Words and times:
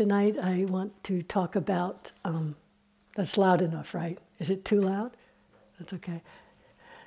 Tonight 0.00 0.38
I 0.38 0.64
want 0.64 1.04
to 1.04 1.22
talk 1.22 1.56
about, 1.56 2.10
um, 2.24 2.56
that's 3.16 3.36
loud 3.36 3.60
enough, 3.60 3.92
right? 3.92 4.18
Is 4.38 4.48
it 4.48 4.64
too 4.64 4.80
loud? 4.80 5.10
That's 5.78 5.92
okay. 5.92 6.22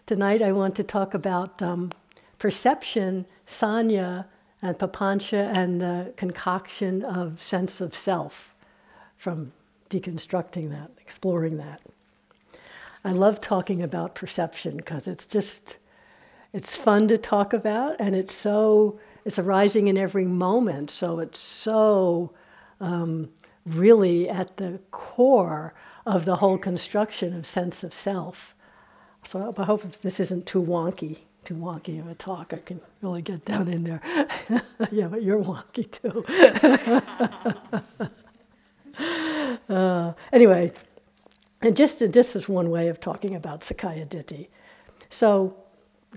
Tonight 0.05 0.43
I 0.43 0.51
want 0.51 0.75
to 0.75 0.83
talk 0.83 1.15
about 1.15 1.59
um, 1.59 1.89
perception, 2.37 3.25
sanya, 3.47 4.25
and 4.61 4.77
papancha, 4.77 5.51
and 5.51 5.81
the 5.81 6.13
concoction 6.17 7.03
of 7.03 7.41
sense 7.41 7.81
of 7.81 7.95
self 7.95 8.53
from 9.17 9.53
deconstructing 9.89 10.69
that, 10.69 10.91
exploring 11.01 11.57
that. 11.57 11.81
I 13.03 13.11
love 13.13 13.41
talking 13.41 13.81
about 13.81 14.13
perception 14.13 14.77
because 14.77 15.07
it's 15.07 15.25
just, 15.25 15.77
it's 16.53 16.77
fun 16.77 17.07
to 17.07 17.17
talk 17.17 17.53
about 17.53 17.95
and 17.99 18.15
it's 18.15 18.35
so, 18.35 18.99
it's 19.25 19.39
arising 19.39 19.87
in 19.87 19.97
every 19.97 20.25
moment. 20.25 20.91
So 20.91 21.17
it's 21.17 21.39
so 21.39 22.33
um, 22.79 23.29
really 23.65 24.29
at 24.29 24.57
the 24.57 24.79
core 24.91 25.73
of 26.05 26.25
the 26.25 26.37
whole 26.37 26.57
construction 26.57 27.35
of 27.35 27.45
sense 27.45 27.83
of 27.83 27.93
self. 27.93 28.55
So 29.23 29.53
I 29.57 29.63
hope 29.63 29.89
this 30.01 30.19
isn't 30.19 30.45
too 30.45 30.61
wonky, 30.61 31.19
too 31.45 31.55
wonky 31.55 31.99
of 31.99 32.07
a 32.07 32.15
talk. 32.15 32.53
I 32.53 32.57
can 32.57 32.81
really 33.01 33.21
get 33.21 33.45
down 33.45 33.69
in 33.69 33.83
there. 33.83 34.01
yeah, 34.91 35.07
but 35.07 35.23
you're 35.23 35.39
wonky 35.39 35.89
too. 35.89 36.25
uh, 39.73 40.13
anyway, 40.33 40.73
and 41.61 41.77
just 41.77 41.99
this 42.11 42.35
is 42.35 42.49
one 42.49 42.69
way 42.69 42.89
of 42.89 42.99
talking 42.99 43.35
about 43.35 43.61
Sakkaya 43.61 44.05
Ditthi. 44.05 44.47
So, 45.09 45.55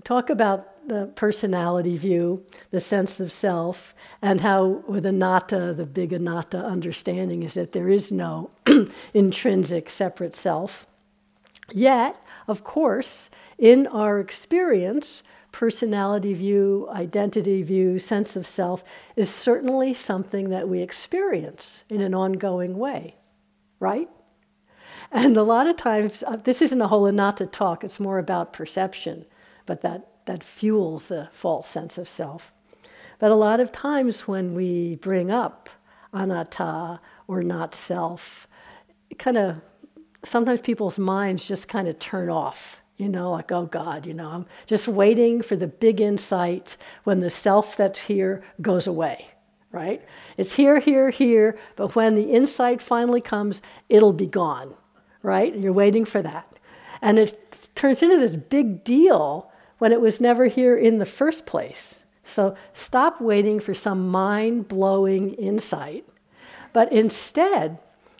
talk 0.03 0.29
about 0.29 0.76
the 0.87 1.11
personality 1.15 1.97
view, 1.97 2.45
the 2.71 2.79
sense 2.79 3.19
of 3.19 3.31
self, 3.31 3.93
and 4.21 4.41
how 4.41 4.83
with 4.87 5.05
anatta, 5.05 5.73
the 5.73 5.85
big 5.85 6.13
anatta 6.13 6.57
understanding 6.57 7.43
is 7.43 7.53
that 7.55 7.73
there 7.73 7.89
is 7.89 8.11
no 8.11 8.49
intrinsic 9.13 9.89
separate 9.89 10.33
self. 10.33 10.87
Yet, 11.71 12.15
of 12.47 12.63
course, 12.63 13.29
in 13.57 13.87
our 13.87 14.19
experience, 14.19 15.23
personality 15.51 16.33
view, 16.33 16.87
identity 16.91 17.63
view, 17.63 17.99
sense 17.99 18.35
of 18.35 18.47
self 18.47 18.83
is 19.15 19.29
certainly 19.29 19.93
something 19.93 20.49
that 20.49 20.69
we 20.69 20.81
experience 20.81 21.83
in 21.89 21.99
an 21.99 22.13
ongoing 22.13 22.77
way, 22.77 23.15
right? 23.79 24.09
And 25.11 25.35
a 25.37 25.43
lot 25.43 25.67
of 25.67 25.77
times, 25.77 26.23
uh, 26.25 26.37
this 26.37 26.61
isn't 26.61 26.81
a 26.81 26.87
whole 26.87 27.05
anatta 27.07 27.47
talk, 27.47 27.83
it's 27.83 27.99
more 27.99 28.19
about 28.19 28.53
perception, 28.53 29.25
but 29.65 29.81
that, 29.81 30.07
that 30.27 30.43
fuels 30.43 31.05
the 31.05 31.27
false 31.31 31.67
sense 31.67 31.97
of 31.97 32.07
self. 32.07 32.53
But 33.19 33.31
a 33.31 33.35
lot 33.35 33.59
of 33.59 33.71
times 33.71 34.27
when 34.27 34.53
we 34.53 34.95
bring 34.97 35.31
up 35.31 35.69
anatta 36.13 36.99
or 37.27 37.43
not 37.43 37.73
self, 37.73 38.47
kind 39.17 39.37
of 39.37 39.61
sometimes 40.23 40.61
people's 40.61 40.99
minds 40.99 41.43
just 41.43 41.67
kind 41.67 41.87
of 41.87 41.97
turn 41.99 42.29
off, 42.29 42.81
you 42.97 43.09
know, 43.09 43.31
like, 43.31 43.51
oh 43.51 43.65
God, 43.65 44.05
you 44.05 44.13
know, 44.13 44.29
I'm 44.29 44.45
just 44.65 44.87
waiting 44.87 45.41
for 45.41 45.55
the 45.55 45.67
big 45.67 45.99
insight 46.01 46.77
when 47.03 47.21
the 47.21 47.29
self 47.29 47.75
that's 47.75 47.99
here 47.99 48.43
goes 48.61 48.87
away, 48.87 49.27
right? 49.71 50.03
It's 50.37 50.53
here, 50.53 50.79
here, 50.79 51.09
here, 51.09 51.57
but 51.75 51.95
when 51.95 52.15
the 52.15 52.31
insight 52.31 52.81
finally 52.81 53.21
comes, 53.21 53.61
it'll 53.89 54.13
be 54.13 54.27
gone, 54.27 54.73
right? 55.23 55.55
You're 55.55 55.73
waiting 55.73 56.05
for 56.05 56.21
that. 56.21 56.55
And 57.01 57.17
it 57.19 57.69
turns 57.75 58.01
into 58.01 58.17
this 58.17 58.35
big 58.35 58.83
deal 58.83 59.51
when 59.77 59.91
it 59.91 60.01
was 60.01 60.21
never 60.21 60.45
here 60.45 60.77
in 60.77 60.97
the 60.97 61.05
first 61.05 61.45
place. 61.45 62.03
So 62.23 62.55
stop 62.73 63.21
waiting 63.21 63.59
for 63.59 63.73
some 63.73 64.09
mind 64.09 64.67
blowing 64.67 65.33
insight, 65.35 66.05
but 66.73 66.91
instead, 66.91 67.79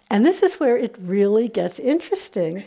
and 0.09 0.25
this 0.25 0.41
is 0.41 0.59
where 0.59 0.77
it 0.77 0.95
really 0.99 1.47
gets 1.49 1.79
interesting 1.79 2.63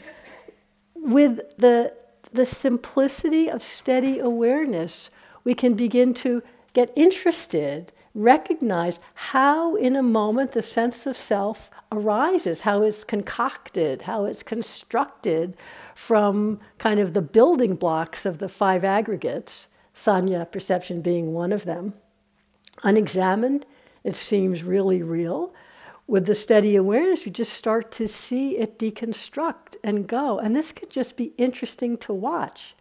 with 0.95 1.41
the, 1.57 1.95
the 2.33 2.45
simplicity 2.45 3.51
of 3.51 3.63
steady 3.63 4.19
awareness, 4.19 5.11
we 5.45 5.55
can 5.55 5.75
begin 5.75 6.13
to 6.15 6.43
get 6.75 6.93
interested, 6.95 7.93
recognize 8.15 9.01
how, 9.15 9.77
in 9.77 9.97
a 9.97 10.03
moment, 10.03 10.53
the 10.53 10.63
sense 10.63 11.07
of 11.07 11.17
self 11.17 11.71
arises, 11.93 12.61
how 12.61 12.83
it's 12.83 13.05
concocted, 13.05 14.03
how 14.03 14.25
it's 14.25 14.43
constructed 14.43 15.57
from 15.95 16.61
kind 16.79 17.01
of 17.01 17.15
the 17.15 17.23
building 17.23 17.75
blocks 17.75 18.25
of 18.25 18.39
the 18.39 18.49
five 18.49 18.85
aggregates, 18.85 19.69
sanya 19.95 20.51
perception 20.51 21.01
being 21.01 21.33
one 21.33 21.53
of 21.53 21.65
them. 21.65 21.95
Unexamined, 22.83 23.67
it 24.05 24.15
seems 24.15 24.63
really 24.63 25.03
real 25.03 25.53
with 26.11 26.27
the 26.27 26.35
steady 26.35 26.75
awareness, 26.75 27.25
you 27.25 27.31
just 27.31 27.53
start 27.53 27.93
to 27.93 28.09
see 28.09 28.59
it 28.59 28.81
deconstruct 28.81 29.77
and 29.85 30.09
go. 30.09 30.41
And 30.41 30.57
this 30.57 30.73
can 30.73 30.89
just 30.89 31.17
be 31.17 31.33
interesting 31.39 31.97
to 31.99 32.13
watch. 32.13 32.75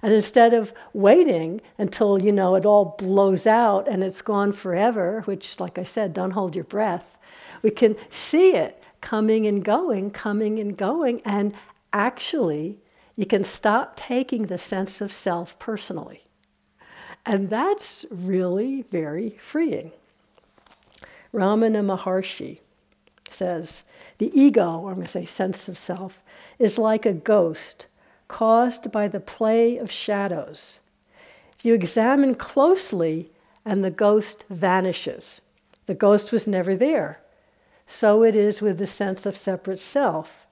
And 0.00 0.14
instead 0.14 0.54
of 0.54 0.72
waiting 0.94 1.60
until, 1.76 2.18
you 2.18 2.32
know, 2.32 2.54
it 2.54 2.64
all 2.64 2.96
blows 2.98 3.46
out 3.46 3.86
and 3.86 4.02
it's 4.02 4.22
gone 4.22 4.52
forever, 4.52 5.20
which, 5.26 5.60
like 5.60 5.78
I 5.78 5.84
said, 5.84 6.14
don't 6.14 6.30
hold 6.30 6.54
your 6.54 6.64
breath, 6.64 7.18
we 7.62 7.70
can 7.70 7.96
see 8.10 8.54
it 8.54 8.82
coming 9.00 9.46
and 9.46 9.64
going, 9.64 10.10
coming 10.10 10.58
and 10.58 10.76
going. 10.76 11.22
And 11.24 11.54
actually, 11.92 12.78
you 13.16 13.26
can 13.26 13.44
stop 13.44 13.96
taking 13.96 14.46
the 14.46 14.58
sense 14.58 15.00
of 15.00 15.12
self 15.12 15.58
personally. 15.58 16.22
And 17.26 17.50
that's 17.50 18.06
really 18.10 18.82
very 18.82 19.36
freeing. 19.40 19.92
Ramana 21.32 21.84
Maharshi 21.84 22.58
says 23.30 23.84
the 24.18 24.30
ego, 24.38 24.80
or 24.80 24.90
I'm 24.90 24.96
going 24.96 25.06
to 25.06 25.12
say 25.12 25.24
sense 25.24 25.68
of 25.68 25.78
self, 25.78 26.22
is 26.58 26.78
like 26.78 27.06
a 27.06 27.12
ghost 27.12 27.86
caused 28.26 28.90
by 28.90 29.08
the 29.08 29.20
play 29.20 29.76
of 29.76 29.90
shadows. 29.90 30.78
If 31.58 31.64
you 31.64 31.74
examine 31.74 32.34
closely 32.34 33.30
and 33.64 33.84
the 33.84 33.90
ghost 33.90 34.44
vanishes, 34.48 35.40
the 35.86 35.94
ghost 35.94 36.32
was 36.32 36.46
never 36.46 36.74
there. 36.74 37.20
So 37.92 38.22
it 38.22 38.36
is 38.36 38.62
with 38.62 38.78
the 38.78 38.86
sense 38.86 39.26
of 39.26 39.36
separate 39.36 39.80
self. 39.80 40.46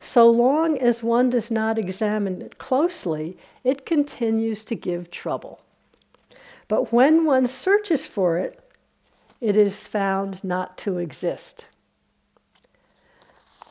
So 0.00 0.30
long 0.30 0.78
as 0.78 1.02
one 1.02 1.28
does 1.28 1.50
not 1.50 1.76
examine 1.76 2.40
it 2.40 2.58
closely, 2.58 3.36
it 3.64 3.84
continues 3.84 4.64
to 4.66 4.76
give 4.76 5.10
trouble. 5.10 5.60
But 6.68 6.92
when 6.92 7.24
one 7.24 7.48
searches 7.48 8.06
for 8.06 8.38
it, 8.38 8.60
it 9.40 9.56
is 9.56 9.88
found 9.88 10.44
not 10.44 10.78
to 10.78 10.98
exist. 10.98 11.64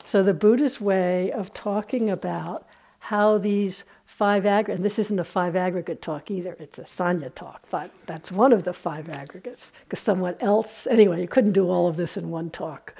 So, 0.05 0.21
the 0.21 0.33
Buddha's 0.33 0.81
way 0.81 1.31
of 1.31 1.53
talking 1.53 2.09
about 2.09 2.67
how 3.13 3.37
these 3.37 3.83
five 4.07 4.43
aggregates, 4.43 4.77
and 4.77 4.83
this 4.83 4.97
isn't 4.97 5.19
a 5.19 5.23
five 5.23 5.55
aggregate 5.55 6.01
talk 6.01 6.31
either, 6.31 6.57
it's 6.59 6.79
a 6.79 6.81
sanya 6.81 7.31
talk, 7.35 7.61
but 7.69 7.91
that's 8.07 8.31
one 8.31 8.51
of 8.51 8.63
the 8.63 8.73
five 8.73 9.07
aggregates, 9.07 9.71
because 9.83 9.99
someone 9.99 10.35
else, 10.39 10.87
anyway, 10.87 11.21
you 11.21 11.27
couldn't 11.27 11.51
do 11.51 11.69
all 11.69 11.85
of 11.85 11.95
this 11.95 12.17
in 12.17 12.31
one 12.31 12.49
talk. 12.49 12.95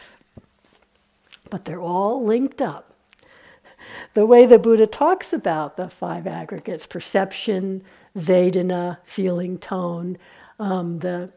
But 1.50 1.66
they're 1.66 1.82
all 1.82 2.24
linked 2.24 2.62
up. 2.62 2.94
The 4.14 4.24
way 4.24 4.46
the 4.46 4.60
Buddha 4.60 4.86
talks 4.86 5.34
about 5.34 5.78
the 5.78 5.90
five 5.90 6.28
aggregates 6.28 6.86
perception, 6.86 7.82
Vedana, 8.16 9.00
feeling, 9.06 9.58
tone, 9.58 10.20
um, 10.60 11.00
the 11.00 11.34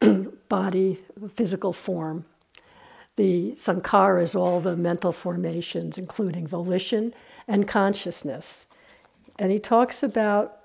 body, 0.48 1.00
physical 1.34 1.72
form, 1.72 2.24
the 3.20 3.52
sankhara 3.52 4.22
is 4.22 4.34
all 4.34 4.60
the 4.60 4.74
mental 4.74 5.12
formations, 5.12 5.98
including 5.98 6.46
volition 6.46 7.12
and 7.46 7.68
consciousness. 7.68 8.64
And 9.38 9.52
he 9.52 9.58
talks 9.58 10.02
about, 10.02 10.60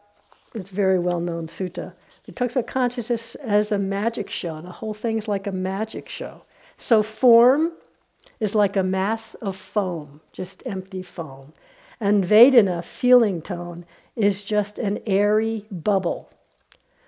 it's 0.53 0.69
very 0.69 0.97
well 0.97 1.19
known 1.19 1.47
sutta, 1.47 1.91
he 2.23 2.31
talks 2.31 2.55
about 2.55 2.67
consciousness 2.67 3.35
as 3.35 3.73
a 3.73 3.77
magic 3.77 4.29
show. 4.29 4.61
The 4.61 4.71
whole 4.71 4.93
thing's 4.93 5.27
like 5.27 5.47
a 5.47 5.51
magic 5.51 6.07
show. 6.07 6.43
So 6.77 7.03
form 7.03 7.73
is 8.39 8.55
like 8.55 8.77
a 8.77 8.83
mass 8.83 9.33
of 9.35 9.57
foam, 9.57 10.21
just 10.31 10.63
empty 10.65 11.03
foam. 11.03 11.51
And 11.99 12.23
Vedana, 12.23 12.85
feeling 12.85 13.41
tone, 13.41 13.85
is 14.15 14.45
just 14.45 14.79
an 14.79 14.99
airy 15.05 15.65
bubble. 15.69 16.31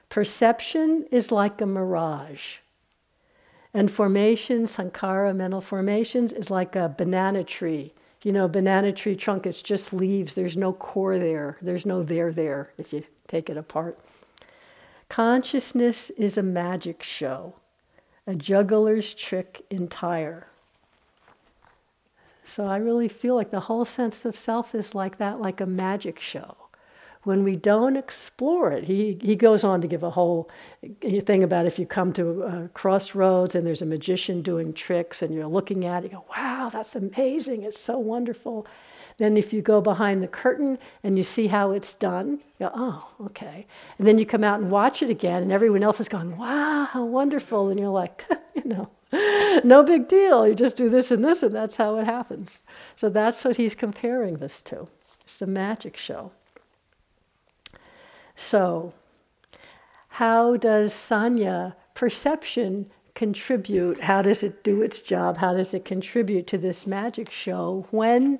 Perception 0.09 1.05
is 1.09 1.31
like 1.31 1.61
a 1.61 1.65
mirage. 1.65 2.57
And 3.73 3.91
formation, 3.91 4.65
sankhara, 4.65 5.35
mental 5.35 5.61
formations, 5.61 6.33
is 6.33 6.49
like 6.49 6.75
a 6.75 6.93
banana 6.97 7.43
tree. 7.43 7.93
You 8.23 8.31
know, 8.31 8.47
banana 8.47 8.91
tree 8.91 9.15
trunk, 9.15 9.45
it's 9.45 9.61
just 9.61 9.93
leaves. 9.93 10.33
There's 10.33 10.57
no 10.57 10.73
core 10.73 11.19
there. 11.19 11.57
There's 11.61 11.85
no 11.85 12.03
there 12.03 12.31
there 12.31 12.71
if 12.77 12.91
you 12.91 13.03
take 13.27 13.49
it 13.49 13.57
apart. 13.57 13.99
Consciousness 15.09 16.09
is 16.11 16.37
a 16.37 16.43
magic 16.43 17.01
show, 17.01 17.53
a 18.25 18.35
juggler's 18.35 19.13
trick 19.13 19.63
entire. 19.69 20.47
So 22.43 22.65
I 22.65 22.77
really 22.77 23.07
feel 23.07 23.35
like 23.35 23.51
the 23.51 23.59
whole 23.59 23.85
sense 23.85 24.25
of 24.25 24.35
self 24.35 24.73
is 24.73 24.95
like 24.95 25.17
that, 25.17 25.39
like 25.39 25.61
a 25.61 25.65
magic 25.65 26.19
show, 26.19 26.55
when 27.27 27.43
we 27.43 27.57
don't 27.57 27.97
explore 27.97 28.71
it. 28.71 28.85
He, 28.85 29.19
he 29.21 29.35
goes 29.35 29.65
on 29.65 29.81
to 29.81 29.87
give 29.87 30.01
a 30.01 30.09
whole 30.09 30.49
thing 31.01 31.43
about 31.43 31.65
if 31.65 31.77
you 31.77 31.85
come 31.85 32.13
to 32.13 32.43
a 32.43 32.69
crossroads 32.69 33.53
and 33.53 33.67
there's 33.67 33.81
a 33.81 33.85
magician 33.85 34.41
doing 34.41 34.71
tricks 34.71 35.21
and 35.21 35.35
you're 35.35 35.45
looking 35.45 35.83
at 35.83 36.05
it, 36.05 36.11
you 36.11 36.17
go, 36.19 36.25
wow, 36.29 36.69
that's 36.71 36.95
amazing, 36.95 37.63
it's 37.63 37.81
so 37.81 37.99
wonderful. 37.99 38.65
Then 39.17 39.35
if 39.35 39.51
you 39.51 39.61
go 39.61 39.81
behind 39.81 40.23
the 40.23 40.29
curtain 40.29 40.77
and 41.03 41.17
you 41.17 41.23
see 41.25 41.47
how 41.47 41.71
it's 41.71 41.95
done, 41.95 42.39
you 42.59 42.67
go, 42.67 42.71
oh, 42.73 43.25
okay. 43.25 43.67
And 43.97 44.07
then 44.07 44.17
you 44.17 44.25
come 44.25 44.45
out 44.45 44.61
and 44.61 44.71
watch 44.71 45.03
it 45.03 45.09
again 45.09 45.43
and 45.43 45.51
everyone 45.51 45.83
else 45.83 45.99
is 45.99 46.07
going, 46.07 46.37
wow, 46.37 46.85
how 46.85 47.03
wonderful. 47.03 47.67
And 47.67 47.77
you're 47.77 47.89
like, 47.89 48.23
you 48.55 48.63
know, 48.63 48.89
no 49.65 49.83
big 49.83 50.07
deal. 50.07 50.47
You 50.47 50.55
just 50.55 50.77
do 50.77 50.89
this 50.89 51.11
and 51.11 51.25
this 51.25 51.43
and 51.43 51.53
that's 51.53 51.75
how 51.75 51.97
it 51.97 52.05
happens. 52.05 52.59
So 52.95 53.09
that's 53.09 53.43
what 53.43 53.57
he's 53.57 53.75
comparing 53.75 54.37
this 54.37 54.61
to. 54.61 54.87
It's 55.25 55.41
a 55.41 55.47
magic 55.47 55.97
show. 55.97 56.31
So, 58.37 58.93
how 60.09 60.57
does 60.57 60.93
sanya 60.93 61.75
perception 61.95 62.89
contribute? 63.15 63.99
How 63.99 64.21
does 64.21 64.43
it 64.43 64.63
do 64.63 64.83
its 64.83 64.99
job? 64.99 65.37
How 65.37 65.55
does 65.55 65.73
it 65.73 65.83
contribute 65.83 66.45
to 66.47 66.57
this 66.59 66.85
magic 66.85 67.31
show 67.31 67.87
when 67.89 68.39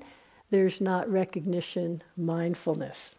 there's 0.50 0.80
not 0.80 1.10
recognition, 1.10 2.02
mindfulness? 2.16 3.16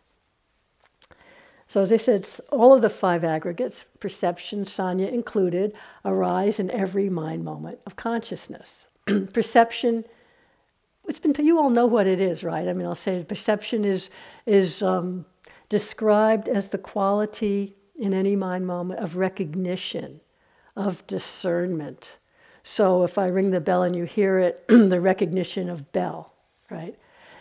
So, 1.67 1.81
as 1.81 1.91
I 1.91 1.97
said, 1.97 2.25
all 2.49 2.73
of 2.73 2.81
the 2.81 2.89
five 2.89 3.25
aggregates, 3.25 3.83
perception, 3.99 4.63
sanya 4.63 5.11
included, 5.11 5.73
arise 6.05 6.59
in 6.59 6.71
every 6.71 7.09
mind 7.09 7.43
moment 7.43 7.79
of 7.85 7.97
consciousness. 7.97 8.85
perception, 9.33 10.05
it's 11.09 11.19
been, 11.19 11.35
you 11.45 11.59
all 11.59 11.69
know 11.69 11.87
what 11.87 12.07
it 12.07 12.21
is, 12.21 12.41
right? 12.41 12.69
I 12.69 12.73
mean, 12.73 12.87
I'll 12.87 12.95
say 12.95 13.25
perception 13.27 13.83
is, 13.83 14.09
is 14.45 14.81
um, 14.81 15.25
described 15.69 16.49
as 16.49 16.67
the 16.67 16.77
quality 16.77 17.75
in 17.95 18.13
any 18.13 18.35
mind 18.35 18.65
moment 18.65 18.99
of 18.99 19.15
recognition, 19.15 20.19
of 20.75 21.05
discernment. 21.07 22.17
So 22.63 23.03
if 23.03 23.17
I 23.17 23.27
ring 23.27 23.51
the 23.51 23.61
bell 23.61 23.83
and 23.83 23.95
you 23.95 24.05
hear 24.05 24.39
it, 24.39 24.65
the 24.67 24.99
recognition 24.99 25.69
of 25.69 25.91
bell, 25.91 26.33
right? 26.69 26.95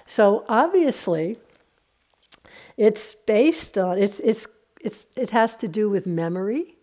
So 0.07 0.45
obviously, 0.49 1.39
it's 2.77 3.15
based 3.15 3.79
on 3.79 3.99
it's 3.99 4.21
it's 4.21 4.47
it's 4.81 5.09
it 5.17 5.31
has 5.31 5.57
to 5.59 5.69
do 5.69 5.91
with 5.91 6.07
memory. 6.07 6.77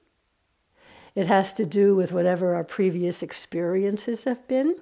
It 1.16 1.28
has 1.28 1.54
to 1.54 1.66
do 1.66 1.96
with 1.96 2.12
whatever 2.12 2.56
our 2.56 2.64
previous 2.64 3.24
experiences 3.24 4.26
have 4.26 4.46
been. 4.48 4.76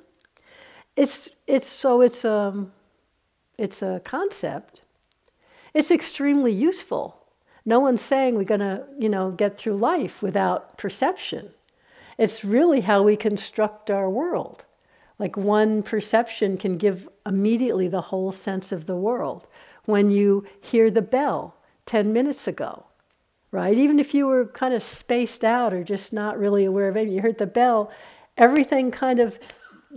It's 0.96 1.30
it's 1.48 1.68
so 1.68 2.02
it's 2.02 2.26
um 2.26 2.72
it's 3.58 3.82
a 3.82 4.02
concept 4.04 4.83
it's 5.74 5.92
extremely 5.92 6.52
useful. 6.52 7.20
No 7.66 7.80
one's 7.80 8.02
saying 8.02 8.36
we're 8.36 8.44
going 8.44 8.60
to, 8.60 8.86
you 9.00 9.10
know, 9.10 9.32
get 9.32 9.58
through 9.58 9.78
life 9.78 10.22
without 10.22 10.78
perception. 10.78 11.52
It's 12.18 12.44
really 12.44 12.82
how 12.82 13.04
we 13.04 13.16
construct 13.16 13.90
our 13.90 14.10
world. 14.10 14.66
Like 15.18 15.38
one 15.38 15.84
perception 15.84 16.58
can 16.58 16.78
give 16.78 17.08
immediately 17.26 17.88
the 17.88 18.02
whole 18.02 18.32
sense 18.32 18.72
of 18.72 18.86
the 18.86 18.96
world. 18.96 19.48
When 19.86 20.12
you 20.12 20.46
hear 20.62 20.92
the 20.92 21.02
bell 21.02 21.56
10 21.86 22.14
minutes 22.14 22.48
ago, 22.48 22.86
right? 23.52 23.78
Even 23.78 24.00
if 24.00 24.14
you 24.14 24.28
were 24.28 24.46
kind 24.46 24.74
of 24.74 24.84
spaced 24.84 25.44
out 25.44 25.74
or 25.74 25.84
just 25.84 26.14
not 26.14 26.40
really 26.40 26.66
aware 26.66 26.90
of 26.90 26.98
anything, 26.98 27.16
you 27.16 27.22
heard 27.22 27.38
the 27.38 27.48
bell, 27.48 27.92
everything 28.38 28.92
kind 28.92 29.20
of 29.20 29.38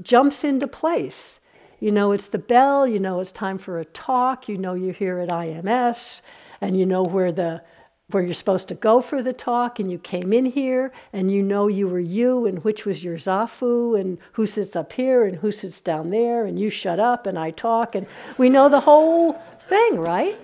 jumps 0.02 0.44
into 0.44 0.66
place. 0.66 1.40
You 1.78 1.90
know 1.90 2.12
it's 2.12 2.28
the 2.28 2.38
bell, 2.38 2.86
you 2.86 2.98
know 2.98 3.20
it's 3.20 3.32
time 3.32 3.58
for 3.58 3.78
a 3.78 3.84
talk, 3.84 4.48
you 4.48 4.56
know 4.56 4.74
you're 4.74 4.92
here 4.92 5.18
at 5.18 5.28
IMS, 5.28 6.22
and 6.60 6.78
you 6.78 6.86
know 6.86 7.02
where 7.02 7.32
the 7.32 7.62
where 8.10 8.22
you're 8.22 8.34
supposed 8.34 8.68
to 8.68 8.74
go 8.74 9.00
for 9.00 9.20
the 9.20 9.32
talk, 9.32 9.80
and 9.80 9.90
you 9.90 9.98
came 9.98 10.32
in 10.32 10.44
here, 10.44 10.92
and 11.12 11.32
you 11.32 11.42
know 11.42 11.66
you 11.66 11.88
were 11.88 11.98
you, 11.98 12.46
and 12.46 12.62
which 12.62 12.86
was 12.86 13.02
your 13.02 13.16
zafu, 13.16 13.98
and 13.98 14.18
who 14.32 14.46
sits 14.46 14.76
up 14.76 14.92
here, 14.92 15.24
and 15.24 15.36
who 15.36 15.50
sits 15.50 15.80
down 15.80 16.10
there, 16.10 16.46
and 16.46 16.58
you 16.58 16.70
shut 16.70 17.00
up, 17.00 17.26
and 17.26 17.36
I 17.36 17.50
talk, 17.50 17.96
and 17.96 18.06
we 18.38 18.48
know 18.48 18.68
the 18.68 18.80
whole 18.80 19.32
thing, 19.68 19.98
right? 19.98 20.38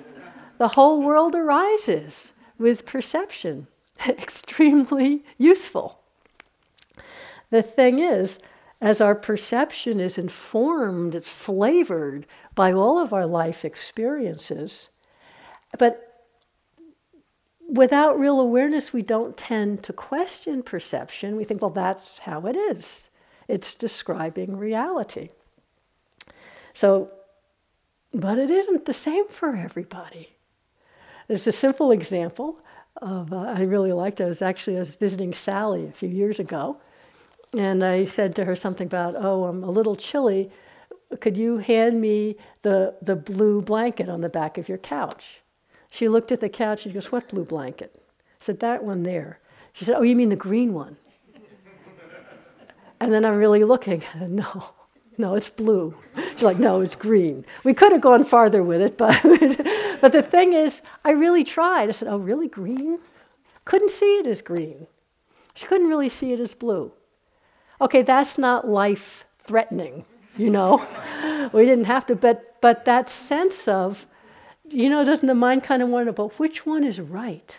The 0.58 0.68
whole 0.68 1.02
world 1.02 1.34
arises 1.34 2.32
with 2.58 2.84
perception. 2.84 3.68
Extremely 4.08 5.24
useful. 5.38 6.00
The 7.50 7.62
thing 7.62 8.00
is, 8.00 8.38
as 8.82 9.00
our 9.00 9.14
perception 9.14 10.00
is 10.00 10.18
informed, 10.18 11.14
it's 11.14 11.30
flavored 11.30 12.26
by 12.56 12.72
all 12.72 12.98
of 12.98 13.12
our 13.12 13.26
life 13.26 13.64
experiences. 13.64 14.90
But 15.78 16.24
without 17.68 18.18
real 18.18 18.40
awareness, 18.40 18.92
we 18.92 19.02
don't 19.02 19.36
tend 19.36 19.84
to 19.84 19.92
question 19.92 20.64
perception. 20.64 21.36
We 21.36 21.44
think, 21.44 21.62
well, 21.62 21.70
that's 21.70 22.18
how 22.18 22.44
it 22.46 22.56
is, 22.56 23.08
it's 23.46 23.72
describing 23.72 24.56
reality. 24.56 25.28
So, 26.74 27.12
but 28.12 28.36
it 28.36 28.50
isn't 28.50 28.84
the 28.84 28.92
same 28.92 29.28
for 29.28 29.54
everybody. 29.54 30.30
There's 31.28 31.46
a 31.46 31.52
simple 31.52 31.92
example 31.92 32.58
of, 32.96 33.32
uh, 33.32 33.36
I 33.36 33.60
really 33.60 33.92
liked, 33.92 34.20
I 34.20 34.26
was 34.26 34.42
actually 34.42 34.76
I 34.76 34.80
was 34.80 34.96
visiting 34.96 35.34
Sally 35.34 35.86
a 35.86 35.92
few 35.92 36.08
years 36.08 36.40
ago 36.40 36.78
and 37.56 37.84
I 37.84 38.04
said 38.06 38.34
to 38.36 38.44
her 38.44 38.56
something 38.56 38.86
about, 38.86 39.14
oh, 39.16 39.44
I'm 39.44 39.62
a 39.62 39.70
little 39.70 39.96
chilly. 39.96 40.50
Could 41.20 41.36
you 41.36 41.58
hand 41.58 42.00
me 42.00 42.36
the, 42.62 42.94
the 43.02 43.16
blue 43.16 43.60
blanket 43.60 44.08
on 44.08 44.22
the 44.22 44.30
back 44.30 44.56
of 44.56 44.68
your 44.68 44.78
couch? 44.78 45.42
She 45.90 46.08
looked 46.08 46.32
at 46.32 46.40
the 46.40 46.48
couch 46.48 46.84
and 46.84 46.92
she 46.92 46.94
goes, 46.94 47.12
What 47.12 47.28
blue 47.28 47.44
blanket? 47.44 47.92
I 47.94 48.00
said, 48.40 48.60
That 48.60 48.82
one 48.82 49.02
there. 49.02 49.40
She 49.74 49.84
said, 49.84 49.96
Oh, 49.96 50.02
you 50.02 50.16
mean 50.16 50.30
the 50.30 50.36
green 50.36 50.72
one? 50.72 50.96
and 52.98 53.12
then 53.12 53.24
I'm 53.24 53.36
really 53.36 53.64
looking. 53.64 54.02
No, 54.20 54.70
no, 55.18 55.34
it's 55.34 55.50
blue. 55.50 55.94
She's 56.32 56.42
like, 56.42 56.58
No, 56.58 56.80
it's 56.80 56.94
green. 56.94 57.44
We 57.62 57.74
could 57.74 57.92
have 57.92 58.00
gone 58.00 58.24
farther 58.24 58.62
with 58.62 58.80
it, 58.80 58.96
but, 58.96 59.20
but 60.00 60.12
the 60.12 60.22
thing 60.22 60.54
is, 60.54 60.80
I 61.04 61.10
really 61.10 61.44
tried. 61.44 61.90
I 61.90 61.92
said, 61.92 62.08
Oh, 62.08 62.16
really, 62.16 62.48
green? 62.48 62.98
Couldn't 63.66 63.90
see 63.90 64.16
it 64.16 64.26
as 64.26 64.40
green. 64.40 64.86
She 65.54 65.66
couldn't 65.66 65.88
really 65.88 66.08
see 66.08 66.32
it 66.32 66.40
as 66.40 66.54
blue. 66.54 66.90
Okay, 67.82 68.02
that's 68.02 68.38
not 68.38 68.68
life 68.68 69.24
threatening, 69.44 70.04
you 70.36 70.50
know. 70.50 70.86
we 71.52 71.64
didn't 71.64 71.86
have 71.86 72.06
to, 72.06 72.14
but 72.14 72.60
but 72.60 72.84
that 72.84 73.08
sense 73.08 73.66
of, 73.66 74.06
you 74.68 74.88
know, 74.88 75.04
doesn't 75.04 75.26
the 75.26 75.34
mind 75.34 75.64
kind 75.64 75.82
of 75.82 75.88
wonder, 75.88 76.12
but 76.12 76.38
which 76.38 76.64
one 76.64 76.84
is 76.84 77.00
right? 77.00 77.58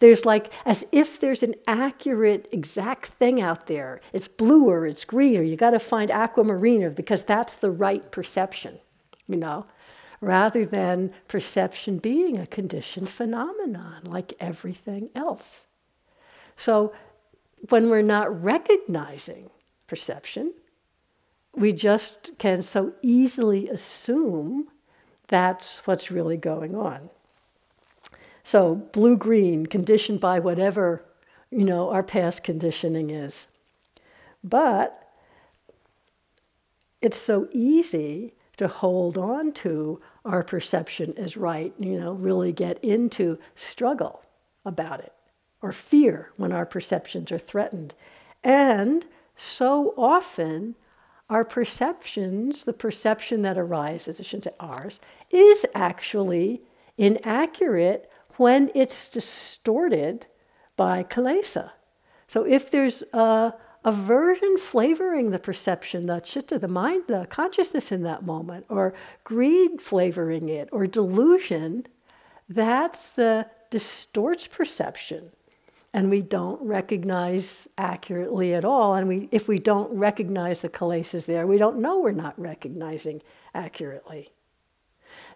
There's 0.00 0.26
like 0.26 0.52
as 0.66 0.84
if 0.92 1.20
there's 1.20 1.42
an 1.42 1.54
accurate, 1.66 2.48
exact 2.52 3.06
thing 3.12 3.40
out 3.40 3.66
there. 3.66 4.02
It's 4.12 4.28
bluer, 4.28 4.86
it's 4.86 5.06
greener. 5.06 5.42
You 5.42 5.56
got 5.56 5.70
to 5.70 5.78
find 5.78 6.10
aquamarine 6.10 6.92
because 6.92 7.24
that's 7.24 7.54
the 7.54 7.70
right 7.70 8.10
perception, 8.10 8.78
you 9.26 9.36
know, 9.36 9.64
rather 10.20 10.66
than 10.66 11.14
perception 11.28 11.96
being 11.96 12.36
a 12.36 12.46
conditioned 12.46 13.08
phenomenon 13.08 14.02
like 14.04 14.34
everything 14.38 15.08
else. 15.14 15.64
So 16.58 16.92
when 17.68 17.90
we're 17.90 18.02
not 18.02 18.42
recognizing 18.42 19.50
perception, 19.86 20.52
we 21.54 21.72
just 21.72 22.30
can 22.38 22.62
so 22.62 22.92
easily 23.02 23.68
assume 23.68 24.68
that's 25.28 25.86
what's 25.86 26.10
really 26.10 26.36
going 26.36 26.74
on. 26.74 27.10
So, 28.44 28.76
blue 28.76 29.16
green, 29.16 29.66
conditioned 29.66 30.20
by 30.20 30.38
whatever, 30.38 31.04
you 31.50 31.64
know, 31.64 31.90
our 31.90 32.02
past 32.02 32.42
conditioning 32.42 33.10
is. 33.10 33.46
But 34.42 35.10
it's 37.02 37.16
so 37.16 37.48
easy 37.52 38.34
to 38.56 38.68
hold 38.68 39.18
on 39.18 39.52
to 39.52 40.00
our 40.24 40.42
perception 40.42 41.14
as 41.16 41.36
right, 41.36 41.72
you 41.78 42.00
know, 42.00 42.12
really 42.12 42.52
get 42.52 42.82
into 42.82 43.38
struggle 43.54 44.22
about 44.64 45.00
it 45.00 45.12
or 45.60 45.72
fear 45.72 46.32
when 46.36 46.52
our 46.52 46.66
perceptions 46.66 47.32
are 47.32 47.38
threatened. 47.38 47.94
And 48.44 49.04
so 49.36 49.94
often, 49.96 50.76
our 51.30 51.44
perceptions, 51.44 52.64
the 52.64 52.72
perception 52.72 53.42
that 53.42 53.58
arises, 53.58 54.18
I 54.18 54.22
shouldn't 54.22 54.44
say 54.44 54.54
ours, 54.60 55.00
is 55.30 55.66
actually 55.74 56.62
inaccurate 56.96 58.10
when 58.36 58.70
it's 58.74 59.08
distorted 59.08 60.26
by 60.76 61.02
kilesa. 61.02 61.70
So 62.28 62.44
if 62.44 62.70
there's 62.70 63.02
a 63.12 63.52
aversion 63.84 64.58
flavoring 64.58 65.30
the 65.30 65.38
perception, 65.38 66.06
the 66.06 66.20
chitta, 66.20 66.58
the 66.58 66.68
mind, 66.68 67.04
the 67.06 67.26
consciousness 67.30 67.92
in 67.92 68.02
that 68.02 68.24
moment, 68.24 68.66
or 68.68 68.94
greed 69.24 69.80
flavoring 69.80 70.48
it, 70.48 70.68
or 70.72 70.86
delusion, 70.86 71.86
that's 72.48 73.12
the 73.12 73.46
distorts 73.70 74.46
perception 74.46 75.30
and 75.94 76.10
we 76.10 76.20
don't 76.20 76.60
recognize 76.62 77.66
accurately 77.78 78.54
at 78.54 78.64
all. 78.64 78.94
And 78.94 79.08
we, 79.08 79.28
if 79.32 79.48
we 79.48 79.58
don't 79.58 79.90
recognize 79.92 80.60
the 80.60 80.68
kilesas 80.68 81.24
there, 81.24 81.46
we 81.46 81.58
don't 81.58 81.78
know 81.78 82.00
we're 82.00 82.12
not 82.12 82.38
recognizing 82.38 83.22
accurately. 83.54 84.28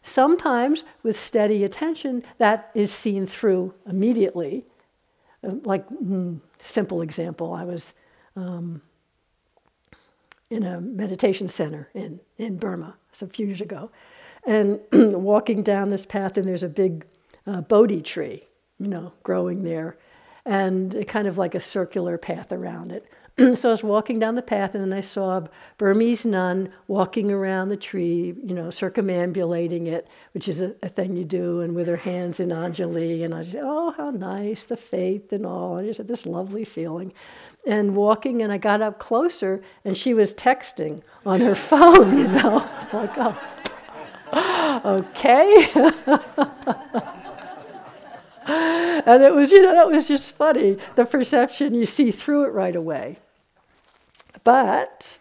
Sometimes, 0.03 0.85
with 1.03 1.19
steady 1.19 1.65
attention, 1.65 2.23
that 2.39 2.71
is 2.75 2.93
seen 2.93 3.27
through 3.27 3.73
immediately. 3.87 4.65
Uh, 5.47 5.55
like, 5.65 5.89
mm, 5.89 6.41
simple 6.63 7.03
example, 7.03 7.53
I 7.53 7.65
was 7.65 7.95
um, 8.37 8.83
in 10.51 10.65
a 10.65 10.81
meditation 10.81 11.49
center 11.49 11.89
in, 11.95 12.21
in 12.39 12.57
Burma 12.57 12.95
a 13.21 13.27
few 13.27 13.47
years 13.47 13.61
ago, 13.61 13.91
and 14.45 14.81
walking 14.93 15.63
down 15.63 15.91
this 15.91 16.05
path, 16.05 16.37
and 16.37 16.47
there's 16.47 16.63
a 16.63 16.69
big 16.69 17.07
uh, 17.47 17.61
Bodhi 17.61 18.03
tree, 18.03 18.43
you 18.79 18.89
know, 18.89 19.13
growing 19.23 19.63
there, 19.63 19.97
and 20.45 21.07
kind 21.07 21.27
of 21.27 21.39
like 21.39 21.55
a 21.55 21.61
circular 21.61 22.19
path 22.19 22.53
around 22.53 22.93
it. 22.93 23.07
so 23.55 23.71
I 23.71 23.73
was 23.73 23.83
walking 23.83 24.19
down 24.19 24.35
the 24.35 24.43
path, 24.43 24.75
and 24.75 24.85
then 24.85 24.93
I 24.93 25.01
saw 25.01 25.39
a 25.39 25.49
Burmese 25.79 26.27
nun 26.27 26.71
walking 26.87 27.31
around 27.31 27.71
the 27.71 27.77
tree, 27.77 28.35
you 28.45 28.55
know, 28.55 28.69
circumambulating 28.69 29.87
it, 29.87 30.07
which 30.35 30.49
is 30.49 30.61
a, 30.61 30.75
a 30.83 30.89
thing 30.89 31.17
you 31.17 31.25
do, 31.25 31.61
and 31.61 31.75
with 31.75 31.87
her 31.87 31.97
hands 31.97 32.41
in 32.41 32.51
Anjali. 32.51 33.25
And 33.25 33.35
I 33.35 33.43
said, 33.43 33.63
"Oh, 33.65 33.93
how 33.93 34.11
nice, 34.11 34.65
the 34.65 34.77
faith 34.77 35.33
and 35.33 35.47
all." 35.47 35.79
And 35.79 35.87
just 35.87 35.99
had 35.99 36.09
this 36.09 36.27
lovely 36.27 36.65
feeling. 36.65 37.13
And 37.67 37.97
walking, 37.97 38.43
and 38.43 38.53
I 38.53 38.59
got 38.59 38.83
up 38.83 38.99
closer, 38.99 39.63
and 39.85 39.97
she 39.97 40.13
was 40.13 40.35
texting 40.35 41.03
on 41.25 41.41
her 41.41 41.55
phone, 41.55 42.19
you 42.19 42.29
know, 42.29 42.57
like, 42.93 43.17
oh, 43.17 43.39
okay. 44.85 45.69
and 49.07 49.23
it 49.23 49.35
was, 49.35 49.51
you 49.51 49.63
know, 49.63 49.73
that 49.73 49.89
was 49.89 50.09
just 50.09 50.33
funny. 50.33 50.79
The 50.97 51.05
perception, 51.05 51.75
you 51.75 51.87
see 51.87 52.11
through 52.11 52.45
it 52.45 52.53
right 52.53 52.77
away. 52.77 53.19
But 54.45 55.19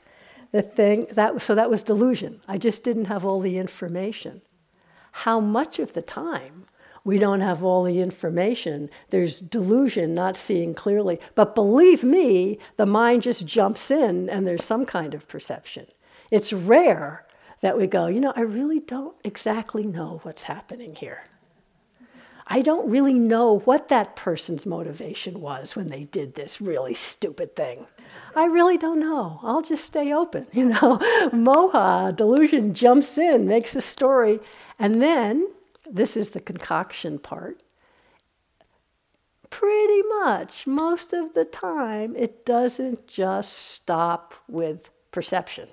the 0.52 0.62
thing, 0.62 1.08
that, 1.12 1.42
so 1.42 1.56
that 1.56 1.70
was 1.70 1.84
delusion. 1.84 2.42
I 2.48 2.58
just 2.58 2.84
didn't 2.84 3.06
have 3.06 3.26
all 3.26 3.40
the 3.40 3.58
information. 3.58 4.42
How 5.12 5.40
much 5.40 5.80
of 5.80 5.94
the 5.94 6.02
time 6.02 6.66
we 7.04 7.18
don't 7.18 7.42
have 7.42 7.64
all 7.64 7.84
the 7.84 8.00
information. 8.00 8.90
There's 9.10 9.40
delusion, 9.40 10.14
not 10.14 10.38
seeing 10.38 10.76
clearly. 10.76 11.20
But 11.36 11.56
believe 11.56 12.04
me, 12.04 12.60
the 12.78 12.86
mind 12.86 13.24
just 13.24 13.46
jumps 13.46 13.90
in 13.90 14.30
and 14.30 14.46
there's 14.46 14.64
some 14.64 14.86
kind 14.86 15.14
of 15.14 15.28
perception. 15.28 15.88
It's 16.30 16.54
rare 16.54 17.26
that 17.62 17.78
we 17.78 17.88
go, 17.88 18.08
you 18.08 18.20
know, 18.20 18.34
I 18.36 18.42
really 18.42 18.80
don't 18.80 19.16
exactly 19.24 19.84
know 19.84 20.20
what's 20.24 20.44
happening 20.44 20.96
here. 20.96 21.24
I 22.48 22.62
don't 22.62 22.90
really 22.90 23.14
know 23.14 23.60
what 23.60 23.88
that 23.90 24.16
person's 24.16 24.66
motivation 24.66 25.42
was 25.42 25.76
when 25.76 25.88
they 25.88 26.04
did 26.04 26.36
this 26.36 26.60
really 26.60 26.94
stupid 26.94 27.56
thing. 27.56 27.88
I 28.36 28.46
really 28.46 28.78
don't 28.78 29.00
know. 29.00 29.40
I'll 29.44 29.62
just 29.62 29.86
stay 29.86 30.14
open. 30.14 30.48
You 30.54 30.66
know, 30.66 30.98
moha, 31.34 32.16
delusion 32.16 32.74
jumps 32.74 33.18
in, 33.18 33.48
makes 33.48 33.76
a 33.76 33.82
story, 33.82 34.40
and 34.78 35.02
then 35.02 35.48
this 35.90 36.16
is 36.16 36.30
the 36.30 36.40
concoction 36.40 37.20
part. 37.20 37.64
Pretty 39.50 40.02
much 40.04 40.68
most 40.68 41.14
of 41.14 41.34
the 41.34 41.46
time, 41.46 42.16
it 42.16 42.46
doesn't 42.46 43.08
just 43.08 43.54
stop 43.54 44.36
with 44.48 44.90
perception. 45.12 45.68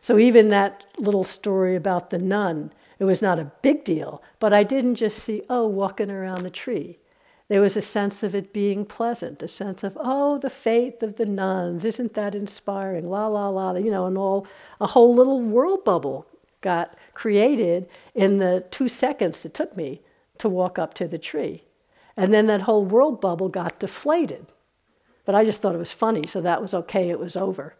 So, 0.00 0.18
even 0.18 0.50
that 0.50 0.84
little 0.98 1.24
story 1.24 1.76
about 1.76 2.10
the 2.10 2.18
nun, 2.18 2.72
it 3.02 3.04
was 3.04 3.20
not 3.20 3.40
a 3.40 3.50
big 3.62 3.82
deal, 3.82 4.22
but 4.38 4.52
I 4.52 4.62
didn't 4.62 4.94
just 4.94 5.18
see, 5.18 5.42
oh, 5.50 5.66
walking 5.66 6.08
around 6.08 6.44
the 6.44 6.50
tree. 6.50 7.00
There 7.48 7.60
was 7.60 7.76
a 7.76 7.80
sense 7.80 8.22
of 8.22 8.32
it 8.32 8.52
being 8.52 8.84
pleasant, 8.84 9.42
a 9.42 9.48
sense 9.48 9.82
of, 9.82 9.98
oh, 10.00 10.38
the 10.38 10.48
faith 10.48 11.02
of 11.02 11.16
the 11.16 11.26
nuns, 11.26 11.84
isn't 11.84 12.14
that 12.14 12.36
inspiring? 12.36 13.10
La, 13.10 13.26
la, 13.26 13.48
la, 13.48 13.74
you 13.74 13.90
know, 13.90 14.06
and 14.06 14.16
all, 14.16 14.46
a 14.80 14.86
whole 14.86 15.16
little 15.16 15.40
world 15.42 15.84
bubble 15.84 16.28
got 16.60 16.94
created 17.12 17.88
in 18.14 18.38
the 18.38 18.64
two 18.70 18.88
seconds 18.88 19.44
it 19.44 19.52
took 19.52 19.76
me 19.76 20.00
to 20.38 20.48
walk 20.48 20.78
up 20.78 20.94
to 20.94 21.08
the 21.08 21.18
tree. 21.18 21.64
And 22.16 22.32
then 22.32 22.46
that 22.46 22.62
whole 22.62 22.84
world 22.84 23.20
bubble 23.20 23.48
got 23.48 23.80
deflated. 23.80 24.46
But 25.24 25.34
I 25.34 25.44
just 25.44 25.60
thought 25.60 25.74
it 25.74 25.78
was 25.78 25.92
funny, 25.92 26.22
so 26.28 26.40
that 26.40 26.62
was 26.62 26.72
okay, 26.72 27.10
it 27.10 27.18
was 27.18 27.34
over. 27.34 27.74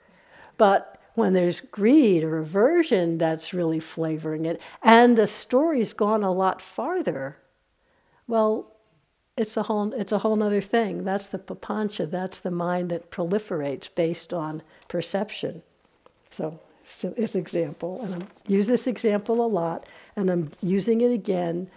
But 0.58 0.91
when 1.14 1.32
there's 1.32 1.60
greed 1.60 2.24
or 2.24 2.38
aversion 2.38 3.18
that's 3.18 3.52
really 3.52 3.80
flavoring 3.80 4.46
it, 4.46 4.60
and 4.82 5.16
the 5.16 5.26
story's 5.26 5.92
gone 5.92 6.22
a 6.22 6.32
lot 6.32 6.62
farther, 6.62 7.36
well, 8.26 8.72
it's 9.36 9.56
a 9.56 9.62
whole 9.62 9.92
it's 9.94 10.12
a 10.12 10.18
whole 10.18 10.42
other 10.42 10.60
thing. 10.60 11.04
That's 11.04 11.26
the 11.26 11.38
papancha, 11.38 12.10
that's 12.10 12.38
the 12.38 12.50
mind 12.50 12.90
that 12.90 13.10
proliferates 13.10 13.88
based 13.94 14.32
on 14.32 14.62
perception. 14.88 15.62
So 16.30 16.60
this 17.00 17.34
example, 17.34 18.02
and 18.02 18.22
I 18.22 18.26
use 18.46 18.66
this 18.66 18.86
example 18.86 19.44
a 19.44 19.46
lot, 19.46 19.86
and 20.16 20.30
I'm 20.30 20.50
using 20.60 21.00
it 21.00 21.12
again 21.12 21.70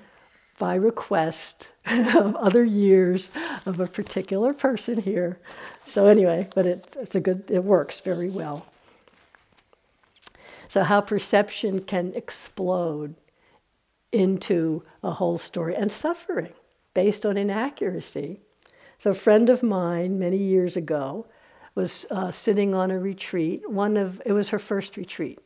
by 0.58 0.76
request 0.76 1.70
of 1.86 2.36
other 2.36 2.64
years 2.64 3.30
of 3.66 3.80
a 3.80 3.88
particular 3.88 4.54
person 4.54 5.00
here. 5.00 5.40
So 5.86 6.06
anyway, 6.08 6.48
but 6.56 6.66
it, 6.66 6.96
it's 7.00 7.16
a 7.16 7.20
good, 7.20 7.50
it 7.52 7.64
works 7.64 8.00
very 8.00 8.30
well. 8.30 8.66
So, 10.76 10.84
how 10.84 11.00
perception 11.00 11.84
can 11.84 12.12
explode 12.16 13.16
into 14.12 14.84
a 15.02 15.12
whole 15.12 15.38
story 15.38 15.74
and 15.74 15.90
suffering 15.90 16.52
based 16.94 17.26
on 17.26 17.38
inaccuracy. 17.38 18.42
So, 18.98 19.12
a 19.12 19.14
friend 19.14 19.50
of 19.50 19.64
mine 19.64 20.20
many 20.20 20.36
years 20.36 20.76
ago 20.76 21.28
was 21.76 22.06
uh, 22.12 22.30
sitting 22.30 22.76
on 22.76 22.92
a 22.92 23.00
retreat. 23.00 23.70
One 23.70 23.96
of 23.96 24.22
it 24.26 24.34
was 24.34 24.50
her 24.50 24.60
first 24.60 24.98
retreat. 24.98 25.40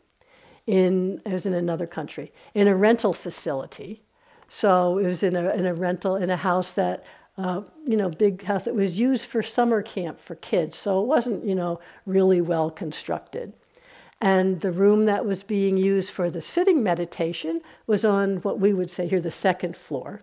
In 0.65 1.21
it 1.27 1.33
was 1.33 1.45
in 1.45 1.53
another 1.53 1.85
country 1.85 2.31
in 2.55 2.67
a 2.67 2.75
rental 2.75 3.13
facility. 3.13 4.01
So 4.47 4.97
it 4.97 5.05
was 5.05 5.21
in 5.21 5.35
a 5.35 5.53
in 5.53 5.67
a 5.67 5.75
rental 5.75 6.15
in 6.15 6.31
a 6.31 6.37
house 6.37 6.71
that 6.71 7.05
uh, 7.37 7.61
you 7.85 7.95
know, 7.95 8.09
big 8.09 8.41
house 8.41 8.63
that 8.63 8.73
was 8.73 8.99
used 8.99 9.27
for 9.27 9.43
summer 9.43 9.83
camp 9.83 10.19
for 10.19 10.35
kids. 10.35 10.75
So 10.75 11.03
it 11.03 11.05
wasn't, 11.05 11.45
you 11.45 11.53
know, 11.53 11.79
really 12.07 12.41
well 12.41 12.71
constructed. 12.71 13.53
And 14.21 14.59
the 14.59 14.71
room 14.71 15.05
that 15.05 15.25
was 15.25 15.43
being 15.43 15.77
used 15.77 16.11
for 16.11 16.29
the 16.29 16.41
sitting 16.41 16.83
meditation 16.83 17.61
was 17.87 18.03
on 18.03 18.37
what 18.37 18.59
we 18.59 18.73
would 18.73 18.91
say 18.91 19.07
here 19.07 19.21
the 19.21 19.31
second 19.31 19.75
floor. 19.75 20.21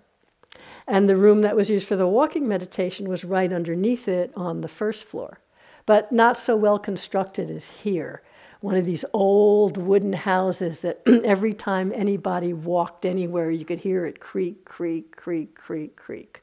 And 0.87 1.09
the 1.09 1.17
room 1.17 1.43
that 1.43 1.57
was 1.57 1.71
used 1.71 1.87
for 1.87 1.97
the 1.97 2.07
walking 2.07 2.47
meditation 2.47 3.09
was 3.09 3.25
right 3.25 3.53
underneath 3.53 4.07
it 4.07 4.33
on 4.37 4.61
the 4.61 4.69
first 4.69 5.05
floor, 5.05 5.41
but 5.87 6.13
not 6.13 6.37
so 6.37 6.57
well 6.57 6.79
constructed 6.79 7.51
as 7.51 7.69
here. 7.69 8.23
One 8.61 8.77
of 8.77 8.85
these 8.85 9.05
old 9.13 9.77
wooden 9.77 10.13
houses 10.13 10.81
that 10.81 11.01
every 11.25 11.55
time 11.55 11.93
anybody 11.95 12.53
walked 12.53 13.05
anywhere, 13.05 13.51
you 13.51 13.65
could 13.65 13.79
hear 13.79 14.07
it 14.07 14.21
creak, 14.21 14.65
creak, 14.65 15.17
creak, 15.17 15.55
creak, 15.55 15.97
creak. 15.97 16.43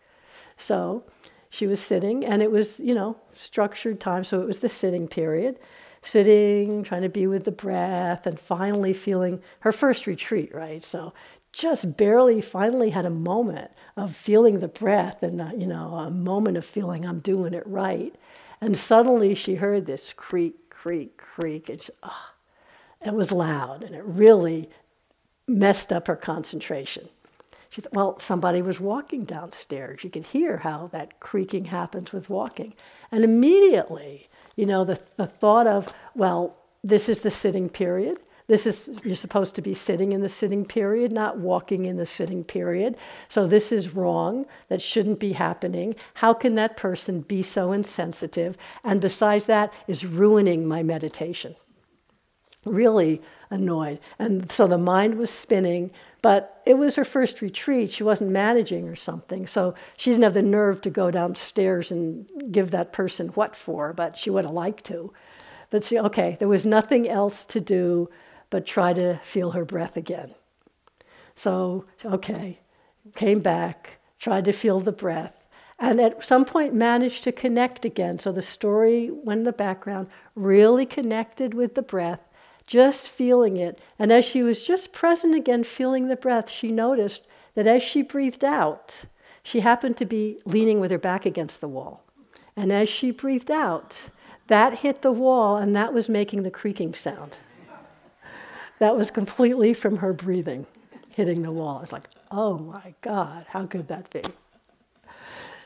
So 0.57 1.05
she 1.49 1.67
was 1.67 1.79
sitting, 1.79 2.25
and 2.25 2.41
it 2.41 2.51
was, 2.51 2.79
you 2.79 2.95
know, 2.95 3.15
structured 3.35 3.99
time, 3.99 4.23
so 4.23 4.41
it 4.41 4.47
was 4.47 4.59
the 4.59 4.69
sitting 4.69 5.07
period 5.07 5.59
sitting, 6.03 6.83
trying 6.83 7.01
to 7.01 7.09
be 7.09 7.25
with 7.27 7.45
the 7.45 7.51
breath, 7.51 8.27
and 8.27 8.39
finally 8.39 8.93
feeling 8.93 9.41
her 9.61 9.71
first 9.71 10.05
retreat, 10.05 10.53
right? 10.53 10.83
So 10.83 11.13
just 11.51 11.95
barely 11.97 12.41
finally 12.41 12.89
had 12.89 13.05
a 13.05 13.11
moment 13.11 13.71
of 13.95 14.15
feeling 14.15 14.59
the 14.59 14.67
breath 14.67 15.23
and, 15.23 15.39
uh, 15.39 15.51
you 15.55 15.67
know, 15.67 15.93
a 15.95 16.09
moment 16.09 16.57
of 16.57 16.65
feeling 16.65 17.05
I'm 17.05 17.19
doing 17.19 17.53
it 17.53 17.65
right. 17.65 18.13
And 18.59 18.75
suddenly 18.75 19.35
she 19.35 19.55
heard 19.55 19.85
this 19.85 20.13
creak, 20.13 20.69
creak, 20.69 21.17
creak. 21.17 21.69
It's, 21.69 21.91
oh, 22.01 22.29
it 23.05 23.13
was 23.13 23.31
loud 23.31 23.83
and 23.83 23.93
it 23.93 24.03
really 24.03 24.69
messed 25.47 25.93
up 25.93 26.07
her 26.07 26.15
concentration. 26.15 27.07
She 27.69 27.81
thought, 27.81 27.93
well, 27.93 28.19
somebody 28.19 28.61
was 28.61 28.79
walking 28.79 29.23
downstairs. 29.23 30.03
You 30.03 30.09
could 30.09 30.25
hear 30.25 30.57
how 30.57 30.89
that 30.91 31.19
creaking 31.19 31.65
happens 31.65 32.11
with 32.11 32.29
walking. 32.29 32.73
And 33.11 33.23
immediately 33.23 34.29
you 34.55 34.65
know, 34.65 34.83
the, 34.83 34.99
the 35.17 35.27
thought 35.27 35.67
of, 35.67 35.91
well, 36.15 36.55
this 36.83 37.09
is 37.09 37.19
the 37.19 37.31
sitting 37.31 37.69
period. 37.69 38.19
This 38.47 38.67
is, 38.67 38.89
you're 39.03 39.15
supposed 39.15 39.55
to 39.55 39.61
be 39.61 39.73
sitting 39.73 40.11
in 40.11 40.21
the 40.21 40.29
sitting 40.29 40.65
period, 40.65 41.11
not 41.11 41.37
walking 41.37 41.85
in 41.85 41.95
the 41.95 42.05
sitting 42.05 42.43
period. 42.43 42.97
So 43.29 43.47
this 43.47 43.71
is 43.71 43.95
wrong. 43.95 44.45
That 44.67 44.81
shouldn't 44.81 45.19
be 45.19 45.31
happening. 45.31 45.95
How 46.13 46.33
can 46.33 46.55
that 46.55 46.75
person 46.75 47.21
be 47.21 47.41
so 47.41 47.71
insensitive? 47.71 48.57
And 48.83 48.99
besides 48.99 49.45
that, 49.45 49.73
is 49.87 50.05
ruining 50.05 50.67
my 50.67 50.83
meditation. 50.83 51.55
Really 52.65 53.21
annoyed. 53.49 53.99
And 54.19 54.51
so 54.51 54.67
the 54.67 54.77
mind 54.77 55.15
was 55.15 55.29
spinning. 55.29 55.91
But 56.21 56.61
it 56.65 56.75
was 56.75 56.95
her 56.95 57.03
first 57.03 57.41
retreat. 57.41 57.91
She 57.91 58.03
wasn't 58.03 58.31
managing 58.31 58.87
or 58.87 58.95
something. 58.95 59.45
So 59.45 59.75
she 59.97 60.09
didn't 60.09 60.23
have 60.23 60.33
the 60.33 60.41
nerve 60.41 60.79
to 60.81 60.89
go 60.89 61.11
downstairs 61.11 61.91
and 61.91 62.29
give 62.51 62.71
that 62.71 62.93
person 62.93 63.27
what 63.29 63.55
for, 63.55 63.91
but 63.91 64.17
she 64.17 64.29
would 64.29 64.45
have 64.45 64.53
liked 64.53 64.85
to. 64.85 65.13
But 65.69 65.83
see, 65.83 65.99
okay, 65.99 66.37
there 66.39 66.47
was 66.47 66.65
nothing 66.65 67.09
else 67.09 67.43
to 67.45 67.59
do 67.59 68.09
but 68.49 68.65
try 68.65 68.93
to 68.93 69.19
feel 69.23 69.51
her 69.51 69.65
breath 69.65 69.97
again. 69.97 70.33
So, 71.35 71.85
okay, 72.05 72.59
came 73.15 73.39
back, 73.39 73.97
tried 74.19 74.45
to 74.45 74.53
feel 74.53 74.79
the 74.79 74.91
breath, 74.91 75.43
and 75.79 75.99
at 75.99 76.23
some 76.23 76.45
point 76.45 76.73
managed 76.73 77.23
to 77.23 77.31
connect 77.31 77.83
again. 77.83 78.19
So 78.19 78.31
the 78.31 78.43
story 78.43 79.09
went 79.11 79.39
in 79.39 79.43
the 79.43 79.51
background, 79.51 80.07
really 80.35 80.85
connected 80.85 81.53
with 81.53 81.73
the 81.73 81.81
breath, 81.81 82.21
just 82.65 83.09
feeling 83.09 83.57
it. 83.57 83.79
And 83.99 84.11
as 84.11 84.25
she 84.25 84.43
was 84.43 84.61
just 84.61 84.93
present 84.93 85.35
again, 85.35 85.63
feeling 85.63 86.07
the 86.07 86.15
breath, 86.15 86.49
she 86.49 86.71
noticed 86.71 87.23
that 87.55 87.67
as 87.67 87.83
she 87.83 88.01
breathed 88.01 88.43
out, 88.43 89.01
she 89.43 89.59
happened 89.59 89.97
to 89.97 90.05
be 90.05 90.39
leaning 90.45 90.79
with 90.79 90.91
her 90.91 90.97
back 90.97 91.25
against 91.25 91.61
the 91.61 91.67
wall. 91.67 92.03
And 92.55 92.71
as 92.71 92.87
she 92.87 93.11
breathed 93.11 93.51
out, 93.51 93.97
that 94.47 94.79
hit 94.79 95.01
the 95.01 95.11
wall 95.11 95.57
and 95.57 95.75
that 95.75 95.93
was 95.93 96.09
making 96.09 96.43
the 96.43 96.51
creaking 96.51 96.93
sound. 96.93 97.37
That 98.79 98.97
was 98.97 99.11
completely 99.11 99.73
from 99.73 99.97
her 99.97 100.13
breathing 100.13 100.65
hitting 101.09 101.43
the 101.43 101.51
wall. 101.51 101.81
It's 101.83 101.91
like, 101.91 102.09
oh 102.31 102.57
my 102.57 102.93
God, 103.01 103.45
how 103.49 103.65
could 103.65 103.87
that 103.87 104.09
be? 104.09 104.23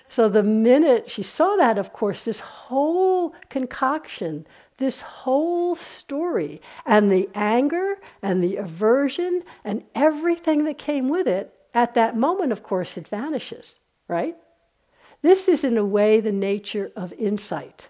So 0.10 0.30
the 0.30 0.44
minute 0.44 1.10
she 1.10 1.24
saw 1.24 1.56
that, 1.58 1.78
of 1.78 1.94
course, 1.94 2.22
this 2.22 2.40
whole 2.40 3.34
concoction, 3.50 4.46
this 4.78 5.02
whole 5.02 5.76
story, 5.76 6.62
and 6.86 7.12
the 7.12 7.30
anger 7.34 7.96
and 8.22 8.44
the 8.44 8.58
aversion 8.58 9.44
and 9.64 9.84
everything 9.96 10.66
that 10.66 10.78
came 10.78 11.10
with 11.10 11.28
it, 11.28 11.54
at 11.74 11.96
that 11.96 12.16
moment, 12.16 12.52
of 12.52 12.64
course, 12.64 12.98
it 12.98 13.08
vanishes, 13.08 13.80
right? 14.08 14.36
This 15.24 15.48
is, 15.48 15.64
in 15.64 15.78
a 15.78 15.86
way, 15.86 16.20
the 16.20 16.32
nature 16.32 16.92
of 16.96 17.12
insight. 17.14 17.90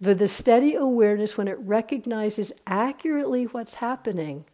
The, 0.00 0.14
the 0.14 0.28
steady 0.28 0.74
awareness, 0.74 1.36
when 1.36 1.48
it 1.48 1.58
recognizes 1.60 2.52
accurately 2.66 3.44
what's 3.44 3.76
happening, 3.76 4.46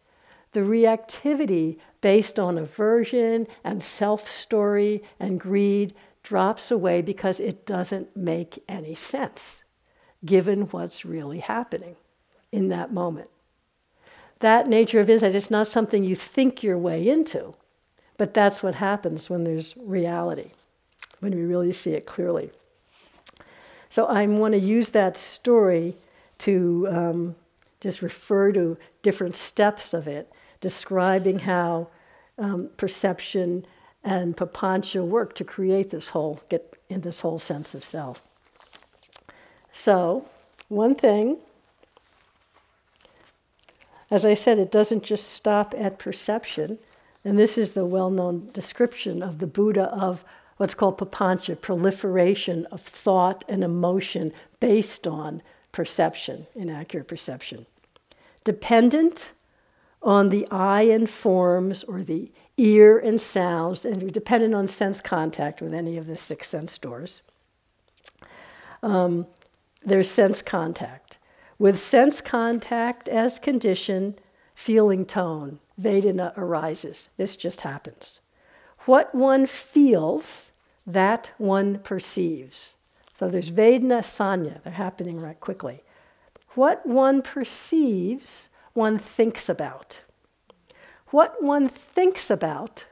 the 0.51 0.61
reactivity 0.61 1.77
based 2.01 2.37
on 2.37 2.57
aversion 2.57 3.47
and 3.63 3.81
self 3.81 4.27
story 4.27 5.03
and 5.19 5.39
greed 5.39 5.95
drops 6.21 6.69
away 6.69 7.01
because 7.01 7.39
it 7.39 7.65
doesn't 7.65 8.15
make 8.15 8.63
any 8.69 8.95
sense 8.95 9.62
given 10.25 10.61
what's 10.63 11.05
really 11.05 11.39
happening 11.39 11.95
in 12.51 12.69
that 12.69 12.93
moment. 12.93 13.29
That 14.39 14.67
nature 14.67 14.99
of 14.99 15.09
insight 15.09 15.35
is 15.35 15.49
not 15.49 15.67
something 15.67 16.03
you 16.03 16.15
think 16.15 16.63
your 16.63 16.77
way 16.77 17.07
into, 17.07 17.53
but 18.17 18.33
that's 18.33 18.61
what 18.61 18.75
happens 18.75 19.29
when 19.29 19.43
there's 19.43 19.75
reality, 19.77 20.51
when 21.19 21.33
we 21.33 21.43
really 21.43 21.71
see 21.71 21.93
it 21.93 22.05
clearly. 22.05 22.51
So 23.89 24.05
I 24.05 24.25
want 24.27 24.53
to 24.53 24.59
use 24.59 24.89
that 24.89 25.15
story 25.17 25.95
to 26.39 26.87
um, 26.89 27.35
just 27.79 28.01
refer 28.01 28.51
to 28.51 28.77
different 29.01 29.35
steps 29.35 29.93
of 29.93 30.07
it, 30.07 30.31
describing 30.61 31.39
how 31.39 31.87
um, 32.37 32.69
perception 32.77 33.65
and 34.03 34.35
papancha 34.35 35.05
work 35.05 35.35
to 35.35 35.43
create 35.43 35.89
this 35.89 36.09
whole 36.09 36.41
get 36.49 36.75
in 36.89 37.01
this 37.01 37.21
whole 37.21 37.39
sense 37.39 37.73
of 37.73 37.83
self. 37.83 38.21
So, 39.73 40.25
one 40.69 40.93
thing, 40.93 41.37
as 44.11 44.23
I 44.23 44.35
said, 44.35 44.59
it 44.59 44.71
doesn't 44.71 45.03
just 45.03 45.31
stop 45.31 45.73
at 45.75 45.97
perception, 45.97 46.77
and 47.25 47.39
this 47.39 47.57
is 47.57 47.71
the 47.71 47.85
well-known 47.85 48.51
description 48.53 49.23
of 49.23 49.39
the 49.39 49.47
Buddha 49.47 49.85
of 49.85 50.23
what's 50.57 50.75
called 50.75 50.99
papancha, 50.99 51.59
proliferation 51.59 52.67
of 52.67 52.81
thought 52.81 53.43
and 53.49 53.63
emotion 53.63 54.31
based 54.59 55.07
on 55.07 55.41
perception, 55.71 56.45
inaccurate 56.53 57.07
perception. 57.07 57.65
Dependent 58.43 59.31
on 60.03 60.29
the 60.29 60.47
eye 60.51 60.83
and 60.83 61.09
forms 61.09 61.83
or 61.85 62.03
the 62.03 62.31
ear 62.57 62.99
and 62.99 63.19
sounds, 63.19 63.85
and 63.85 64.13
dependent 64.13 64.53
on 64.53 64.67
sense 64.67 65.01
contact 65.01 65.61
with 65.61 65.73
any 65.73 65.97
of 65.97 66.05
the 66.05 66.15
six 66.15 66.47
sense 66.47 66.77
doors. 66.77 67.23
Um, 68.83 69.25
there's 69.85 70.09
sense 70.09 70.41
contact. 70.41 71.17
With 71.59 71.81
sense 71.81 72.21
contact 72.21 73.07
as 73.07 73.39
condition, 73.39 74.15
feeling 74.55 75.05
tone, 75.05 75.59
Vedana 75.81 76.33
arises. 76.37 77.09
This 77.17 77.35
just 77.35 77.61
happens. 77.61 78.19
What 78.85 79.13
one 79.15 79.45
feels, 79.45 80.51
that 80.85 81.31
one 81.37 81.79
perceives. 81.79 82.75
So 83.17 83.29
there's 83.29 83.51
Vedana, 83.51 84.01
Sanya, 84.01 84.61
they're 84.63 84.73
happening 84.73 85.19
right 85.19 85.39
quickly. 85.39 85.83
What 86.55 86.85
one 86.85 87.21
perceives, 87.21 88.49
one 88.73 88.97
thinks 88.97 89.49
about. 89.49 89.99
What 91.07 91.41
one 91.41 91.69
thinks 91.69 92.29
about, 92.29 92.85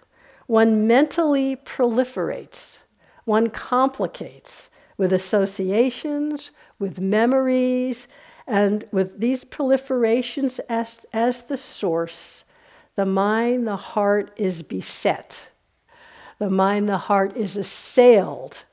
one 0.48 0.88
mentally 0.88 1.56
proliferates, 1.56 2.78
one 3.26 3.50
complicates 3.50 4.70
with 4.98 5.13
associations, 5.13 6.52
with 6.82 7.00
memories, 7.00 8.08
and 8.48 8.86
with 8.91 9.20
these 9.20 9.46
proliferations 9.46 10.60
as, 10.67 11.00
as 11.13 11.41
the 11.41 11.58
source, 11.58 12.44
the 12.96 13.06
mind, 13.06 13.67
the 13.67 13.78
heart 13.78 14.34
is 14.36 14.62
beset. 14.62 15.39
The 16.39 16.50
mind, 16.50 16.89
the 16.89 16.98
heart 16.98 17.38
is 17.38 17.56
assailed 17.56 18.63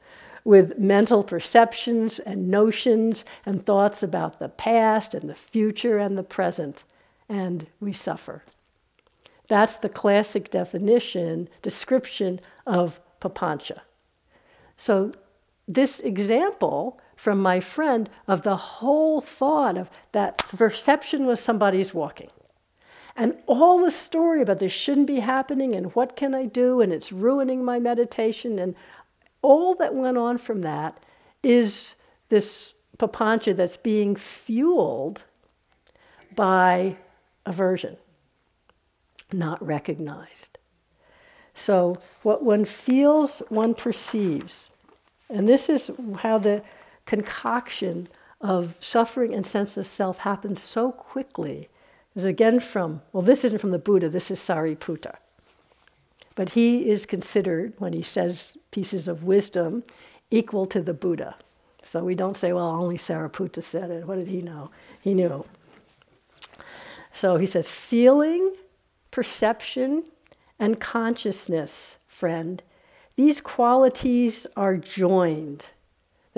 with 0.45 0.79
mental 0.79 1.23
perceptions 1.23 2.19
and 2.19 2.49
notions 2.49 3.25
and 3.45 3.65
thoughts 3.65 4.03
about 4.03 4.39
the 4.39 4.49
past 4.49 5.13
and 5.15 5.29
the 5.29 5.35
future 5.35 5.99
and 5.99 6.17
the 6.17 6.23
present 6.23 6.85
and 7.29 7.67
we 7.81 7.93
suffer. 7.93 8.43
That's 9.49 9.77
the 9.77 9.89
classic 9.89 10.51
definition, 10.51 11.49
description 11.63 12.41
of 12.67 13.01
papancha. 13.21 13.81
So, 14.77 15.13
this 15.67 16.01
example 16.01 16.99
from 17.19 17.41
my 17.41 17.59
friend 17.59 18.09
of 18.29 18.43
the 18.43 18.57
whole 18.57 19.21
thought 19.21 19.77
of 19.77 19.91
that 20.13 20.39
perception 20.39 21.27
was 21.27 21.41
somebody's 21.41 21.93
walking. 21.93 22.31
And 23.17 23.37
all 23.49 23.85
the 23.85 23.91
story 23.91 24.41
about 24.41 24.61
this 24.61 24.71
shouldn't 24.71 25.09
be 25.09 25.19
happening 25.19 25.75
and 25.75 25.93
what 25.97 26.15
can 26.15 26.33
I 26.33 26.47
do 26.47 26.81
and 26.81 26.93
it's 26.93 27.11
ruining 27.11 27.65
my 27.65 27.81
meditation 27.81 28.61
and 28.61 28.77
all 29.43 29.75
that 29.75 29.97
went 29.97 30.17
on 30.17 30.39
from 30.39 30.61
that 30.61 30.97
is 31.43 31.97
this 32.29 32.75
papancha 32.99 33.57
that's 33.57 33.77
being 33.77 34.15
fueled 34.15 35.25
by 36.37 36.97
aversion, 37.47 37.97
not 39.33 39.61
recognized. 39.67 40.57
So, 41.57 41.99
what 42.23 42.45
one 42.45 42.65
feels, 42.65 43.43
one 43.49 43.75
perceives. 43.75 44.71
And 45.29 45.49
this 45.49 45.69
is 45.69 45.91
how 46.19 46.39
the 46.39 46.63
concoction 47.09 48.07
of 48.43 48.77
suffering 48.81 49.35
and 49.35 49.45
sense 49.45 49.79
of 49.79 49.87
self 49.87 50.19
happens 50.19 50.63
so 50.63 50.93
quickly. 50.93 51.69
Is 52.15 52.27
again 52.27 52.61
from, 52.61 53.01
well, 53.13 53.23
this 53.23 53.45
isn't 53.45 53.59
from 53.61 53.71
the 53.71 53.79
Buddha, 53.79 54.09
this 54.09 54.31
is 54.31 54.39
Sariputta. 54.39 55.17
But 56.35 56.51
he 56.51 56.91
is 56.91 57.07
considered, 57.07 57.73
when 57.79 57.93
he 57.93 58.03
says 58.03 58.59
pieces 58.73 59.09
of 59.09 59.25
wisdom, 59.25 59.83
equal 60.31 60.67
to 60.67 60.83
the 60.83 60.93
Buddha. 60.93 61.37
So 61.83 62.05
we 62.05 62.15
don't 62.15 62.37
say, 62.37 62.53
well, 62.53 62.69
only 62.69 62.99
Sariputta 62.99 63.63
said 63.63 63.91
it. 63.91 64.07
What 64.07 64.17
did 64.17 64.29
he 64.29 64.43
know? 64.43 64.71
He 65.01 65.15
knew. 65.15 65.45
So 67.15 67.37
he 67.37 67.47
says, 67.47 67.71
feeling, 67.71 68.55
perception, 69.11 70.05
and 70.59 70.79
consciousness, 70.79 71.97
friend, 72.07 72.63
these 73.17 73.41
qualities 73.41 74.47
are 74.57 74.77
joined. 74.77 75.65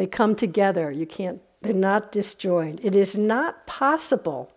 They 0.01 0.07
come 0.07 0.35
together. 0.35 0.91
You 0.91 1.05
can't, 1.05 1.43
they're 1.61 1.75
not 1.75 2.11
disjoined. 2.11 2.81
It 2.83 2.97
is 2.97 3.19
not 3.19 3.67
possible, 3.67 4.51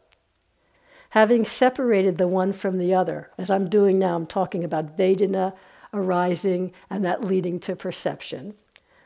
having 1.09 1.43
separated 1.43 2.17
the 2.17 2.29
one 2.29 2.53
from 2.53 2.77
the 2.77 2.93
other, 2.95 3.29
as 3.37 3.51
I'm 3.51 3.69
doing 3.69 3.99
now, 3.99 4.15
I'm 4.15 4.25
talking 4.25 4.63
about 4.63 4.97
Vedana 4.97 5.51
arising 5.93 6.71
and 6.89 7.03
that 7.03 7.25
leading 7.25 7.59
to 7.59 7.75
perception. 7.75 8.53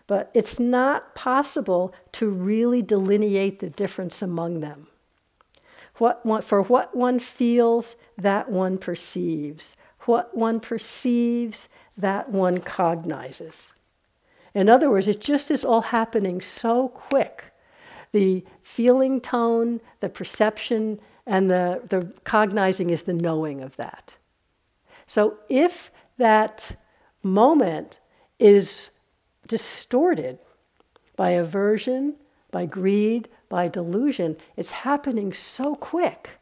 But 0.05 0.29
it's 0.35 0.59
not 0.59 1.15
possible 1.15 1.95
to 2.11 2.29
really 2.29 2.83
delineate 2.83 3.59
the 3.59 3.71
difference 3.71 4.21
among 4.21 4.59
them. 4.59 4.85
What 5.95 6.23
one, 6.23 6.43
for 6.43 6.61
what 6.61 6.95
one 6.95 7.17
feels, 7.17 7.95
that 8.15 8.51
one 8.51 8.77
perceives. 8.77 9.75
What 10.01 10.37
one 10.37 10.59
perceives, 10.59 11.67
that 11.97 12.29
one 12.29 12.59
cognizes. 12.59 13.71
In 14.57 14.69
other 14.69 14.89
words, 14.89 15.07
it 15.07 15.21
just 15.21 15.51
is 15.51 15.63
all 15.63 15.81
happening 15.81 16.41
so 16.41 16.87
quick. 16.87 17.53
The 18.11 18.43
feeling 18.63 19.21
tone, 19.21 19.79
the 19.99 20.09
perception, 20.09 20.99
and 21.27 21.47
the, 21.47 21.83
the 21.89 22.11
cognizing 22.23 22.89
is 22.89 23.03
the 23.03 23.13
knowing 23.13 23.61
of 23.61 23.75
that. 23.75 24.15
So 25.05 25.37
if 25.47 25.91
that 26.17 26.75
moment 27.21 27.99
is 28.39 28.89
distorted 29.47 30.39
by 31.15 31.29
aversion, 31.29 32.15
by 32.49 32.65
greed, 32.65 33.29
by 33.49 33.67
delusion, 33.67 34.37
it's 34.55 34.71
happening 34.71 35.33
so 35.33 35.75
quick. 35.75 36.39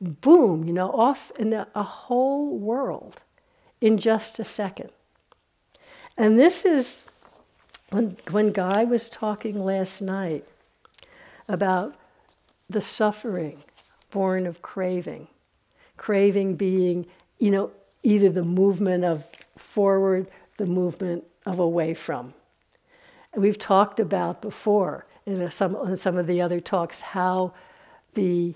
Boom, 0.00 0.64
you 0.64 0.72
know, 0.72 0.90
off 0.92 1.32
in 1.38 1.52
a, 1.52 1.68
a 1.74 1.82
whole 1.82 2.56
world 2.56 3.20
in 3.82 3.98
just 3.98 4.38
a 4.38 4.44
second. 4.44 4.88
And 6.16 6.38
this 6.38 6.64
is 6.64 7.04
when, 7.90 8.16
when 8.30 8.52
Guy 8.52 8.84
was 8.84 9.08
talking 9.08 9.58
last 9.58 10.00
night 10.00 10.44
about 11.48 11.94
the 12.68 12.80
suffering 12.80 13.62
born 14.10 14.46
of 14.46 14.62
craving. 14.62 15.28
Craving 15.96 16.56
being, 16.56 17.06
you 17.38 17.50
know, 17.50 17.70
either 18.02 18.28
the 18.28 18.44
movement 18.44 19.04
of 19.04 19.28
forward, 19.56 20.28
the 20.56 20.66
movement 20.66 21.24
of 21.46 21.58
away 21.58 21.94
from. 21.94 22.34
We've 23.34 23.58
talked 23.58 24.00
about 24.00 24.42
before 24.42 25.06
in 25.26 25.50
some, 25.50 25.76
in 25.88 25.96
some 25.96 26.16
of 26.16 26.26
the 26.26 26.40
other 26.40 26.60
talks 26.60 27.00
how 27.00 27.52
the, 28.14 28.54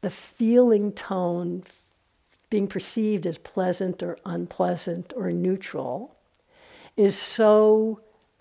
the 0.00 0.10
feeling 0.10 0.92
tone 0.92 1.62
being 2.50 2.66
perceived 2.66 3.26
as 3.26 3.36
pleasant 3.36 4.02
or 4.02 4.18
unpleasant 4.24 5.12
or 5.16 5.30
neutral 5.30 6.16
is 6.96 7.16
so 7.16 8.00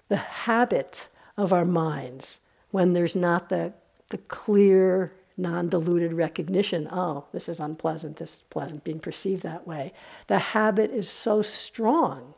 the 0.10 0.18
habit 0.18 1.08
of 1.36 1.54
our 1.54 1.66
minds 1.66 2.40
when 2.72 2.94
there's 2.94 3.16
not 3.16 3.50
the, 3.50 3.74
the 4.10 4.18
clear, 4.18 5.14
non 5.38 5.70
diluted 5.70 6.14
recognition 6.14 6.88
oh, 6.92 7.26
this 7.32 7.48
is 7.48 7.60
unpleasant, 7.60 8.18
this 8.18 8.36
is 8.36 8.44
pleasant, 8.50 8.84
being 8.84 9.00
perceived 9.00 9.44
that 9.44 9.68
way. 9.68 9.94
The 10.28 10.40
habit 10.40 10.92
is 10.92 11.10
so 11.10 11.42
strong 11.42 12.34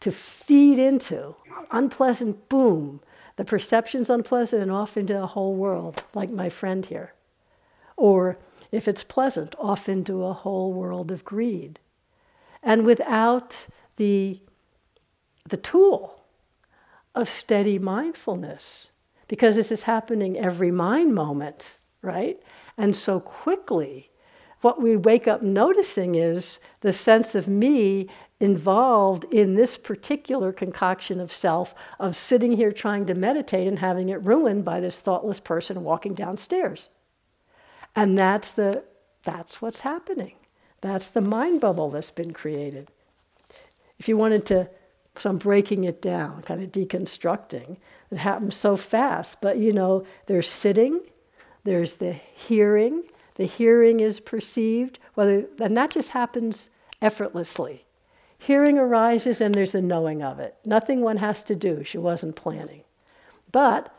to 0.00 0.10
feed 0.10 0.78
into 0.78 1.36
unpleasant, 1.70 2.48
boom, 2.48 3.00
the 3.36 3.44
perception's 3.44 4.10
unpleasant 4.10 4.62
and 4.62 4.70
off 4.70 4.96
into 4.96 5.12
the 5.14 5.28
whole 5.28 5.54
world, 5.54 6.04
like 6.14 6.30
my 6.30 6.48
friend 6.48 6.84
here. 6.84 7.12
Or 7.96 8.38
if 8.72 8.88
it's 8.88 9.04
pleasant, 9.04 9.54
off 9.58 9.88
into 9.88 10.24
a 10.24 10.32
whole 10.32 10.72
world 10.72 11.10
of 11.10 11.24
greed. 11.24 11.78
And 12.62 12.84
without 12.84 13.66
the, 13.96 14.40
the 15.48 15.56
tool 15.56 16.21
of 17.14 17.28
steady 17.28 17.78
mindfulness, 17.78 18.90
because 19.28 19.56
this 19.56 19.70
is 19.72 19.82
happening 19.82 20.38
every 20.38 20.70
mind 20.70 21.14
moment, 21.14 21.72
right? 22.00 22.40
And 22.78 22.96
so 22.96 23.20
quickly, 23.20 24.10
what 24.62 24.80
we 24.80 24.96
wake 24.96 25.28
up 25.28 25.42
noticing 25.42 26.14
is 26.14 26.58
the 26.80 26.92
sense 26.92 27.34
of 27.34 27.48
me 27.48 28.08
involved 28.40 29.24
in 29.32 29.54
this 29.54 29.76
particular 29.76 30.52
concoction 30.52 31.20
of 31.20 31.30
self 31.30 31.74
of 32.00 32.16
sitting 32.16 32.52
here 32.52 32.72
trying 32.72 33.06
to 33.06 33.14
meditate 33.14 33.68
and 33.68 33.78
having 33.78 34.08
it 34.08 34.24
ruined 34.24 34.64
by 34.64 34.80
this 34.80 34.98
thoughtless 34.98 35.38
person 35.38 35.84
walking 35.84 36.14
downstairs. 36.14 36.88
And 37.94 38.18
that's 38.18 38.50
the 38.50 38.84
that's 39.24 39.62
what's 39.62 39.80
happening. 39.80 40.32
That's 40.80 41.06
the 41.06 41.20
mind 41.20 41.60
bubble 41.60 41.90
that's 41.90 42.10
been 42.10 42.32
created. 42.32 42.88
If 43.98 44.08
you 44.08 44.16
wanted 44.16 44.44
to 44.46 44.68
so 45.16 45.30
I'm 45.30 45.38
breaking 45.38 45.84
it 45.84 46.00
down, 46.00 46.42
kind 46.42 46.62
of 46.62 46.72
deconstructing. 46.72 47.76
It 48.10 48.18
happens 48.18 48.56
so 48.56 48.76
fast, 48.76 49.40
but 49.40 49.58
you 49.58 49.72
know, 49.72 50.04
there's 50.26 50.48
sitting, 50.48 51.00
there's 51.64 51.94
the 51.94 52.12
hearing. 52.12 53.04
The 53.36 53.44
hearing 53.46 54.00
is 54.00 54.20
perceived, 54.20 54.98
whether 55.14 55.46
and 55.58 55.76
that 55.76 55.90
just 55.90 56.10
happens 56.10 56.70
effortlessly. 57.00 57.84
Hearing 58.38 58.78
arises 58.78 59.40
and 59.40 59.54
there's 59.54 59.72
the 59.72 59.80
knowing 59.80 60.22
of 60.22 60.40
it. 60.40 60.56
Nothing 60.64 61.00
one 61.00 61.18
has 61.18 61.42
to 61.44 61.54
do, 61.54 61.84
she 61.84 61.98
wasn't 61.98 62.36
planning. 62.36 62.82
But 63.50 63.94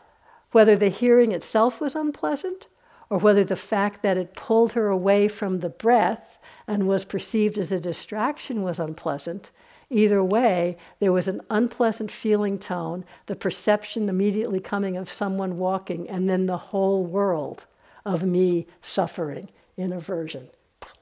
whether 0.52 0.76
the 0.76 0.88
hearing 0.88 1.32
itself 1.32 1.80
was 1.80 1.94
unpleasant, 1.94 2.68
or 3.10 3.18
whether 3.18 3.44
the 3.44 3.56
fact 3.56 4.02
that 4.02 4.16
it 4.16 4.34
pulled 4.34 4.72
her 4.72 4.88
away 4.88 5.28
from 5.28 5.60
the 5.60 5.68
breath 5.68 6.38
and 6.66 6.86
was 6.86 7.04
perceived 7.04 7.58
as 7.58 7.72
a 7.72 7.80
distraction 7.80 8.62
was 8.62 8.78
unpleasant, 8.78 9.50
either 9.90 10.22
way, 10.22 10.76
there 11.00 11.12
was 11.12 11.28
an 11.28 11.40
unpleasant 11.50 12.10
feeling 12.10 12.58
tone, 12.58 13.04
the 13.26 13.36
perception 13.36 14.08
immediately 14.08 14.60
coming 14.60 14.96
of 14.96 15.10
someone 15.10 15.56
walking, 15.56 16.08
and 16.08 16.28
then 16.28 16.46
the 16.46 16.56
whole 16.56 17.04
world 17.04 17.64
of 18.04 18.22
me 18.22 18.66
suffering 18.82 19.48
in 19.76 19.92
aversion, 19.92 20.48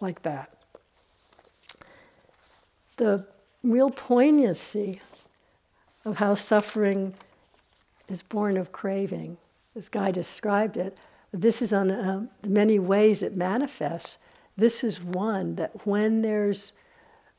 like 0.00 0.22
that. 0.22 0.56
The 2.96 3.26
real 3.62 3.90
poignancy 3.90 5.00
of 6.04 6.16
how 6.16 6.34
suffering 6.34 7.14
is 8.08 8.22
born 8.22 8.56
of 8.56 8.72
craving. 8.72 9.36
This 9.74 9.88
guy 9.88 10.10
described 10.10 10.76
it. 10.76 10.96
This 11.32 11.62
is 11.62 11.72
on 11.72 11.90
uh, 11.90 12.26
many 12.46 12.78
ways 12.78 13.22
it 13.22 13.36
manifests. 13.36 14.18
This 14.56 14.84
is 14.84 15.00
one 15.00 15.54
that 15.56 15.86
when 15.86 16.20
there's 16.20 16.72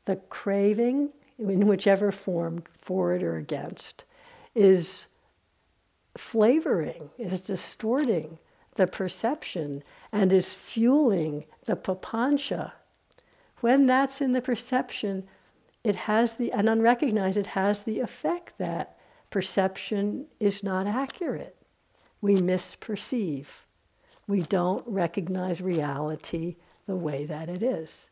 the 0.04 0.16
craving, 0.28 1.10
in 1.38 1.66
whichever 1.66 2.12
form, 2.12 2.62
for 2.76 3.14
it 3.14 3.22
or 3.22 3.36
against, 3.36 4.04
is 4.54 5.06
flavoring, 6.16 7.10
is 7.18 7.42
distorting 7.42 8.38
the 8.76 8.86
perception, 8.86 9.82
and 10.12 10.32
is 10.32 10.54
fueling 10.54 11.44
the 11.64 11.76
papancha. 11.76 12.72
When 13.60 13.86
that's 13.86 14.20
in 14.20 14.32
the 14.32 14.42
perception, 14.42 15.26
it 15.84 15.94
has 15.94 16.34
the, 16.34 16.52
and 16.52 16.68
unrecognized, 16.68 17.36
it 17.36 17.46
has 17.46 17.80
the 17.80 18.00
effect 18.00 18.58
that 18.58 18.98
perception 19.30 20.26
is 20.40 20.62
not 20.62 20.86
accurate. 20.86 21.56
We 22.20 22.36
misperceive. 22.36 23.46
We 24.26 24.42
don't 24.42 24.86
recognize 24.86 25.60
reality 25.60 26.56
the 26.86 26.96
way 26.96 27.26
that 27.26 27.48
it 27.48 27.62
is. 27.62 28.08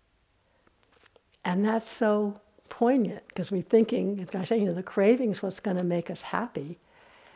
And 1.44 1.64
that's 1.64 1.88
so 1.88 2.40
poignant 2.72 3.22
because 3.28 3.50
we're 3.50 3.60
thinking, 3.60 4.18
as 4.18 4.34
I 4.34 4.44
say, 4.44 4.58
you 4.58 4.64
know, 4.64 4.72
the 4.72 4.82
craving 4.82 5.30
is 5.30 5.42
what's 5.42 5.60
going 5.60 5.76
to 5.76 5.84
make 5.84 6.10
us 6.10 6.22
happy. 6.22 6.78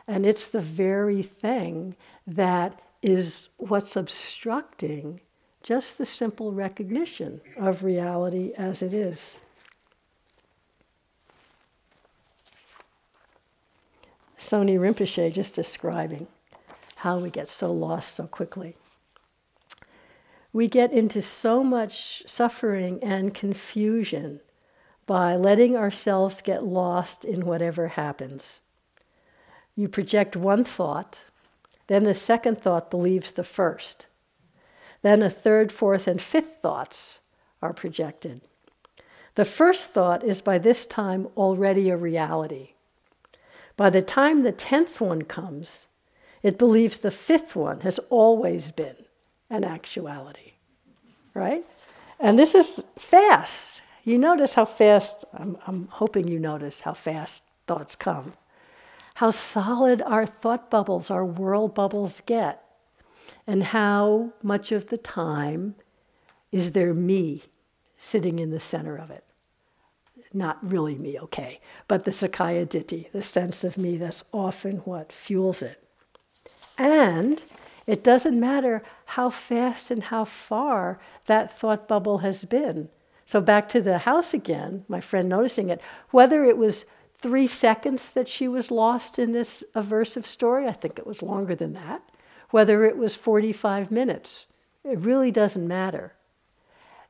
And 0.07 0.25
it's 0.25 0.47
the 0.47 0.59
very 0.59 1.21
thing 1.21 1.95
that 2.25 2.81
is 3.03 3.49
what's 3.57 3.95
obstructing 3.95 5.21
just 5.61 5.99
the 5.99 6.07
simple 6.07 6.53
recognition 6.53 7.39
of 7.55 7.83
reality 7.83 8.51
as 8.57 8.81
it 8.81 8.95
is. 8.95 9.37
Soni 14.39 14.79
Rinpoche 14.79 15.31
just 15.31 15.53
describing 15.53 16.25
how 16.95 17.19
we 17.19 17.29
get 17.29 17.47
so 17.47 17.71
lost 17.71 18.15
so 18.15 18.25
quickly. 18.25 18.75
We 20.51 20.67
get 20.67 20.91
into 20.91 21.21
so 21.21 21.63
much 21.63 22.23
suffering 22.25 23.03
and 23.03 23.35
confusion 23.35 24.39
by 25.07 25.35
letting 25.35 25.75
ourselves 25.75 26.41
get 26.43 26.63
lost 26.63 27.25
in 27.25 27.45
whatever 27.45 27.87
happens. 27.87 28.59
You 29.75 29.87
project 29.87 30.35
one 30.35 30.63
thought, 30.63 31.21
then 31.87 32.03
the 32.03 32.13
second 32.13 32.59
thought 32.59 32.91
believes 32.91 33.31
the 33.31 33.43
first. 33.43 34.05
Then 35.01 35.23
a 35.23 35.29
third, 35.29 35.71
fourth, 35.71 36.07
and 36.07 36.21
fifth 36.21 36.57
thoughts 36.61 37.21
are 37.61 37.73
projected. 37.73 38.41
The 39.35 39.45
first 39.45 39.89
thought 39.89 40.23
is 40.23 40.41
by 40.41 40.57
this 40.57 40.85
time 40.85 41.27
already 41.37 41.89
a 41.89 41.97
reality. 41.97 42.73
By 43.77 43.89
the 43.89 44.01
time 44.01 44.43
the 44.43 44.51
tenth 44.51 44.99
one 44.99 45.21
comes, 45.21 45.85
it 46.43 46.57
believes 46.57 46.97
the 46.97 47.11
fifth 47.11 47.55
one 47.55 47.81
has 47.81 47.99
always 48.09 48.71
been 48.71 48.95
an 49.49 49.63
actuality, 49.63 50.53
right? 51.33 51.63
And 52.19 52.37
this 52.37 52.55
is 52.55 52.83
fast. 52.97 53.81
You 54.07 54.17
notice 54.17 54.53
how 54.53 54.63
fast, 54.63 55.25
I'm, 55.33 55.57
I'm 55.67 55.89
hoping 55.91 56.29
you 56.29 56.39
notice 56.39 56.79
how 56.79 56.93
fast 56.93 57.43
thoughts 57.67 57.93
come, 57.93 58.31
how 59.15 59.31
solid 59.31 60.01
our 60.01 60.25
thought 60.25 60.71
bubbles, 60.71 61.11
our 61.11 61.25
world 61.25 61.75
bubbles 61.75 62.21
get, 62.25 62.63
and 63.45 63.61
how 63.61 64.31
much 64.41 64.71
of 64.71 64.87
the 64.87 64.97
time 64.97 65.75
is 66.53 66.71
there 66.71 66.93
me 66.93 67.43
sitting 67.97 68.39
in 68.39 68.49
the 68.49 68.61
center 68.61 68.95
of 68.95 69.11
it 69.11 69.25
not 70.33 70.57
really 70.61 70.95
me, 70.95 71.19
okay, 71.19 71.59
but 71.89 72.05
the 72.05 72.11
Sakkaya 72.11 72.65
Ditthi, 72.65 73.11
the 73.11 73.21
sense 73.21 73.65
of 73.65 73.77
me 73.77 73.97
that's 73.97 74.23
often 74.31 74.77
what 74.79 75.11
fuels 75.11 75.61
it. 75.61 75.83
And 76.77 77.43
it 77.85 78.03
doesn't 78.05 78.39
matter 78.39 78.83
how 79.05 79.29
fast 79.29 79.91
and 79.91 80.03
how 80.03 80.23
far 80.23 80.99
that 81.25 81.57
thought 81.57 81.87
bubble 81.87 82.19
has 82.19 82.45
been. 82.45 82.89
So, 83.27 83.41
back 83.41 83.67
to 83.69 83.81
the 83.81 83.97
house 83.97 84.33
again, 84.33 84.85
my 84.87 85.01
friend 85.01 85.27
noticing 85.27 85.67
it, 85.67 85.81
whether 86.11 86.45
it 86.45 86.57
was 86.57 86.85
three 87.19 87.45
seconds 87.45 88.13
that 88.13 88.29
she 88.29 88.47
was 88.47 88.71
lost 88.71 89.19
in 89.19 89.33
this 89.33 89.65
aversive 89.75 90.25
story, 90.25 90.65
I 90.65 90.71
think 90.71 90.97
it 90.97 91.05
was 91.05 91.21
longer 91.21 91.53
than 91.53 91.73
that, 91.73 92.01
whether 92.51 92.85
it 92.85 92.95
was 92.95 93.15
45 93.15 93.91
minutes, 93.91 94.45
it 94.85 94.97
really 94.99 95.29
doesn't 95.29 95.67
matter. 95.67 96.13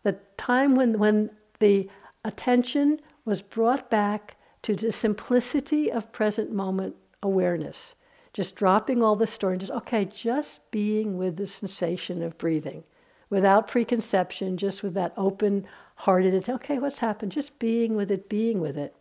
The 0.02 0.18
time 0.38 0.74
when, 0.74 0.98
when 0.98 1.30
the 1.60 1.88
attention 2.26 3.00
was 3.24 3.44
brought 3.44 3.92
back 3.92 4.38
to 4.64 4.76
the 4.76 4.92
simplicity 4.92 5.92
of 5.92 6.12
present 6.12 6.52
moment 6.52 6.96
awareness. 7.22 7.94
Just 8.34 8.56
dropping 8.56 9.04
all 9.04 9.16
the 9.16 9.28
story 9.28 9.54
and 9.54 9.62
just, 9.62 9.72
okay, 9.72 10.06
just 10.06 10.72
being 10.72 11.20
with 11.20 11.38
the 11.38 11.46
sensation 11.46 12.24
of 12.24 12.40
breathing 12.40 12.84
without 13.30 13.68
preconception, 13.68 14.58
just 14.58 14.82
with 14.82 14.94
that 14.96 15.14
open 15.18 15.68
hearted, 15.98 16.34
it, 16.34 16.50
okay, 16.50 16.80
what's 16.80 17.00
happened? 17.00 17.32
Just 17.32 17.60
being 17.60 17.96
with 17.96 18.12
it, 18.12 18.30
being 18.30 18.62
with 18.62 18.78
it. 18.78 18.96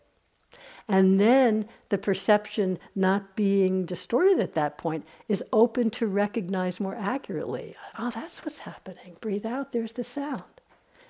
And 0.89 1.21
then 1.21 1.69
the 1.89 1.99
perception 1.99 2.79
not 2.95 3.35
being 3.35 3.87
distorted 3.87 4.39
at 4.39 4.55
that 4.55 4.79
point 4.79 5.05
is 5.29 5.43
open 5.53 5.91
to 5.91 6.07
recognize 6.07 6.79
more 6.79 6.95
accurately. 6.95 7.75
Oh, 7.99 8.11
that's 8.11 8.45
what's 8.45 8.61
happening. 8.61 9.17
Breathe 9.21 9.47
out, 9.47 9.73
there's 9.73 9.93
the 9.93 10.05
sound. 10.05 10.43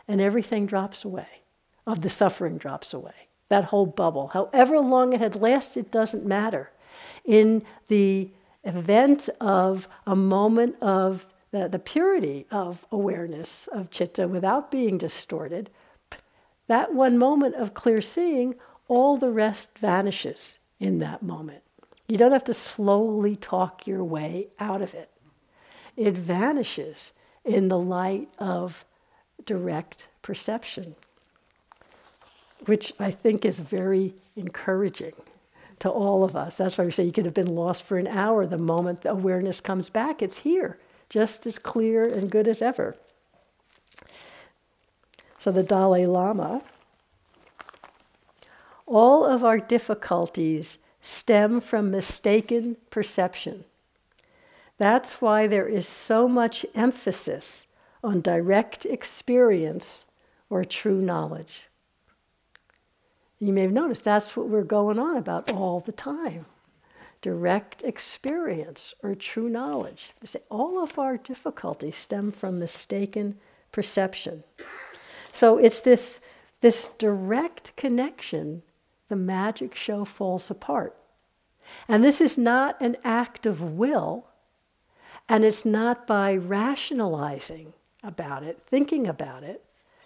And 0.09 0.21
everything 0.21 0.67
drops 0.67 1.05
away, 1.05 1.43
of 1.87 2.01
the 2.01 2.09
suffering 2.09 2.57
drops 2.57 2.95
away. 2.95 3.29
That 3.49 3.65
whole 3.65 3.87
bubble, 3.87 4.29
however 4.29 4.79
long 4.81 5.13
it 5.13 5.21
had 5.21 5.37
lasted, 5.37 5.91
doesn't 5.91 6.25
matter. 6.25 6.71
In 7.25 7.63
the 7.89 8.31
event 8.65 9.29
of 9.41 9.89
a 10.07 10.17
moment 10.17 10.77
of 10.81 11.27
the, 11.51 11.69
the 11.69 11.79
purity 11.79 12.47
of 12.51 12.85
awareness 12.91 13.69
of 13.73 13.91
chitta 13.91 14.27
without 14.27 14.71
being 14.71 14.99
distorted, 14.99 15.71
that 16.67 16.95
one 16.95 17.19
moment 17.19 17.55
of 17.55 17.75
clear 17.75 18.01
seeing 18.01 18.55
all 18.89 19.17
the 19.17 19.31
rest 19.31 19.79
vanishes 19.79 20.59
in 20.79 20.99
that 21.01 21.23
moment. 21.23 21.63
You 22.09 22.17
don't 22.17 22.33
have 22.33 22.45
to 22.45 22.55
slowly 22.55 23.37
talk 23.37 23.87
your 23.87 24.05
way 24.05 24.49
out 24.61 24.83
of 24.83 24.95
it. 24.95 25.11
It 25.97 26.15
vanishes 26.15 27.13
in 27.45 27.69
the 27.69 27.79
light 27.79 28.29
of 28.39 28.85
direct 29.45 30.09
perception, 30.23 30.95
which 32.67 32.93
I 32.99 33.11
think 33.11 33.45
is 33.45 33.59
very 33.61 34.15
encouraging 34.37 35.15
to 35.81 35.91
all 35.91 36.25
of 36.25 36.37
us. 36.37 36.57
That's 36.57 36.79
why 36.79 36.85
we 36.85 36.91
say 36.91 37.05
you 37.05 37.13
could 37.13 37.25
have 37.25 37.35
been 37.35 37.55
lost 37.55 37.83
for 37.83 37.99
an 37.99 38.07
hour. 38.07 38.47
The 38.47 38.59
moment 38.59 39.03
the 39.03 39.11
awareness 39.11 39.61
comes 39.61 39.89
back, 39.89 40.23
it's 40.23 40.39
here, 40.39 40.79
just 41.09 41.47
as 41.47 41.59
clear 41.59 42.07
and 42.07 42.31
good 42.31 42.49
as 42.49 42.63
ever. 42.63 42.97
So 45.47 45.53
the 45.53 45.63
Dalai 45.63 46.07
Lama 46.07 46.61
all 48.85 49.25
of 49.25 49.45
our 49.45 49.59
difficulties 49.59 50.79
stem 51.01 51.61
from 51.61 51.93
mistaken 51.93 52.77
perception. 52.91 53.63
That's 54.77 55.21
why 55.23 55.47
there 55.47 55.69
is 55.69 55.87
so 55.87 56.27
much 56.27 56.67
emphasis 56.75 57.69
on 58.03 58.23
direct 58.23 58.87
experience 58.87 60.05
or 60.51 60.65
true 60.65 61.01
knowledge. 61.01 61.69
You 63.39 63.53
may 63.53 63.63
have 63.63 63.71
noticed 63.71 64.03
that's 64.03 64.37
what 64.37 64.49
we're 64.49 64.65
going 64.65 64.99
on 64.99 65.17
about 65.17 65.53
all 65.53 65.79
the 65.79 65.93
time 65.93 66.47
direct 67.23 67.85
experience 67.85 68.95
or 69.01 69.15
true 69.15 69.49
knowledge. 69.49 70.11
All 70.51 70.83
of 70.83 70.99
our 70.99 71.17
difficulties 71.17 71.95
stem 71.95 72.33
from 72.33 72.59
mistaken 72.59 73.39
perception. 73.71 74.43
So 75.37 75.59
it's 75.59 75.81
this, 75.81 76.19
this 76.63 76.89
direct 76.97 77.77
connection 77.77 78.63
the 79.11 79.17
magic 79.17 79.75
show 79.75 80.07
falls 80.07 80.51
apart. 80.51 80.97
And 81.87 82.03
this 82.03 82.23
is 82.23 82.39
not 82.39 82.81
an 82.81 82.97
act 83.05 83.45
of 83.45 83.61
will, 83.61 84.25
and 85.29 85.45
it's 85.45 85.67
not 85.67 86.07
by 86.07 86.35
rationalizing 86.35 87.75
about 88.03 88.45
it, 88.45 88.63
thinking 88.67 89.07
about 89.07 89.43
it. 89.43 89.63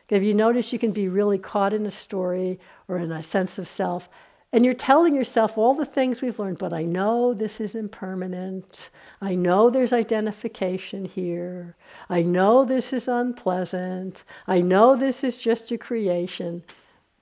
If 0.08 0.24
you 0.24 0.34
notice, 0.34 0.72
you 0.72 0.80
can 0.80 0.90
be 0.90 1.06
really 1.06 1.38
caught 1.38 1.72
in 1.72 1.86
a 1.86 1.92
story 1.92 2.58
or 2.88 2.98
in 2.98 3.12
a 3.12 3.22
sense 3.22 3.56
of 3.56 3.68
self, 3.68 4.08
and 4.52 4.64
you're 4.64 4.74
telling 4.74 5.14
yourself 5.14 5.56
all 5.56 5.74
the 5.74 5.86
things 5.86 6.20
we've 6.20 6.38
learned, 6.38 6.58
but 6.58 6.72
I 6.72 6.82
know 6.82 7.32
this 7.32 7.60
is 7.60 7.76
impermanent. 7.76 8.90
I 9.20 9.36
know 9.36 9.70
there's 9.70 9.92
identification 9.92 11.04
here. 11.04 11.76
I 12.08 12.22
know 12.22 12.64
this 12.64 12.92
is 12.92 13.06
unpleasant. 13.06 14.24
I 14.48 14.60
know 14.60 14.96
this 14.96 15.22
is 15.22 15.36
just 15.36 15.70
a 15.70 15.78
creation. 15.78 16.64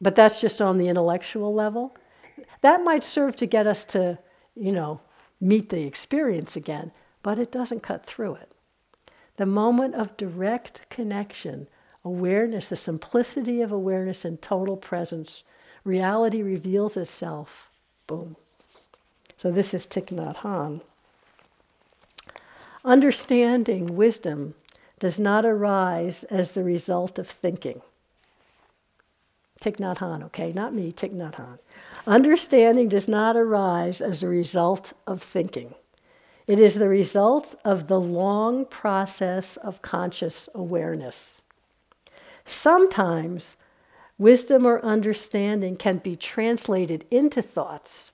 But 0.00 0.14
that's 0.14 0.40
just 0.40 0.62
on 0.62 0.78
the 0.78 0.88
intellectual 0.88 1.52
level. 1.52 1.94
That 2.62 2.82
might 2.82 3.04
serve 3.04 3.36
to 3.36 3.46
get 3.46 3.66
us 3.66 3.84
to, 3.86 4.18
you 4.54 4.72
know, 4.72 5.00
meet 5.40 5.68
the 5.68 5.82
experience 5.82 6.56
again, 6.56 6.92
but 7.22 7.38
it 7.38 7.52
doesn't 7.52 7.82
cut 7.82 8.06
through 8.06 8.36
it. 8.36 8.54
The 9.36 9.46
moment 9.46 9.94
of 9.94 10.16
direct 10.16 10.88
connection, 10.88 11.68
awareness, 12.04 12.66
the 12.68 12.76
simplicity 12.76 13.60
of 13.60 13.70
awareness 13.70 14.24
and 14.24 14.40
total 14.40 14.76
presence, 14.76 15.42
reality 15.88 16.42
reveals 16.42 16.96
itself. 16.96 17.68
Boom. 18.06 18.36
So 19.36 19.50
this 19.50 19.74
is 19.74 19.86
Thich 19.86 20.08
Nhat 20.08 20.36
Hanh. 20.36 20.80
Understanding 22.84 23.96
wisdom 23.96 24.54
does 24.98 25.18
not 25.18 25.44
arise 25.44 26.24
as 26.24 26.52
the 26.52 26.62
result 26.62 27.18
of 27.18 27.28
thinking. 27.28 27.80
Thich 29.60 29.76
Nhat 29.76 29.98
Hanh, 29.98 30.24
okay? 30.24 30.52
Not 30.52 30.74
me, 30.74 30.92
Thich 30.92 31.14
Nhat 31.14 31.34
Hanh. 31.34 31.58
Understanding 32.06 32.88
does 32.88 33.08
not 33.08 33.36
arise 33.36 34.00
as 34.00 34.22
a 34.22 34.28
result 34.28 34.92
of 35.06 35.22
thinking. 35.22 35.74
It 36.46 36.60
is 36.60 36.74
the 36.74 36.88
result 36.88 37.54
of 37.64 37.88
the 37.88 38.00
long 38.00 38.64
process 38.64 39.56
of 39.58 39.82
conscious 39.82 40.48
awareness. 40.54 41.42
Sometimes 42.44 43.56
wisdom 44.18 44.66
or 44.66 44.84
understanding 44.84 45.76
can 45.76 45.98
be 45.98 46.16
translated 46.16 47.04
into 47.10 47.40
thoughts, 47.40 48.10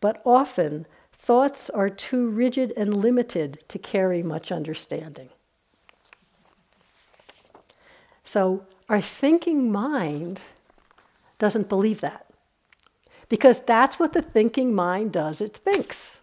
but 0.00 0.20
often 0.24 0.86
thoughts 1.12 1.70
are 1.70 1.88
too 1.88 2.28
rigid 2.28 2.72
and 2.76 2.96
limited 2.96 3.62
to 3.68 3.78
carry 3.78 4.22
much 4.22 4.50
understanding. 4.50 5.28
So, 8.24 8.64
our 8.88 9.00
thinking 9.00 9.70
mind 9.70 10.42
doesn't 11.38 11.68
believe 11.68 12.00
that. 12.00 12.26
Because 13.28 13.60
that's 13.60 13.98
what 13.98 14.12
the 14.12 14.22
thinking 14.22 14.74
mind 14.74 15.12
does 15.12 15.40
it 15.40 15.56
thinks. 15.56 16.20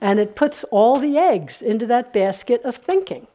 And 0.00 0.20
it 0.20 0.36
puts 0.36 0.64
all 0.64 0.96
the 0.96 1.16
eggs 1.16 1.62
into 1.62 1.86
that 1.86 2.12
basket 2.12 2.62
of 2.62 2.76
thinking. 2.76 3.26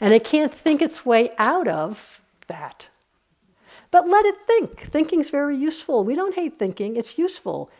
And 0.00 0.12
it 0.12 0.24
can't 0.24 0.52
think 0.52 0.82
its 0.82 1.06
way 1.06 1.30
out 1.38 1.68
of 1.68 2.20
that. 2.48 2.88
But 3.92 4.08
let 4.08 4.24
it 4.24 4.34
think. 4.46 4.80
Thinking's 4.80 5.30
very 5.30 5.56
useful. 5.56 6.02
We 6.02 6.16
don't 6.16 6.34
hate 6.34 6.58
thinking, 6.58 6.96
it's 6.96 7.18
useful 7.18 7.70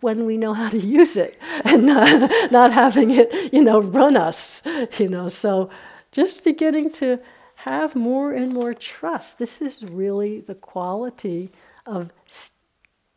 when 0.00 0.26
we 0.26 0.36
know 0.36 0.52
how 0.52 0.68
to 0.68 0.78
use 1.00 1.16
it 1.16 1.38
and 1.64 1.86
not, 1.86 2.52
not 2.52 2.72
having 2.72 3.10
it, 3.12 3.52
you 3.54 3.62
know, 3.62 3.80
run 3.80 4.16
us, 4.16 4.60
you 4.98 5.08
know. 5.08 5.28
So 5.30 5.70
just 6.10 6.44
beginning 6.44 6.90
to 6.94 7.20
have 7.54 7.94
more 7.94 8.32
and 8.32 8.52
more 8.52 8.74
trust. 8.74 9.38
This 9.38 9.62
is 9.62 9.82
really 9.84 10.40
the 10.40 10.56
quality 10.56 11.50
of 11.86 12.10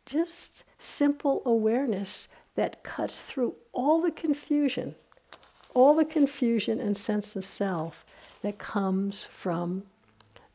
just 0.06 0.62
simple 0.78 1.42
awareness 1.44 2.28
that 2.54 2.84
cuts 2.84 3.20
through 3.20 3.56
all 3.72 4.00
the 4.00 4.12
confusion, 4.12 4.94
all 5.74 5.96
the 5.96 6.04
confusion 6.04 6.78
and 6.80 6.96
sense 6.96 7.34
of 7.34 7.44
self 7.44 8.06
that 8.42 8.58
comes 8.58 9.24
from 9.24 9.82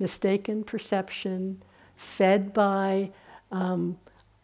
mistaken 0.02 0.64
perception, 0.64 1.64
fed 1.96 2.54
by 2.54 3.12
um, 3.52 3.98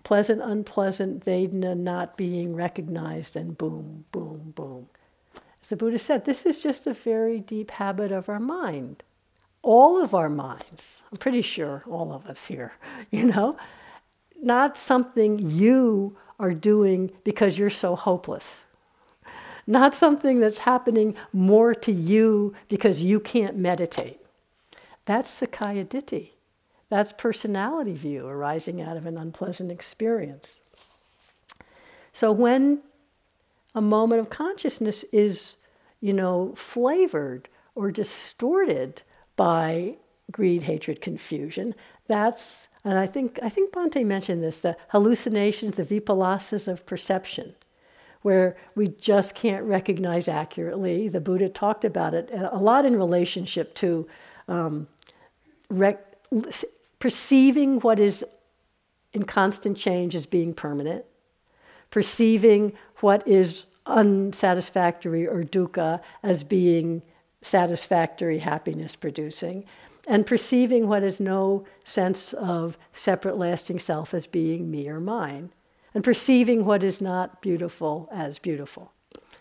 pleasant, 0.04 0.42
unpleasant 0.42 1.26
Vedana 1.26 1.76
not 1.78 2.16
being 2.16 2.56
recognized, 2.56 3.36
and 3.36 3.58
boom, 3.58 4.06
boom, 4.14 4.54
boom. 4.56 4.88
As 5.36 5.68
the 5.68 5.76
Buddha 5.76 6.00
said, 6.00 6.24
this 6.24 6.46
is 6.46 6.60
just 6.60 6.88
a 6.88 6.94
very 6.94 7.40
deep 7.42 7.72
habit 7.72 8.14
of 8.14 8.30
our 8.30 8.40
mind 8.40 9.04
all 9.68 10.02
of 10.02 10.16
our 10.16 10.30
minds, 10.30 11.02
I'm 11.12 11.18
pretty 11.18 11.42
sure 11.42 11.84
all 11.88 12.14
of 12.14 12.26
us 12.26 12.46
here, 12.46 12.72
you 13.12 13.26
know, 13.26 13.58
not 14.42 14.78
something 14.78 15.40
you 15.40 16.16
are 16.40 16.54
doing 16.54 17.12
because 17.26 17.58
you're 17.58 17.70
so 17.70 17.96
hopeless. 17.96 18.62
Not 19.70 19.94
something 19.94 20.40
that's 20.40 20.60
happening 20.60 21.16
more 21.34 21.76
to 21.76 21.92
you 21.92 22.54
because 22.70 23.04
you 23.04 23.20
can't 23.20 23.58
meditate. 23.58 24.22
That's 25.08 25.40
Sakkaya 25.40 25.88
Ditthi. 25.88 26.32
That's 26.90 27.14
personality 27.14 27.94
view 27.94 28.28
arising 28.28 28.82
out 28.82 28.98
of 28.98 29.06
an 29.06 29.18
unpleasant 29.18 29.72
experience. 29.72 30.60
So 32.12 32.32
when 32.32 32.82
a 33.74 33.82
moment 33.82 34.20
of 34.20 34.30
consciousness 34.30 35.06
is, 35.12 35.56
you 36.02 36.12
know, 36.12 36.54
flavored 36.56 37.48
or 37.74 37.90
distorted 37.92 39.02
by 39.38 39.96
greed, 40.32 40.64
hatred, 40.64 41.00
confusion. 41.00 41.74
That's, 42.08 42.68
and 42.84 42.98
I 42.98 43.08
think, 43.08 43.40
I 43.42 43.50
think 43.50 43.72
Bhante 43.72 44.04
mentioned 44.06 44.44
this, 44.44 44.58
the 44.58 44.76
hallucinations, 44.90 45.76
the 45.76 45.86
vipallasas 45.86 46.68
of 46.68 46.86
perception, 46.86 47.56
where 48.24 48.58
we 48.76 48.90
just 48.90 49.36
can't 49.36 49.64
recognize 49.64 50.28
accurately. 50.28 51.08
The 51.08 51.22
Buddha 51.22 51.50
talked 51.50 51.86
about 51.86 52.14
it 52.14 52.30
a 52.34 52.58
lot 52.58 52.86
in 52.86 52.98
relationship 52.98 53.74
to 53.76 54.08
um, 54.48 54.88
rec- 55.70 56.16
perceiving 57.00 57.80
what 57.80 58.00
is 58.00 58.24
in 59.14 59.24
constant 59.24 59.78
change 59.78 60.16
as 60.16 60.26
being 60.26 60.54
permanent, 60.54 61.06
perceiving 61.90 62.74
what 62.98 63.28
is 63.28 63.66
unsatisfactory 63.86 65.28
or 65.28 65.44
dukkha 65.44 66.02
as 66.24 66.44
being 66.44 67.02
satisfactory, 67.42 68.40
happiness 68.40 68.96
producing, 68.96 69.64
and 70.08 70.26
perceiving 70.26 70.88
what 70.88 71.04
has 71.04 71.20
no 71.20 71.66
sense 71.84 72.34
of 72.34 72.78
separate 72.94 73.38
lasting 73.38 73.80
self 73.80 74.14
as 74.14 74.28
being 74.28 74.70
me 74.70 74.88
or 74.88 75.00
mine, 75.00 75.52
and 75.94 76.04
perceiving 76.04 76.66
what 76.66 76.84
is 76.84 77.02
not 77.02 77.42
beautiful 77.42 78.10
as 78.12 78.40
beautiful. 78.40 78.92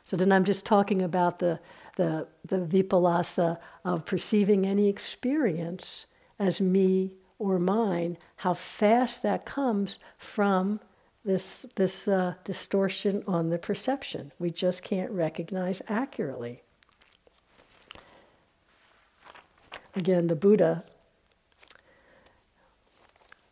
So 0.04 0.16
then 0.16 0.30
I'm 0.30 0.44
just 0.44 0.64
talking 0.64 1.02
about 1.02 1.38
the, 1.40 1.58
the, 1.96 2.28
the 2.44 2.58
vipallasa 2.58 3.58
of 3.84 4.04
perceiving 4.04 4.64
any 4.66 4.88
experience 4.88 6.06
as 6.38 6.60
me 6.60 7.12
or 7.38 7.58
mine, 7.58 8.16
how 8.36 8.54
fast 8.54 9.22
that 9.22 9.44
comes 9.44 9.98
from 10.18 10.80
this, 11.24 11.66
this 11.74 12.06
uh, 12.08 12.34
distortion 12.44 13.22
on 13.26 13.50
the 13.50 13.58
perception. 13.58 14.32
We 14.38 14.50
just 14.50 14.82
can't 14.82 15.10
recognize 15.10 15.82
accurately. 15.88 16.62
Again, 19.94 20.26
the 20.28 20.36
Buddha. 20.36 20.84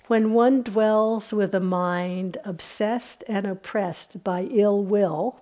When 0.07 0.35
one 0.35 0.63
dwells 0.63 1.33
with 1.33 1.55
a 1.55 1.61
mind 1.61 2.37
obsessed 2.45 3.25
and 3.27 3.47
oppressed 3.47 4.23
by 4.23 4.43
ill 4.43 4.83
will, 4.85 5.41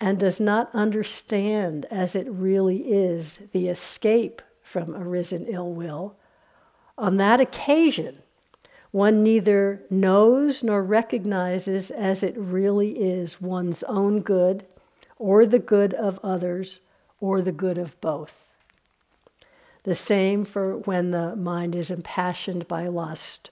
and 0.00 0.18
does 0.18 0.38
not 0.40 0.74
understand 0.74 1.86
as 1.86 2.14
it 2.14 2.30
really 2.30 2.92
is 2.92 3.40
the 3.52 3.68
escape 3.68 4.42
from 4.66 4.96
arisen 4.96 5.46
ill 5.46 5.72
will, 5.72 6.16
on 6.98 7.18
that 7.18 7.40
occasion, 7.40 8.18
one 8.90 9.22
neither 9.22 9.82
knows 9.90 10.64
nor 10.64 10.82
recognizes 10.82 11.92
as 11.92 12.24
it 12.24 12.36
really 12.36 12.98
is 12.98 13.40
one's 13.40 13.84
own 13.84 14.20
good, 14.20 14.66
or 15.18 15.46
the 15.46 15.60
good 15.60 15.94
of 15.94 16.18
others, 16.24 16.80
or 17.20 17.40
the 17.40 17.52
good 17.52 17.78
of 17.78 17.98
both. 18.00 18.48
The 19.84 19.94
same 19.94 20.44
for 20.44 20.78
when 20.78 21.12
the 21.12 21.36
mind 21.36 21.76
is 21.76 21.92
impassioned 21.92 22.66
by 22.66 22.88
lust 22.88 23.50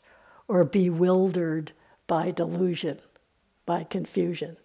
or 0.48 0.64
bewildered 0.64 1.70
by 2.08 2.32
delusion, 2.32 2.98
by 3.66 3.84
confusion. 3.84 4.56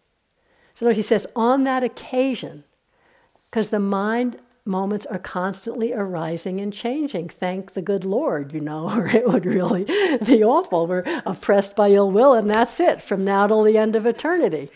So 0.74 0.90
he 0.90 1.04
says, 1.04 1.28
on 1.36 1.64
that 1.66 1.84
occasion, 1.84 2.64
because 3.50 3.70
the 3.70 3.80
mind 3.80 4.40
moments 4.70 5.06
are 5.08 5.20
constantly 5.20 5.92
arising 5.92 6.62
and 6.62 6.72
changing. 6.72 7.28
Thank 7.28 7.74
the 7.74 7.82
good 7.82 8.06
Lord, 8.06 8.54
you 8.54 8.62
know, 8.62 8.90
or 8.96 9.08
it 9.08 9.28
would 9.28 9.46
really 9.46 9.84
be 10.26 10.44
awful. 10.44 10.88
We're 10.88 11.04
oppressed 11.26 11.76
by 11.76 11.90
ill 11.90 12.12
will, 12.12 12.34
and 12.34 12.50
that's 12.50 12.80
it 12.80 13.02
from 13.02 13.26
now 13.26 13.48
till 13.48 13.64
the 13.64 13.78
end 13.78 13.96
of 13.96 14.06
eternity. 14.06 14.70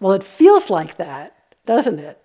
Well, 0.00 0.12
it 0.12 0.22
feels 0.22 0.70
like 0.70 0.96
that, 0.98 1.36
doesn't 1.64 1.98
it? 1.98 2.22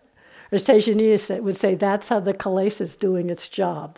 As 0.51 0.63
Tejaniya 0.63 1.41
would 1.41 1.57
say, 1.57 1.75
that's 1.75 2.09
how 2.09 2.19
the 2.19 2.33
kilesa 2.33 2.81
is 2.81 2.95
doing 2.95 3.29
its 3.29 3.47
job. 3.47 3.97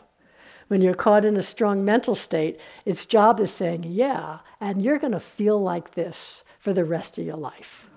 When 0.67 0.81
you're 0.81 0.93
caught 0.93 1.25
in 1.25 1.37
a 1.37 1.43
strong 1.43 1.83
mental 1.85 2.15
state, 2.15 2.59
its 2.85 3.05
job 3.05 3.39
is 3.39 3.51
saying, 3.51 3.83
yeah, 3.83 4.39
and 4.59 4.81
you're 4.81 4.99
going 4.99 5.13
to 5.13 5.19
feel 5.19 5.61
like 5.61 5.93
this 5.93 6.43
for 6.59 6.73
the 6.73 6.85
rest 6.85 7.17
of 7.17 7.25
your 7.25 7.37
life. 7.37 7.87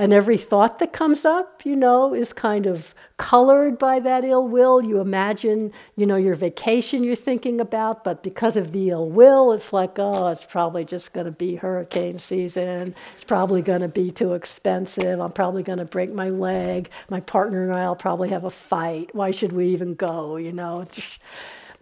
And 0.00 0.14
every 0.14 0.38
thought 0.38 0.78
that 0.78 0.94
comes 0.94 1.26
up, 1.26 1.66
you 1.66 1.76
know, 1.76 2.14
is 2.14 2.32
kind 2.32 2.66
of 2.66 2.94
colored 3.18 3.78
by 3.78 4.00
that 4.00 4.24
ill 4.24 4.48
will. 4.48 4.82
You 4.82 4.98
imagine, 4.98 5.72
you 5.94 6.06
know, 6.06 6.16
your 6.16 6.34
vacation 6.34 7.04
you're 7.04 7.14
thinking 7.14 7.60
about, 7.60 8.02
but 8.02 8.22
because 8.22 8.56
of 8.56 8.72
the 8.72 8.88
ill 8.88 9.10
will, 9.10 9.52
it's 9.52 9.74
like, 9.74 9.98
oh, 9.98 10.28
it's 10.28 10.42
probably 10.42 10.86
just 10.86 11.12
going 11.12 11.26
to 11.26 11.30
be 11.30 11.54
hurricane 11.54 12.18
season. 12.18 12.94
It's 13.14 13.24
probably 13.24 13.60
going 13.60 13.82
to 13.82 13.88
be 13.88 14.10
too 14.10 14.32
expensive. 14.32 15.20
I'm 15.20 15.32
probably 15.32 15.62
going 15.62 15.80
to 15.80 15.84
break 15.84 16.14
my 16.14 16.30
leg. 16.30 16.88
My 17.10 17.20
partner 17.20 17.64
and 17.64 17.78
I'll 17.78 17.94
probably 17.94 18.30
have 18.30 18.44
a 18.44 18.50
fight. 18.50 19.14
Why 19.14 19.32
should 19.32 19.52
we 19.52 19.66
even 19.66 19.96
go, 19.96 20.36
you 20.36 20.54
know? 20.54 20.86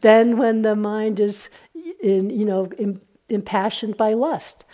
Then, 0.00 0.38
when 0.38 0.62
the 0.62 0.74
mind 0.74 1.20
is, 1.20 1.48
in, 2.02 2.30
you 2.30 2.46
know, 2.46 2.64
in, 2.78 3.00
impassioned 3.28 3.96
by 3.96 4.14
lust, 4.14 4.64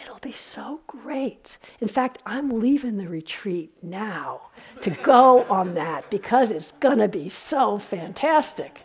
it'll 0.00 0.18
be 0.18 0.32
so 0.32 0.80
great. 0.86 1.58
In 1.80 1.88
fact, 1.88 2.18
I'm 2.26 2.60
leaving 2.60 2.96
the 2.96 3.08
retreat 3.08 3.72
now 3.82 4.42
to 4.80 4.90
go 4.90 5.44
on 5.44 5.74
that 5.74 6.10
because 6.10 6.50
it's 6.50 6.72
going 6.72 6.98
to 6.98 7.08
be 7.08 7.28
so 7.28 7.78
fantastic. 7.78 8.84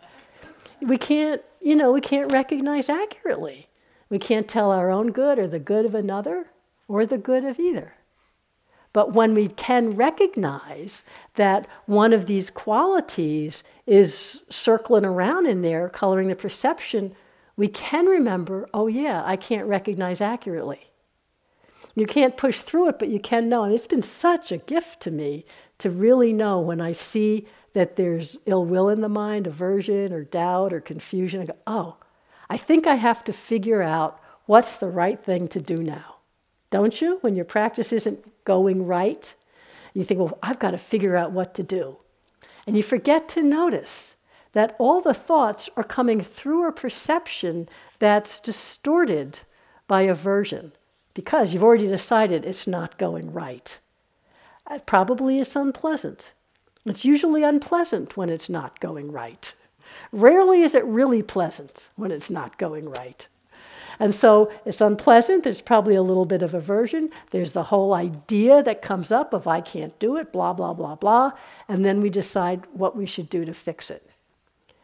We 0.82 0.98
can't, 0.98 1.42
you 1.62 1.76
know, 1.76 1.92
we 1.92 2.02
can't 2.02 2.32
recognize 2.32 2.90
accurately. 2.90 3.68
We 4.10 4.20
can't 4.20 4.48
tell 4.48 4.72
our 4.72 4.90
own 4.90 5.12
good 5.12 5.40
or 5.40 5.48
the 5.48 5.60
good 5.60 5.86
of 5.86 5.96
another 5.96 6.48
or 6.88 7.06
the 7.06 7.18
good 7.18 7.44
of 7.44 7.60
either. 7.60 7.94
But 8.94 9.14
when 9.14 9.34
we 9.34 9.48
can 9.48 9.96
recognize 9.96 11.04
that 11.36 11.68
one 11.86 12.14
of 12.14 12.26
these 12.26 12.50
qualities 12.50 13.64
is 13.86 14.44
circling 14.50 15.06
around 15.06 15.46
in 15.46 15.62
there, 15.62 15.90
coloring 15.90 16.30
the 16.30 16.36
perception, 16.36 17.16
we 17.58 17.68
can 17.68 18.06
remember, 18.06 18.68
oh, 18.74 18.88
yeah, 18.88 19.24
I 19.26 19.36
can't 19.36 19.68
recognize 19.68 20.22
accurately. 20.22 20.88
You 21.98 22.06
can't 22.06 22.38
push 22.38 22.62
through 22.62 22.90
it, 22.90 23.00
but 23.00 23.10
you 23.10 23.20
can 23.20 23.50
know. 23.50 23.64
And 23.64 23.74
it's 23.74 23.88
been 23.88 24.04
such 24.04 24.52
a 24.52 24.60
gift 24.60 25.00
to 25.00 25.10
me 25.10 25.48
to 25.80 25.90
really 25.90 26.32
know 26.32 26.60
when 26.60 26.80
I 26.80 26.92
see 26.92 27.48
that 27.74 27.96
there's 27.96 28.38
ill 28.46 28.66
will 28.66 28.88
in 28.90 29.02
the 29.02 29.10
mind, 29.10 29.48
aversion 29.48 30.14
or 30.14 30.24
doubt 30.24 30.74
or 30.74 30.80
confusion. 30.80 31.42
I 31.42 31.46
go, 31.46 31.56
oh, 31.66 31.98
I 32.52 32.58
think 32.58 32.86
I 32.86 32.94
have 32.94 33.24
to 33.24 33.34
figure 33.34 33.82
out 33.82 34.22
what's 34.46 34.74
the 34.74 34.90
right 34.90 35.20
thing 35.20 35.48
to 35.48 35.60
do 35.60 35.78
now. 35.78 36.18
Don't 36.70 37.02
you? 37.02 37.18
When 37.22 37.36
your 37.36 37.46
practice 37.46 37.92
isn't 37.92 38.46
going 38.46 38.86
right, 38.86 39.34
you 39.96 40.04
think, 40.04 40.20
well, 40.20 40.38
I've 40.44 40.60
got 40.60 40.72
to 40.72 40.78
figure 40.78 41.16
out 41.16 41.32
what 41.32 41.56
to 41.56 41.64
do. 41.64 41.98
And 42.68 42.78
you 42.78 42.84
forget 42.84 43.28
to 43.30 43.42
notice 43.42 44.14
that 44.52 44.76
all 44.78 45.02
the 45.02 45.16
thoughts 45.16 45.68
are 45.76 45.84
coming 45.84 46.22
through 46.22 46.68
a 46.68 46.72
perception 46.72 47.68
that's 47.98 48.40
distorted 48.40 49.40
by 49.88 50.04
aversion 50.04 50.74
because 51.18 51.52
you've 51.52 51.64
already 51.64 51.88
decided 51.88 52.46
it's 52.46 52.68
not 52.68 53.00
going 53.00 53.34
right. 53.34 53.80
It 54.70 54.86
probably 54.86 55.40
is 55.40 55.56
unpleasant. 55.56 56.32
It's 56.86 57.04
usually 57.04 57.42
unpleasant 57.42 58.16
when 58.16 58.30
it's 58.30 58.50
not 58.50 58.80
going 58.80 59.12
right. 59.12 59.52
Rarely 60.12 60.62
is 60.62 60.76
it 60.76 60.86
really 60.86 61.24
pleasant 61.24 61.90
when 61.96 62.12
it's 62.12 62.30
not 62.30 62.60
going 62.60 62.88
right. 62.88 63.28
And 63.98 64.14
so 64.14 64.52
it's 64.64 64.80
unpleasant. 64.80 65.44
There's 65.44 65.60
probably 65.60 65.96
a 65.96 66.04
little 66.04 66.26
bit 66.26 66.44
of 66.44 66.54
aversion. 66.54 67.10
There's 67.32 67.50
the 67.50 67.64
whole 67.64 67.96
idea 67.96 68.62
that 68.62 68.84
comes 68.84 69.12
up 69.12 69.34
of 69.34 69.48
I 69.48 69.60
can't 69.60 69.98
do 69.98 70.18
it, 70.18 70.32
blah, 70.32 70.54
blah, 70.54 70.76
blah, 70.76 70.94
blah. 70.94 71.32
And 71.68 71.84
then 71.84 72.00
we 72.00 72.12
decide 72.12 72.68
what 72.74 72.96
we 72.96 73.08
should 73.08 73.28
do 73.28 73.44
to 73.44 73.56
fix 73.56 73.90
it. 73.90 74.08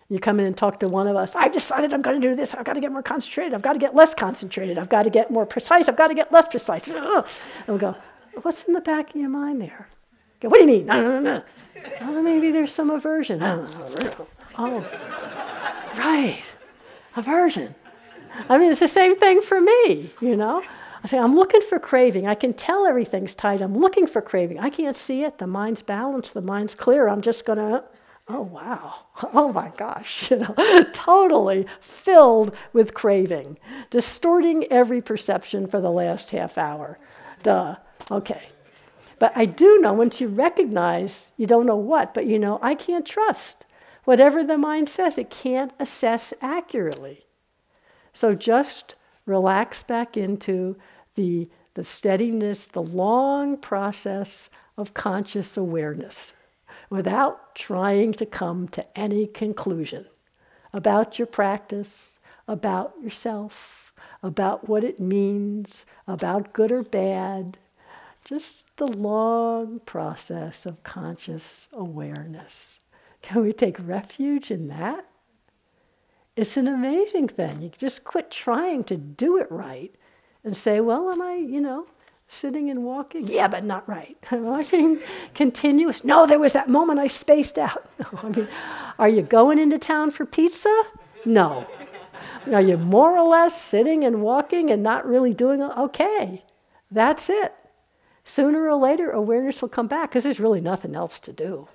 You 0.09 0.19
come 0.19 0.39
in 0.39 0.45
and 0.45 0.55
talk 0.55 0.79
to 0.81 0.87
one 0.87 1.07
of 1.07 1.15
us, 1.15 1.35
I've 1.35 1.51
decided 1.51 1.93
I'm 1.93 2.01
going 2.01 2.21
to 2.21 2.27
do 2.27 2.35
this. 2.35 2.53
I've 2.53 2.65
got 2.65 2.73
to 2.73 2.81
get 2.81 2.91
more 2.91 3.01
concentrated. 3.01 3.53
I've 3.53 3.61
got 3.61 3.73
to 3.73 3.79
get 3.79 3.95
less 3.95 4.13
concentrated. 4.13 4.77
I've 4.77 4.89
got 4.89 5.03
to 5.03 5.09
get 5.09 5.31
more 5.31 5.45
precise. 5.45 5.87
I've 5.87 5.95
got 5.95 6.07
to 6.07 6.13
get 6.13 6.31
less 6.31 6.47
precise. 6.47 6.87
And 6.87 7.25
we 7.67 7.77
go, 7.77 7.95
What's 8.41 8.63
in 8.63 8.73
the 8.73 8.81
back 8.81 9.11
of 9.11 9.15
your 9.15 9.29
mind 9.29 9.61
there? 9.61 9.87
Go, 10.39 10.49
what 10.49 10.57
do 10.57 10.61
you 10.61 10.67
mean? 10.67 10.85
No, 10.87 11.01
no, 11.01 11.19
no, 11.19 11.37
no. 11.37 11.43
Oh, 12.01 12.21
maybe 12.21 12.51
there's 12.51 12.71
some 12.71 12.89
aversion. 12.89 13.41
Oh, 14.55 14.81
right. 15.97 16.43
Aversion. 17.15 17.73
I 18.49 18.59
mean, 18.59 18.69
it's 18.69 18.79
the 18.79 18.87
same 18.87 19.17
thing 19.17 19.41
for 19.41 19.59
me, 19.59 20.11
you 20.21 20.37
know? 20.37 20.61
I 21.03 21.07
say, 21.07 21.17
I'm 21.17 21.33
looking 21.33 21.61
for 21.61 21.79
craving. 21.79 22.27
I 22.27 22.35
can 22.35 22.53
tell 22.53 22.85
everything's 22.85 23.33
tight. 23.33 23.63
I'm 23.63 23.75
looking 23.75 24.05
for 24.05 24.21
craving. 24.21 24.59
I 24.59 24.69
can't 24.69 24.95
see 24.95 25.23
it. 25.23 25.39
The 25.39 25.47
mind's 25.47 25.81
balanced. 25.81 26.35
The 26.35 26.43
mind's 26.43 26.75
clear. 26.75 27.07
I'm 27.09 27.21
just 27.21 27.45
going 27.45 27.57
to, 27.57 27.83
oh, 28.27 28.41
wow. 28.41 28.95
Oh, 29.33 29.51
my 29.51 29.71
gosh. 29.77 30.31
You 30.31 30.37
know, 30.37 30.83
totally 30.93 31.67
filled 31.79 32.55
with 32.71 32.93
craving, 32.93 33.57
distorting 33.89 34.65
every 34.71 35.01
perception 35.01 35.67
for 35.67 35.79
the 35.79 35.91
last 35.91 36.31
half 36.31 36.57
hour. 36.57 36.97
Duh. 37.43 37.75
Okay. 38.09 38.47
But 39.19 39.33
I 39.35 39.45
do 39.45 39.79
know 39.79 39.93
once 39.93 40.19
you 40.19 40.27
recognize, 40.27 41.31
you 41.37 41.45
don't 41.45 41.65
know 41.65 41.75
what, 41.75 42.13
but 42.13 42.25
you 42.25 42.39
know, 42.39 42.59
I 42.61 42.75
can't 42.75 43.05
trust. 43.05 43.65
Whatever 44.05 44.43
the 44.43 44.57
mind 44.57 44.89
says, 44.89 45.17
it 45.17 45.29
can't 45.29 45.71
assess 45.79 46.33
accurately. 46.41 47.25
So 48.11 48.35
just 48.35 48.95
relax 49.25 49.83
back 49.83 50.17
into 50.17 50.75
the, 51.15 51.49
the 51.75 51.83
steadiness, 51.83 52.67
the 52.67 52.81
long 52.81 53.57
process 53.57 54.49
of 54.77 54.93
conscious 54.93 55.55
awareness 55.55 56.33
without 56.93 57.55
trying 57.55 58.13
to 58.13 58.23
come 58.23 58.67
to 58.67 58.85
any 58.95 59.25
conclusion 59.25 60.05
about 60.73 61.17
your 61.17 61.25
practice, 61.25 62.19
about 62.47 62.93
yourself, 63.01 63.91
about 64.21 64.69
what 64.69 64.83
it 64.83 64.99
means, 64.99 65.87
about 66.07 66.53
good 66.53 66.71
or 66.71 66.83
bad. 66.83 67.57
Just 68.23 68.65
the 68.77 68.85
long 68.85 69.79
process 69.87 70.67
of 70.67 70.83
conscious 70.83 71.67
awareness. 71.73 72.77
Can 73.23 73.41
we 73.41 73.53
take 73.53 73.77
refuge 73.79 74.51
in 74.51 74.67
that? 74.67 75.03
It's 76.35 76.57
an 76.57 76.67
amazing 76.67 77.27
thing. 77.27 77.63
You 77.63 77.71
just 77.75 78.03
quit 78.03 78.29
trying 78.29 78.83
to 78.83 78.97
do 78.97 79.39
it 79.39 79.51
right 79.51 79.91
and 80.43 80.55
say, 80.55 80.79
well, 80.79 81.09
am 81.09 81.23
I, 81.23 81.37
you 81.37 81.59
know, 81.59 81.87
sitting 82.33 82.69
and 82.69 82.83
walking? 82.83 83.27
Yeah, 83.27 83.47
but 83.47 83.63
not 83.63 83.87
right. 83.87 84.17
Walking 84.31 84.99
continuous? 85.33 86.03
No, 86.03 86.25
there 86.25 86.39
was 86.39 86.53
that 86.53 86.69
moment 86.69 86.99
I 86.99 87.07
spaced 87.07 87.57
out. 87.57 87.89
I 88.23 88.29
mean, 88.29 88.47
are 88.99 89.09
you 89.09 89.21
going 89.21 89.59
into 89.59 89.77
town 89.77 90.11
for 90.11 90.25
pizza? 90.25 90.83
No. 91.25 91.65
Are 92.51 92.61
you 92.61 92.77
more 92.77 93.17
or 93.17 93.27
less 93.27 93.61
sitting 93.61 94.03
and 94.03 94.21
walking 94.21 94.69
and 94.69 94.83
not 94.83 95.05
really 95.05 95.33
doing 95.33 95.61
okay? 95.61 96.43
That's 96.91 97.29
it. 97.29 97.53
Sooner 98.25 98.67
or 98.67 98.75
later, 98.75 99.11
awareness 99.11 99.61
will 99.61 99.69
come 99.69 99.87
back 99.87 100.09
because 100.09 100.23
there's 100.23 100.39
really 100.39 100.61
nothing 100.61 100.95
else 100.95 101.19
to 101.21 101.33
do. 101.33 101.67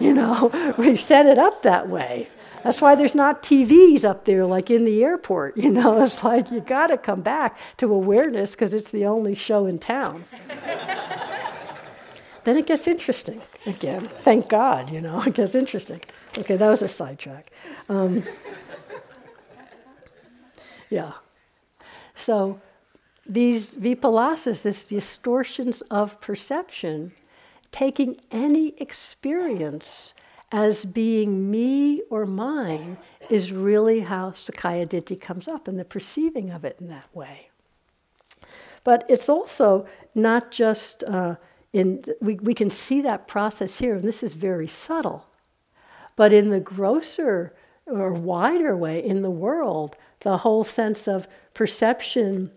You 0.00 0.14
know, 0.14 0.74
we 0.78 0.96
set 0.96 1.26
it 1.26 1.38
up 1.38 1.62
that 1.62 1.88
way. 1.88 2.28
That's 2.64 2.80
why 2.80 2.94
there's 2.94 3.14
not 3.14 3.42
TVs 3.42 4.06
up 4.06 4.24
there 4.24 4.46
like 4.46 4.70
in 4.70 4.86
the 4.86 5.04
airport. 5.04 5.56
You 5.58 5.70
know, 5.70 6.02
it's 6.02 6.24
like 6.24 6.50
you 6.50 6.60
got 6.60 6.88
to 6.88 6.96
come 6.96 7.20
back 7.20 7.58
to 7.76 7.92
awareness 7.92 8.52
because 8.52 8.72
it's 8.72 8.90
the 8.90 9.04
only 9.04 9.34
show 9.34 9.66
in 9.66 9.78
town. 9.78 10.24
then 12.44 12.56
it 12.56 12.66
gets 12.66 12.88
interesting 12.88 13.42
again. 13.66 14.10
Thank 14.22 14.48
God, 14.48 14.90
you 14.90 15.02
know, 15.02 15.20
it 15.26 15.34
gets 15.34 15.54
interesting. 15.54 16.00
Okay, 16.38 16.56
that 16.56 16.68
was 16.68 16.80
a 16.80 16.88
sidetrack. 16.88 17.50
Um, 17.90 18.24
yeah. 20.88 21.12
So 22.14 22.60
these 23.26 23.74
vipallasas, 23.74 24.62
these 24.62 24.84
distortions 24.84 25.82
of 25.90 26.18
perception, 26.22 27.12
taking 27.72 28.20
any 28.30 28.68
experience 28.78 30.14
as 30.54 30.84
being 30.84 31.50
me 31.50 32.00
or 32.10 32.24
mine 32.24 32.96
is 33.28 33.50
really 33.50 33.98
how 33.98 34.30
Sakkaya 34.30 34.86
Ditthi 34.86 35.20
comes 35.20 35.48
up 35.48 35.66
and 35.66 35.76
the 35.76 35.84
perceiving 35.84 36.52
of 36.52 36.64
it 36.64 36.76
in 36.80 36.86
that 36.90 37.08
way. 37.12 37.48
But 38.84 39.04
it's 39.08 39.28
also 39.28 39.84
not 40.14 40.52
just 40.52 41.02
uh, 41.02 41.34
in, 41.72 42.04
we, 42.20 42.36
we 42.36 42.54
can 42.54 42.70
see 42.70 43.00
that 43.00 43.26
process 43.26 43.76
here, 43.76 43.96
and 43.96 44.04
this 44.04 44.22
is 44.22 44.34
very 44.34 44.68
subtle. 44.68 45.26
But 46.14 46.32
in 46.32 46.50
the 46.50 46.60
grosser 46.60 47.52
or 47.86 48.12
wider 48.12 48.76
way 48.76 49.04
in 49.04 49.22
the 49.22 49.32
world, 49.32 49.96
the 50.20 50.36
whole 50.36 50.62
sense 50.62 51.08
of 51.08 51.26
perception 51.54 52.52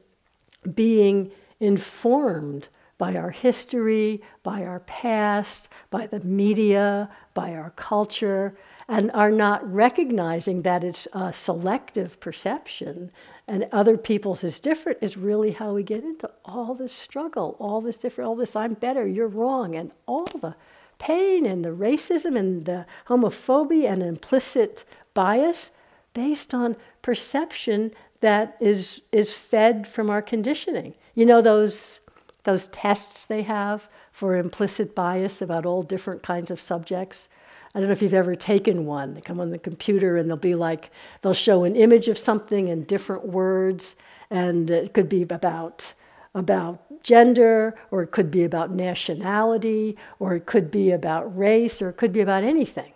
being 0.75 1.31
informed 1.59 2.67
by 2.97 3.15
our 3.15 3.29
history, 3.29 4.21
by 4.43 4.63
our 4.63 4.79
past, 4.81 5.69
by 5.89 6.07
the 6.07 6.19
media, 6.21 7.09
by 7.33 7.53
our 7.53 7.71
culture, 7.71 8.57
and 8.87 9.11
are 9.11 9.31
not 9.31 9.71
recognizing 9.71 10.61
that 10.63 10.83
it's 10.83 11.07
a 11.13 11.31
selective 11.31 12.19
perception 12.19 13.11
and 13.47 13.67
other 13.71 13.97
people's 13.97 14.43
is 14.43 14.59
different 14.59 14.97
is 15.01 15.15
really 15.15 15.51
how 15.51 15.73
we 15.73 15.83
get 15.83 16.03
into 16.03 16.29
all 16.43 16.73
this 16.75 16.91
struggle, 16.91 17.55
all 17.59 17.79
this 17.79 17.97
different, 17.97 18.27
all 18.27 18.35
this 18.35 18.55
I'm 18.55 18.73
better, 18.73 19.07
you're 19.07 19.27
wrong, 19.27 19.75
and 19.75 19.91
all 20.05 20.25
the 20.25 20.55
pain 20.99 21.45
and 21.45 21.63
the 21.63 21.69
racism 21.69 22.37
and 22.37 22.65
the 22.65 22.85
homophobia 23.07 23.89
and 23.91 24.03
implicit 24.03 24.83
bias 25.13 25.71
based 26.13 26.53
on 26.53 26.75
perception 27.01 27.93
that 28.19 28.57
is, 28.59 29.01
is 29.11 29.35
fed 29.35 29.87
from 29.87 30.09
our 30.09 30.21
conditioning. 30.21 30.95
You 31.15 31.25
know 31.25 31.41
those 31.41 31.99
those 32.47 32.67
tests 32.69 33.25
they 33.25 33.41
have 33.41 33.89
for 34.13 34.33
implicit 34.37 34.95
bias 34.95 35.41
about 35.41 35.65
all 35.65 35.83
different 35.83 36.23
kinds 36.23 36.49
of 36.49 36.61
subjects. 36.61 37.27
I 37.75 37.79
don't 37.79 37.89
know 37.89 37.91
if 37.93 38.01
you've 38.01 38.13
ever 38.13 38.35
taken 38.35 38.85
one. 38.85 39.13
They 39.13 39.19
come 39.19 39.41
on 39.41 39.51
the 39.51 39.59
computer 39.59 40.15
and 40.15 40.29
they'll 40.29 40.37
be 40.37 40.55
like, 40.55 40.89
they'll 41.21 41.33
show 41.33 41.65
an 41.65 41.75
image 41.75 42.07
of 42.07 42.17
something 42.17 42.69
in 42.69 42.85
different 42.85 43.25
words, 43.25 43.97
and 44.29 44.71
it 44.71 44.93
could 44.93 45.09
be 45.09 45.23
about 45.23 45.93
about 46.35 46.79
gender, 47.03 47.75
or 47.91 48.01
it 48.01 48.11
could 48.11 48.31
be 48.31 48.45
about 48.45 48.71
nationality, 48.71 49.97
or 50.19 50.33
it 50.33 50.45
could 50.45 50.71
be 50.71 50.91
about 50.91 51.37
race, 51.37 51.81
or 51.81 51.89
it 51.89 51.97
could 51.97 52.13
be 52.13 52.21
about 52.21 52.43
anything. 52.43 52.93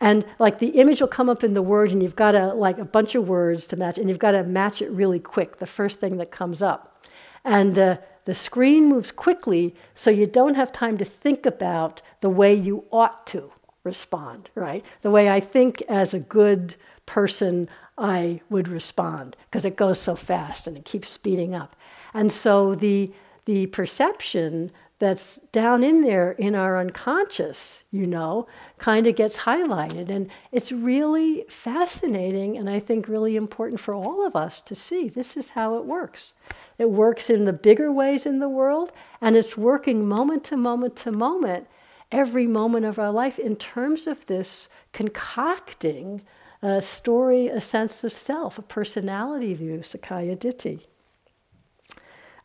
And 0.00 0.24
like 0.38 0.60
the 0.60 0.68
image 0.68 1.00
will 1.00 1.08
come 1.08 1.28
up 1.28 1.42
in 1.42 1.54
the 1.54 1.62
word, 1.62 1.90
and 1.90 2.04
you've 2.04 2.14
got 2.14 2.32
to 2.32 2.54
like 2.54 2.78
a 2.78 2.84
bunch 2.84 3.16
of 3.16 3.28
words 3.28 3.66
to 3.66 3.76
match, 3.76 3.98
and 3.98 4.08
you've 4.08 4.20
got 4.20 4.32
to 4.32 4.44
match 4.44 4.80
it 4.80 4.90
really 4.92 5.18
quick, 5.18 5.58
the 5.58 5.66
first 5.66 5.98
thing 5.98 6.18
that 6.18 6.30
comes 6.30 6.62
up. 6.62 7.02
And 7.44 7.76
uh, 7.78 7.96
the 8.26 8.34
screen 8.34 8.88
moves 8.88 9.10
quickly, 9.10 9.74
so 9.94 10.10
you 10.10 10.26
don't 10.26 10.56
have 10.56 10.72
time 10.72 10.98
to 10.98 11.04
think 11.04 11.46
about 11.46 12.02
the 12.20 12.30
way 12.30 12.52
you 12.52 12.84
ought 12.90 13.26
to 13.28 13.50
respond, 13.84 14.50
right? 14.54 14.84
The 15.02 15.12
way 15.12 15.30
I 15.30 15.40
think 15.40 15.82
as 15.88 16.12
a 16.12 16.18
good 16.18 16.74
person 17.06 17.68
I 17.96 18.40
would 18.50 18.68
respond, 18.68 19.36
because 19.48 19.64
it 19.64 19.76
goes 19.76 20.00
so 20.00 20.16
fast 20.16 20.66
and 20.66 20.76
it 20.76 20.84
keeps 20.84 21.08
speeding 21.08 21.54
up. 21.54 21.76
And 22.12 22.30
so 22.30 22.74
the, 22.74 23.12
the 23.46 23.66
perception 23.66 24.72
that's 24.98 25.38
down 25.52 25.84
in 25.84 26.00
there 26.00 26.32
in 26.32 26.54
our 26.54 26.78
unconscious, 26.78 27.84
you 27.90 28.06
know, 28.06 28.46
kind 28.78 29.06
of 29.06 29.14
gets 29.14 29.38
highlighted. 29.38 30.08
And 30.08 30.30
it's 30.52 30.72
really 30.72 31.44
fascinating 31.48 32.56
and 32.56 32.70
I 32.70 32.80
think 32.80 33.06
really 33.06 33.36
important 33.36 33.80
for 33.80 33.94
all 33.94 34.26
of 34.26 34.34
us 34.34 34.60
to 34.62 34.74
see 34.74 35.08
this 35.08 35.36
is 35.36 35.50
how 35.50 35.76
it 35.76 35.84
works. 35.84 36.32
It 36.78 36.90
works 36.90 37.28
in 37.28 37.44
the 37.44 37.52
bigger 37.52 37.92
ways 37.92 38.26
in 38.26 38.38
the 38.38 38.48
world, 38.48 38.92
and 39.20 39.36
it's 39.36 39.56
working 39.56 40.06
moment 40.06 40.44
to 40.44 40.56
moment 40.56 40.96
to 40.96 41.12
moment, 41.12 41.66
every 42.12 42.46
moment 42.46 42.84
of 42.84 42.98
our 42.98 43.12
life, 43.12 43.38
in 43.38 43.56
terms 43.56 44.06
of 44.06 44.26
this 44.26 44.68
concocting 44.92 46.22
a 46.62 46.82
story, 46.82 47.48
a 47.48 47.60
sense 47.60 48.02
of 48.04 48.12
self, 48.12 48.58
a 48.58 48.62
personality 48.62 49.54
view, 49.54 49.78
Sakkaya 49.78 50.36
Ditthi. 50.36 50.86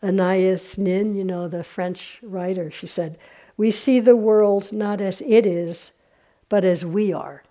Anais 0.04 0.78
Nin, 0.78 1.16
you 1.16 1.24
know, 1.24 1.48
the 1.48 1.64
French 1.64 2.20
writer, 2.24 2.72
she 2.72 2.88
said, 2.88 3.18
We 3.58 3.72
see 3.72 4.00
the 4.00 4.16
world 4.16 4.72
not 4.72 5.00
as 5.00 5.22
it 5.22 5.46
is, 5.46 5.92
but 6.50 6.66
as 6.66 6.84
we 6.84 7.14
are. 7.14 7.44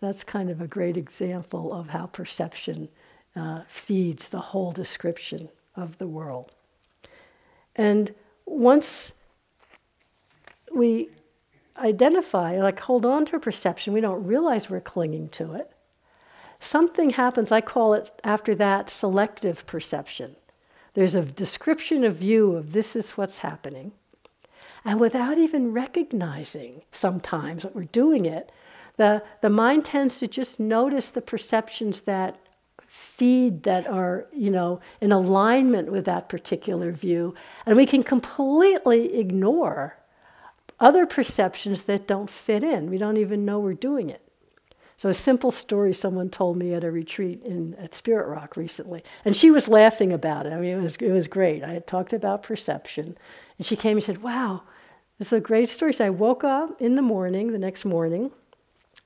That's 0.00 0.24
kind 0.24 0.50
of 0.50 0.60
a 0.60 0.66
great 0.66 0.96
example 0.96 1.72
of 1.74 1.88
how 1.88 2.06
perception 2.06 2.88
uh, 3.36 3.62
feeds 3.66 4.28
the 4.28 4.40
whole 4.40 4.72
description 4.72 5.48
of 5.76 5.98
the 5.98 6.06
world. 6.06 6.52
And 7.76 8.14
once 8.46 9.12
we 10.72 11.08
identify, 11.76 12.60
like 12.60 12.80
hold 12.80 13.04
on 13.04 13.24
to 13.26 13.36
a 13.36 13.40
perception, 13.40 13.92
we 13.92 14.00
don't 14.00 14.24
realize 14.24 14.70
we're 14.70 14.80
clinging 14.80 15.28
to 15.28 15.54
it. 15.54 15.70
Something 16.60 17.10
happens, 17.10 17.50
I 17.50 17.60
call 17.60 17.94
it 17.94 18.10
after 18.22 18.54
that 18.56 18.90
selective 18.90 19.66
perception. 19.66 20.36
There's 20.94 21.14
a 21.14 21.22
description 21.22 22.04
of 22.04 22.16
view 22.16 22.56
of 22.56 22.72
this 22.72 22.96
is 22.96 23.10
what's 23.12 23.38
happening. 23.38 23.92
And 24.84 24.98
without 24.98 25.38
even 25.38 25.72
recognizing 25.72 26.82
sometimes 26.90 27.62
that 27.62 27.76
we're 27.76 27.84
doing 27.84 28.24
it, 28.24 28.50
the, 28.96 29.22
the 29.40 29.48
mind 29.48 29.84
tends 29.84 30.18
to 30.18 30.26
just 30.26 30.58
notice 30.58 31.08
the 31.08 31.22
perceptions 31.22 32.02
that 32.02 32.38
feed 32.86 33.62
that 33.62 33.86
are, 33.86 34.26
you 34.32 34.50
know, 34.50 34.80
in 35.00 35.12
alignment 35.12 35.92
with 35.92 36.04
that 36.06 36.28
particular 36.28 36.90
view. 36.90 37.34
And 37.64 37.76
we 37.76 37.86
can 37.86 38.02
completely 38.02 39.18
ignore 39.18 39.96
other 40.80 41.06
perceptions 41.06 41.82
that 41.84 42.08
don't 42.08 42.28
fit 42.28 42.64
in. 42.64 42.90
We 42.90 42.98
don't 42.98 43.18
even 43.18 43.44
know 43.44 43.60
we're 43.60 43.74
doing 43.74 44.10
it. 44.10 44.29
So 45.00 45.08
a 45.08 45.14
simple 45.14 45.50
story 45.50 45.94
someone 45.94 46.28
told 46.28 46.58
me 46.58 46.74
at 46.74 46.84
a 46.84 46.90
retreat 46.90 47.42
in 47.42 47.74
at 47.76 47.94
Spirit 47.94 48.28
Rock 48.28 48.54
recently, 48.54 49.02
and 49.24 49.34
she 49.34 49.50
was 49.50 49.66
laughing 49.66 50.12
about 50.12 50.44
it. 50.44 50.52
I 50.52 50.58
mean, 50.58 50.76
it 50.76 50.82
was 50.82 50.96
it 50.96 51.10
was 51.10 51.26
great. 51.26 51.64
I 51.64 51.72
had 51.72 51.86
talked 51.86 52.12
about 52.12 52.42
perception, 52.42 53.16
and 53.56 53.66
she 53.66 53.76
came 53.76 53.96
and 53.96 54.04
said, 54.04 54.22
"Wow, 54.22 54.60
this 55.16 55.28
is 55.28 55.32
a 55.32 55.40
great 55.40 55.70
story." 55.70 55.94
So 55.94 56.04
I 56.04 56.10
woke 56.10 56.44
up 56.44 56.82
in 56.82 56.96
the 56.96 57.00
morning, 57.00 57.50
the 57.50 57.58
next 57.58 57.86
morning, 57.86 58.30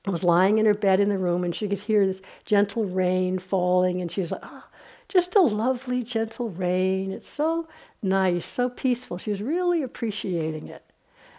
was 0.05 0.21
lying 0.21 0.57
in 0.57 0.65
her 0.65 0.73
bed 0.73 0.99
in 0.99 1.07
the 1.07 1.17
room 1.17 1.45
and 1.45 1.55
she 1.55 1.69
could 1.69 1.79
hear 1.79 2.05
this 2.05 2.21
gentle 2.43 2.83
rain 2.83 3.39
falling 3.39 4.01
and 4.01 4.11
she 4.11 4.19
was 4.19 4.31
like, 4.31 4.43
oh, 4.43 4.65
just 5.07 5.35
a 5.35 5.41
lovely 5.41 6.03
gentle 6.03 6.49
rain. 6.49 7.13
It's 7.13 7.29
so 7.29 7.69
nice, 8.01 8.45
so 8.45 8.69
peaceful. 8.69 9.17
She 9.17 9.31
was 9.31 9.41
really 9.41 9.81
appreciating 9.81 10.67
it 10.67 10.83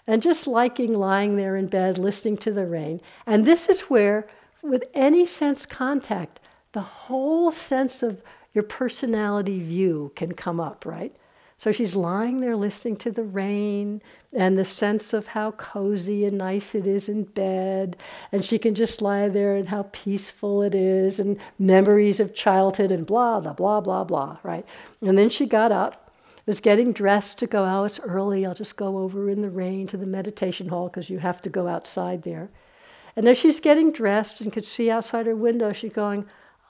and 0.06 0.22
just 0.22 0.46
liking 0.46 0.92
lying 0.92 1.36
there 1.36 1.56
in 1.56 1.66
bed, 1.66 1.98
listening 1.98 2.36
to 2.38 2.52
the 2.52 2.66
rain. 2.66 3.00
And 3.26 3.44
this 3.44 3.68
is 3.68 3.82
where, 3.82 4.26
with 4.62 4.84
any 4.94 5.26
sense 5.26 5.66
contact, 5.66 6.40
the 6.72 6.80
whole 6.80 7.50
sense 7.52 8.02
of 8.02 8.22
your 8.52 8.64
personality 8.64 9.60
view 9.60 10.12
can 10.16 10.32
come 10.32 10.60
up, 10.60 10.84
right? 10.86 11.14
So 11.58 11.72
she's 11.72 11.96
lying 11.96 12.40
there 12.40 12.56
listening 12.56 12.96
to 12.98 13.10
the 13.10 13.22
rain 13.22 14.02
and 14.32 14.58
the 14.58 14.64
sense 14.64 15.14
of 15.14 15.28
how 15.28 15.52
cozy 15.52 16.26
and 16.26 16.36
nice 16.36 16.74
it 16.74 16.86
is 16.86 17.08
in 17.08 17.24
bed. 17.24 17.96
And 18.30 18.44
she 18.44 18.58
can 18.58 18.74
just 18.74 19.00
lie 19.00 19.28
there 19.28 19.56
and 19.56 19.68
how 19.68 19.88
peaceful 19.92 20.62
it 20.62 20.74
is 20.74 21.18
and 21.18 21.38
memories 21.58 22.20
of 22.20 22.34
childhood 22.34 22.90
and 22.90 23.06
blah, 23.06 23.40
blah, 23.40 23.54
blah, 23.54 23.80
blah, 23.80 24.04
blah, 24.04 24.36
right? 24.42 24.66
And 25.00 25.16
then 25.16 25.30
she 25.30 25.46
got 25.46 25.72
up, 25.72 26.12
was 26.44 26.60
getting 26.60 26.92
dressed 26.92 27.38
to 27.38 27.46
go 27.46 27.64
out. 27.64 27.82
Oh, 27.82 27.84
it's 27.84 28.00
early. 28.00 28.44
I'll 28.44 28.54
just 28.54 28.76
go 28.76 28.98
over 28.98 29.30
in 29.30 29.40
the 29.40 29.50
rain 29.50 29.86
to 29.88 29.96
the 29.96 30.06
meditation 30.06 30.68
hall 30.68 30.88
because 30.88 31.10
you 31.10 31.18
have 31.18 31.40
to 31.42 31.48
go 31.48 31.66
outside 31.66 32.22
there. 32.22 32.50
And 33.16 33.26
as 33.26 33.38
she's 33.38 33.60
getting 33.60 33.90
dressed 33.90 34.40
and 34.40 34.52
could 34.52 34.66
see 34.66 34.90
outside 34.90 35.26
her 35.26 35.34
window, 35.34 35.72
she's 35.72 35.92
going, 35.92 36.26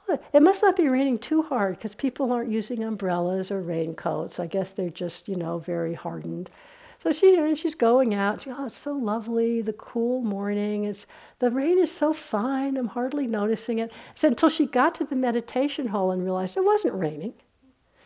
oh, 0.09 0.19
it 0.33 0.43
must 0.43 0.63
not 0.63 0.77
be 0.77 0.89
raining 0.89 1.19
too 1.19 1.43
hard 1.43 1.77
because 1.77 1.95
people 1.95 2.33
aren't 2.33 2.51
using 2.51 2.85
umbrellas 2.85 3.51
or 3.51 3.61
raincoats. 3.61 4.39
I 4.39 4.47
guess 4.47 4.71
they're 4.71 4.89
just, 4.89 5.29
you 5.29 5.35
know, 5.37 5.59
very 5.59 5.95
hardened. 5.95 6.51
So 6.99 7.13
she, 7.13 7.55
she's 7.57 7.75
going 7.75 8.15
out. 8.15 8.43
She, 8.43 8.51
oh, 8.51 8.67
it's 8.67 8.79
so 8.79 8.93
lovely, 8.93 9.61
the 9.61 9.73
cool 9.75 10.23
morning. 10.23 10.85
It's, 10.85 11.07
the 11.41 11.51
rain 11.51 11.79
is 11.79 11.93
so 11.93 12.13
fine, 12.13 12.77
I'm 12.77 12.89
hardly 12.89 13.27
noticing 13.27 13.81
it. 13.81 13.93
So 14.15 14.29
until 14.29 14.49
she 14.49 14.67
got 14.67 14.95
to 14.97 15.05
the 15.05 15.17
meditation 15.17 15.89
hall 15.89 16.13
and 16.13 16.23
realized 16.23 16.57
it 16.57 16.65
wasn't 16.65 16.95
raining. 16.95 17.35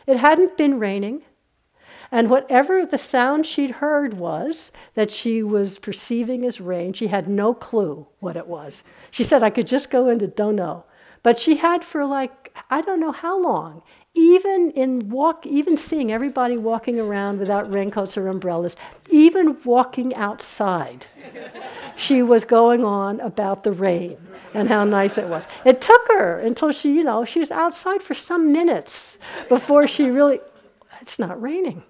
It 0.07 0.17
hadn't 0.17 0.57
been 0.57 0.79
raining. 0.79 1.21
And 2.11 2.29
whatever 2.29 2.85
the 2.85 2.97
sound 2.97 3.45
she'd 3.45 3.71
heard 3.71 4.15
was 4.15 4.71
that 4.95 5.11
she 5.11 5.41
was 5.41 5.79
perceiving 5.79 6.45
as 6.45 6.59
rain, 6.59 6.91
she 6.91 7.07
had 7.07 7.29
no 7.29 7.53
clue 7.53 8.05
what 8.19 8.35
it 8.35 8.47
was. 8.47 8.83
She 9.11 9.23
said, 9.23 9.43
I 9.43 9.49
could 9.49 9.67
just 9.67 9.89
go 9.89 10.09
into 10.09 10.27
don't 10.27 10.57
know. 10.57 10.83
But 11.23 11.39
she 11.39 11.55
had 11.55 11.83
for 11.83 12.05
like, 12.05 12.53
I 12.69 12.81
don't 12.81 12.99
know 12.99 13.11
how 13.11 13.39
long, 13.39 13.83
even 14.13 14.71
in 14.71 15.09
walk, 15.09 15.45
even 15.45 15.77
seeing 15.77 16.11
everybody 16.11 16.57
walking 16.57 16.99
around 16.99 17.39
without 17.39 17.71
raincoats 17.71 18.17
or 18.17 18.27
umbrellas, 18.27 18.75
even 19.09 19.57
walking 19.63 20.13
outside, 20.15 21.05
she 21.95 22.23
was 22.23 22.43
going 22.43 22.83
on 22.83 23.19
about 23.21 23.63
the 23.63 23.71
rain 23.71 24.17
and 24.53 24.67
how 24.67 24.83
nice 24.83 25.17
it 25.17 25.27
was. 25.27 25.47
It 25.63 25.79
took 25.79 26.07
her 26.09 26.39
until 26.39 26.71
she, 26.71 26.93
you 26.93 27.03
know, 27.03 27.23
she 27.23 27.39
was 27.39 27.51
outside 27.51 28.01
for 28.01 28.15
some 28.15 28.51
minutes 28.51 29.17
before 29.47 29.87
she 29.87 30.09
really, 30.09 30.41
it's 31.01 31.19
not 31.19 31.41
raining. 31.41 31.83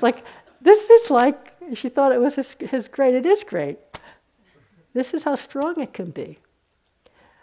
Like, 0.00 0.24
this 0.60 0.90
is 0.90 1.10
like, 1.10 1.54
she 1.74 1.88
thought 1.88 2.12
it 2.12 2.20
was 2.20 2.34
his, 2.34 2.88
great. 2.88 3.14
It 3.14 3.26
is 3.26 3.44
great. 3.44 3.78
This 4.94 5.12
is 5.14 5.24
how 5.24 5.34
strong 5.34 5.80
it 5.80 5.92
can 5.92 6.10
be. 6.10 6.38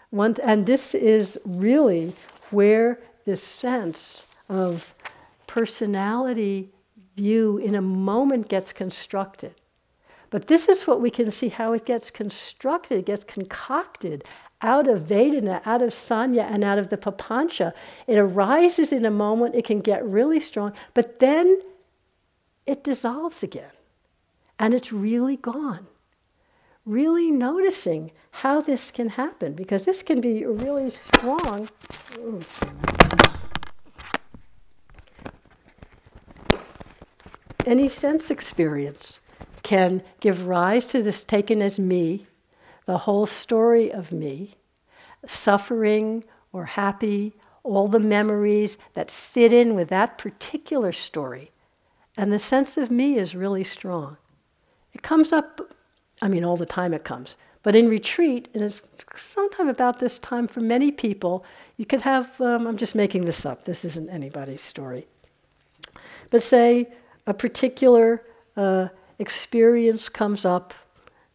One, 0.10 0.36
and 0.44 0.66
this 0.66 0.94
is 0.96 1.40
really 1.46 2.14
where 2.52 3.00
this 3.26 3.44
sense 3.44 4.26
of 4.50 4.94
personality 5.48 6.70
view 7.16 7.58
in 7.58 7.76
a 7.76 7.82
moment 7.82 8.48
gets 8.48 8.74
constructed. 8.74 9.54
But 10.30 10.48
this 10.48 10.68
is 10.68 10.88
what 10.88 11.00
we 11.00 11.12
can 11.12 11.30
see 11.30 11.50
how 11.50 11.74
it 11.74 11.86
gets 11.86 12.10
constructed, 12.10 13.00
it 13.00 13.06
gets 13.06 13.24
concocted 13.24 14.24
out 14.64 14.88
of 14.88 15.02
Vedana, 15.02 15.62
out 15.66 15.82
of 15.82 15.90
Sanya, 15.90 16.50
and 16.50 16.64
out 16.64 16.80
of 16.80 16.90
the 16.90 16.98
Papancha. 16.98 17.74
It 18.08 18.18
arises 18.18 18.92
in 18.92 19.06
a 19.06 19.12
moment, 19.12 19.54
it 19.54 19.66
can 19.66 19.80
get 19.80 20.04
really 20.06 20.40
strong, 20.40 20.74
but 20.94 21.20
then 21.20 21.62
it 22.66 22.84
dissolves 22.84 23.44
again. 23.44 23.72
And 24.60 24.74
it's 24.74 24.94
really 24.94 25.38
gone. 25.38 25.88
Really 26.86 27.32
noticing 27.32 28.12
how 28.32 28.62
this 28.62 28.92
can 28.92 29.10
happen, 29.10 29.54
because 29.54 29.84
this 29.84 30.04
can 30.04 30.20
be 30.22 30.46
really 30.46 30.90
strong. 30.90 31.70
Any 37.66 37.88
sense 37.88 38.30
experience 38.30 39.22
can 39.64 40.04
give 40.20 40.46
rise 40.46 40.86
to 40.88 41.02
this 41.02 41.24
taken 41.24 41.62
as 41.62 41.80
me, 41.80 42.28
the 42.86 42.98
whole 42.98 43.26
story 43.26 43.92
of 43.92 44.12
me, 44.12 44.56
suffering 45.26 46.26
or 46.52 46.66
happy, 46.66 47.34
all 47.64 47.88
the 47.88 48.00
memories 48.00 48.78
that 48.94 49.10
fit 49.10 49.54
in 49.54 49.74
with 49.74 49.88
that 49.88 50.18
particular 50.18 50.92
story. 50.92 51.53
And 52.16 52.32
the 52.32 52.40
sense 52.40 52.78
of 52.78 52.92
me 52.92 53.18
is 53.18 53.36
really 53.36 53.64
strong. 53.64 54.18
It 54.94 55.02
comes 55.02 55.34
up, 55.34 55.74
I 56.22 56.28
mean, 56.28 56.46
all 56.46 56.58
the 56.58 56.66
time 56.66 56.94
it 56.94 57.04
comes. 57.04 57.38
But 57.64 57.76
in 57.76 57.90
retreat, 57.90 58.50
and 58.54 58.62
it's 58.62 58.82
sometime 59.16 59.70
about 59.70 60.00
this 60.00 60.20
time 60.20 60.48
for 60.48 60.60
many 60.60 60.92
people, 60.92 61.46
you 61.78 61.86
could 61.86 62.02
have, 62.02 62.40
um, 62.40 62.68
I'm 62.68 62.78
just 62.78 62.94
making 62.94 63.26
this 63.26 63.46
up, 63.46 63.66
this 63.66 63.84
isn't 63.86 64.10
anybody's 64.10 64.62
story. 64.62 65.08
But 66.30 66.44
say 66.44 66.90
a 67.26 67.34
particular 67.34 68.24
uh, 68.56 68.90
experience 69.18 70.10
comes 70.10 70.46
up 70.46 70.74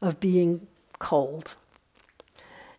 of 0.00 0.20
being 0.20 0.66
cold. 0.98 1.54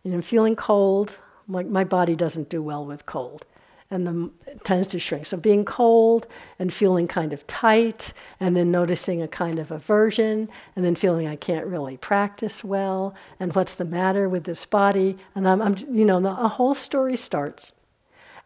And 0.04 0.14
I'm 0.14 0.22
feeling 0.22 0.56
cold, 0.56 1.18
my, 1.46 1.64
my 1.64 1.84
body 1.84 2.16
doesn't 2.16 2.48
do 2.48 2.62
well 2.62 2.86
with 2.86 3.04
cold 3.04 3.44
and 3.90 4.06
the 4.06 4.30
tends 4.64 4.86
to 4.88 4.98
shrink. 4.98 5.26
So 5.26 5.36
being 5.36 5.64
cold 5.64 6.26
and 6.58 6.72
feeling 6.72 7.08
kind 7.08 7.32
of 7.32 7.46
tight, 7.46 8.12
and 8.38 8.56
then 8.56 8.70
noticing 8.70 9.22
a 9.22 9.28
kind 9.28 9.58
of 9.58 9.70
aversion, 9.70 10.48
and 10.76 10.84
then 10.84 10.94
feeling 10.94 11.26
I 11.26 11.36
can't 11.36 11.66
really 11.66 11.96
practice 11.96 12.62
well, 12.62 13.14
and 13.38 13.54
what's 13.54 13.74
the 13.74 13.84
matter 13.84 14.28
with 14.28 14.44
this 14.44 14.64
body? 14.66 15.18
And 15.34 15.48
I'm, 15.48 15.60
I'm 15.60 15.76
you 15.90 16.04
know, 16.04 16.20
the, 16.20 16.30
a 16.30 16.48
whole 16.48 16.74
story 16.74 17.16
starts, 17.16 17.72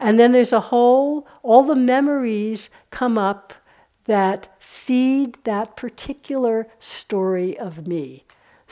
and 0.00 0.18
then 0.18 0.32
there's 0.32 0.52
a 0.52 0.60
whole, 0.60 1.26
all 1.42 1.62
the 1.62 1.76
memories 1.76 2.70
come 2.90 3.18
up 3.18 3.52
that 4.06 4.48
feed 4.58 5.38
that 5.44 5.76
particular 5.76 6.66
story 6.78 7.58
of 7.58 7.86
me 7.86 8.24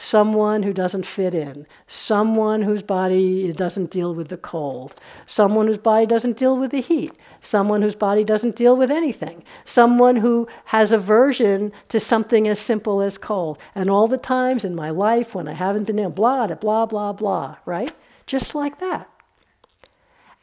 someone 0.02 0.64
who 0.64 0.72
doesn't 0.72 1.06
fit 1.06 1.32
in, 1.32 1.64
someone 1.86 2.62
whose 2.62 2.82
body 2.82 3.52
doesn't 3.52 3.88
deal 3.88 4.12
with 4.12 4.28
the 4.28 4.36
cold, 4.36 4.96
someone 5.26 5.68
whose 5.68 5.78
body 5.78 6.04
doesn't 6.04 6.36
deal 6.36 6.56
with 6.56 6.72
the 6.72 6.80
heat, 6.80 7.12
someone 7.40 7.80
whose 7.82 7.94
body 7.94 8.24
doesn't 8.24 8.56
deal 8.56 8.76
with 8.76 8.90
anything, 8.90 9.44
someone 9.64 10.16
who 10.16 10.48
has 10.66 10.90
aversion 10.90 11.70
to 11.88 12.00
something 12.00 12.48
as 12.48 12.58
simple 12.58 13.00
as 13.00 13.16
cold. 13.16 13.58
And 13.76 13.88
all 13.88 14.08
the 14.08 14.18
times 14.18 14.64
in 14.64 14.74
my 14.74 14.90
life 14.90 15.36
when 15.36 15.46
I 15.46 15.52
haven't 15.52 15.84
been 15.84 16.00
able, 16.00 16.10
blah, 16.10 16.48
blah, 16.48 16.86
blah, 16.86 17.12
blah, 17.12 17.56
right? 17.64 17.92
Just 18.26 18.56
like 18.56 18.80
that. 18.80 19.08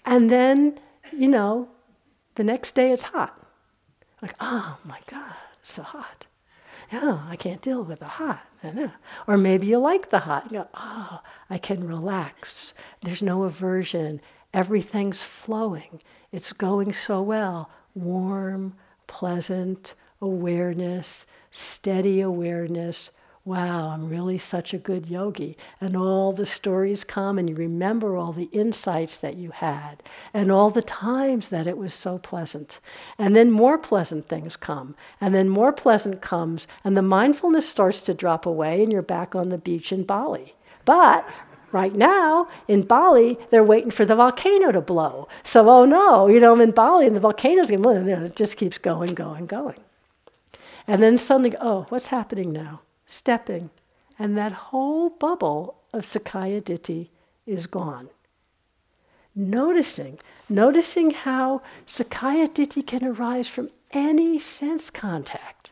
And 0.05 0.31
then, 0.31 0.79
you 1.11 1.27
know, 1.27 1.67
the 2.35 2.45
next 2.45 2.75
day 2.75 2.93
it's 2.93 3.03
hot. 3.03 3.37
Like, 4.21 4.35
oh 4.39 4.77
my 4.85 4.99
God, 5.07 5.35
so 5.63 5.83
hot 5.83 6.18
yeah, 6.91 7.25
I 7.29 7.35
can't 7.35 7.61
deal 7.61 7.83
with 7.83 7.99
the 7.99 8.07
hot. 8.07 8.45
Or 9.27 9.37
maybe 9.37 9.67
you 9.67 9.77
like 9.77 10.09
the 10.09 10.19
hot. 10.19 10.51
You 10.51 10.59
go, 10.59 10.67
oh, 10.73 11.21
I 11.49 11.57
can 11.57 11.87
relax. 11.87 12.73
There's 13.01 13.21
no 13.21 13.43
aversion. 13.43 14.21
Everything's 14.53 15.23
flowing. 15.23 16.01
It's 16.31 16.53
going 16.53 16.93
so 16.93 17.21
well. 17.21 17.69
Warm, 17.95 18.75
pleasant 19.07 19.95
awareness, 20.21 21.25
steady 21.51 22.21
awareness, 22.21 23.11
wow, 23.49 23.89
I'm 23.89 24.07
really 24.07 24.37
such 24.37 24.75
a 24.75 24.77
good 24.77 25.07
yogi. 25.07 25.57
And 25.81 25.97
all 25.97 26.31
the 26.31 26.45
stories 26.45 27.03
come, 27.03 27.39
and 27.39 27.49
you 27.49 27.55
remember 27.55 28.15
all 28.15 28.31
the 28.31 28.49
insights 28.51 29.17
that 29.17 29.37
you 29.37 29.49
had, 29.49 30.03
and 30.35 30.51
all 30.51 30.69
the 30.69 30.83
times 30.83 31.47
that 31.47 31.65
it 31.65 31.75
was 31.75 31.91
so 31.91 32.19
pleasant. 32.19 32.79
And 33.17 33.35
then 33.35 33.49
more 33.49 33.79
pleasant 33.79 34.25
things 34.25 34.55
come, 34.55 34.95
and 35.19 35.33
then 35.33 35.49
more 35.49 35.73
pleasant 35.73 36.21
comes, 36.21 36.67
and 36.83 36.95
the 36.95 37.01
mindfulness 37.01 37.67
starts 37.67 38.01
to 38.01 38.13
drop 38.13 38.45
away, 38.45 38.83
and 38.83 38.91
you're 38.91 39.01
back 39.01 39.33
on 39.33 39.49
the 39.49 39.57
beach 39.57 39.91
in 39.91 40.03
Bali. 40.03 40.53
But 40.85 41.27
right 41.71 41.95
now 41.95 42.47
in 42.67 42.83
Bali, 42.83 43.39
they're 43.49 43.63
waiting 43.63 43.91
for 43.91 44.05
the 44.05 44.15
volcano 44.15 44.71
to 44.71 44.81
blow. 44.81 45.27
So, 45.43 45.67
oh 45.67 45.85
no, 45.85 46.27
you 46.27 46.39
know, 46.39 46.53
I'm 46.53 46.61
in 46.61 46.71
Bali 46.71 47.07
and 47.07 47.15
the 47.15 47.19
volcano's 47.19 47.67
going 47.67 47.81
to, 47.81 47.83
blow. 47.83 48.25
It 48.25 48.35
just 48.35 48.57
keeps 48.57 48.77
going, 48.77 49.15
going, 49.15 49.47
going. 49.47 49.79
And 50.87 51.03
then 51.03 51.17
suddenly, 51.17 51.53
oh, 51.61 51.85
what's 51.89 52.07
happening 52.07 52.51
now? 52.51 52.81
Stepping, 53.11 53.71
and 54.19 54.37
that 54.37 54.51
whole 54.51 55.09
bubble 55.09 55.79
of 55.91 56.05
Sakkaya 56.05 56.61
Ditthi 56.61 57.09
is 57.47 57.65
gone. 57.65 58.07
Noticing, 59.35 60.19
noticing 60.47 61.09
how 61.09 61.63
Sakkaya 61.87 62.47
Ditthi 62.47 62.85
can 62.85 63.03
arise 63.03 63.47
from 63.47 63.71
any 63.89 64.37
sense 64.37 64.91
contact. 64.91 65.71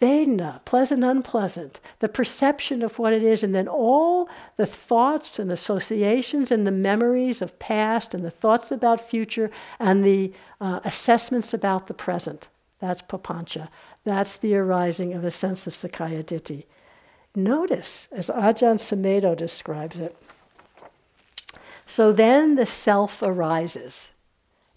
Vedana, 0.00 0.64
pleasant, 0.64 1.02
unpleasant, 1.02 1.80
the 1.98 2.08
perception 2.08 2.80
of 2.82 3.00
what 3.00 3.12
it 3.12 3.24
is, 3.24 3.42
and 3.42 3.52
then 3.52 3.66
all 3.66 4.30
the 4.56 4.66
thoughts 4.66 5.40
and 5.40 5.50
associations 5.50 6.52
and 6.52 6.64
the 6.64 6.70
memories 6.70 7.42
of 7.42 7.58
past 7.58 8.14
and 8.14 8.24
the 8.24 8.30
thoughts 8.30 8.70
about 8.70 9.00
future 9.00 9.50
and 9.80 10.04
the 10.04 10.32
uh, 10.60 10.78
assessments 10.84 11.52
about 11.52 11.88
the 11.88 11.94
present. 11.94 12.46
That's 12.78 13.02
papancha. 13.02 13.68
That's 14.04 14.36
the 14.36 14.56
arising 14.56 15.12
of 15.12 15.24
a 15.24 15.30
sense 15.30 15.66
of 15.66 15.74
Sakkaya 15.74 16.24
Ditthi. 16.24 16.64
Notice, 17.34 18.08
as 18.10 18.28
Ajahn 18.28 18.78
Sumedho 18.78 19.36
describes 19.36 20.00
it, 20.00 20.16
so 21.86 22.12
then 22.12 22.54
the 22.54 22.66
self 22.66 23.22
arises. 23.22 24.10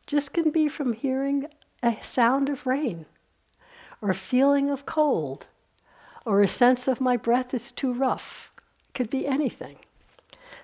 Just 0.05 0.33
can 0.33 0.49
be 0.49 0.67
from 0.67 0.93
hearing 0.93 1.45
a 1.81 1.97
sound 2.01 2.49
of 2.49 2.65
rain, 2.65 3.05
or 4.01 4.09
a 4.09 4.15
feeling 4.15 4.69
of 4.69 4.85
cold, 4.85 5.45
or 6.25 6.41
a 6.41 6.47
sense 6.47 6.87
of 6.87 6.99
my 6.99 7.15
breath 7.15 7.53
is 7.53 7.71
too 7.71 7.93
rough. 7.93 8.51
Could 8.93 9.09
be 9.09 9.27
anything. 9.27 9.77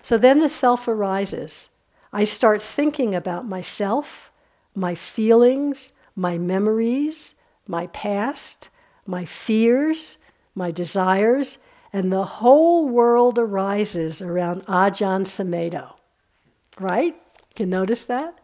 So 0.02 0.18
then 0.18 0.40
the 0.40 0.50
self 0.50 0.88
arises. 0.88 1.70
I 2.12 2.24
start 2.24 2.62
thinking 2.62 3.14
about 3.14 3.48
myself, 3.48 4.32
my 4.76 4.96
feelings, 4.96 5.92
my 6.16 6.38
memories, 6.38 7.36
my 7.70 7.86
past, 7.88 8.70
my 9.06 9.24
fears, 9.24 10.18
my 10.56 10.72
desires, 10.72 11.60
and 11.94 12.12
the 12.12 12.26
whole 12.26 12.90
world 12.90 13.38
arises 13.38 14.22
around 14.22 14.66
Ajahn 14.66 15.24
Sumedho. 15.26 15.94
right? 16.80 17.14
You 17.16 17.56
can 17.56 17.70
notice 17.70 18.04
that? 18.06 18.40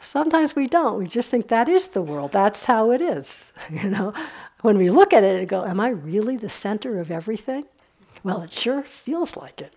Sometimes 0.00 0.54
we 0.54 0.66
don't. 0.66 0.98
We 0.98 1.06
just 1.06 1.30
think 1.30 1.48
that 1.48 1.68
is 1.68 1.88
the 1.88 2.02
world. 2.02 2.30
That's 2.32 2.64
how 2.64 2.90
it 2.92 3.02
is. 3.02 3.52
You 3.70 3.90
know, 3.90 4.12
when 4.60 4.78
we 4.78 4.88
look 4.90 5.12
at 5.12 5.24
it 5.24 5.38
and 5.40 5.48
go, 5.48 5.64
"Am 5.64 5.80
I 5.80 5.88
really 5.88 6.36
the 6.36 6.48
center 6.48 7.00
of 7.00 7.10
everything?" 7.10 7.64
Well, 8.22 8.42
it 8.42 8.52
sure 8.52 8.82
feels 8.82 9.36
like 9.36 9.60
it. 9.60 9.74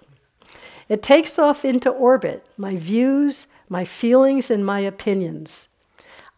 It 0.89 1.01
takes 1.03 1.39
off 1.39 1.65
into 1.65 1.89
orbit 1.89 2.45
my 2.57 2.75
views, 2.75 3.47
my 3.69 3.85
feelings, 3.85 4.51
and 4.51 4.65
my 4.65 4.79
opinions. 4.79 5.67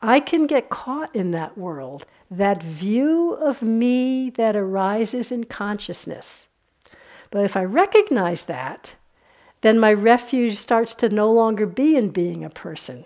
I 0.01 0.19
can 0.19 0.47
get 0.47 0.69
caught 0.69 1.13
in 1.15 1.31
that 1.31 1.57
world, 1.57 2.05
that 2.31 2.63
view 2.63 3.33
of 3.33 3.61
me 3.61 4.29
that 4.31 4.55
arises 4.55 5.31
in 5.31 5.43
consciousness. 5.45 6.47
But 7.31 7.43
if 7.43 7.57
I 7.57 7.63
recognize 7.63 8.43
that, 8.43 8.95
then 9.61 9.79
my 9.79 9.93
refuge 9.93 10.55
starts 10.55 10.95
to 10.95 11.09
no 11.09 11.31
longer 11.31 11.65
be 11.65 11.95
in 11.95 12.09
being 12.09 12.45
a 12.45 12.49
person. 12.49 13.05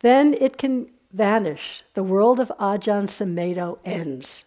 Then 0.00 0.34
it 0.34 0.58
can 0.58 0.90
vanish. 1.12 1.82
The 1.94 2.02
world 2.02 2.40
of 2.40 2.52
Ajahn 2.58 3.06
Sumedho 3.06 3.78
ends. 3.84 4.44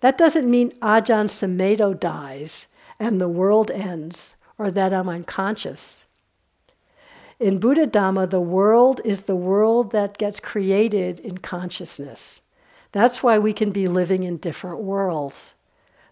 That 0.00 0.16
doesn't 0.16 0.50
mean 0.50 0.70
Ajahn 0.80 1.26
Sumedho 1.26 1.98
dies 1.98 2.68
and 3.00 3.20
the 3.20 3.28
world 3.28 3.70
ends 3.70 4.36
or 4.56 4.70
that 4.70 4.94
I'm 4.94 5.08
unconscious. 5.08 6.04
In 7.40 7.58
Buddha 7.58 7.86
Dhamma, 7.86 8.28
the 8.28 8.40
world 8.40 9.00
is 9.04 9.22
the 9.22 9.36
world 9.36 9.92
that 9.92 10.18
gets 10.18 10.40
created 10.40 11.20
in 11.20 11.38
consciousness. 11.38 12.42
That's 12.90 13.22
why 13.22 13.38
we 13.38 13.52
can 13.52 13.70
be 13.70 13.86
living 13.86 14.24
in 14.24 14.38
different 14.38 14.80
worlds. 14.80 15.54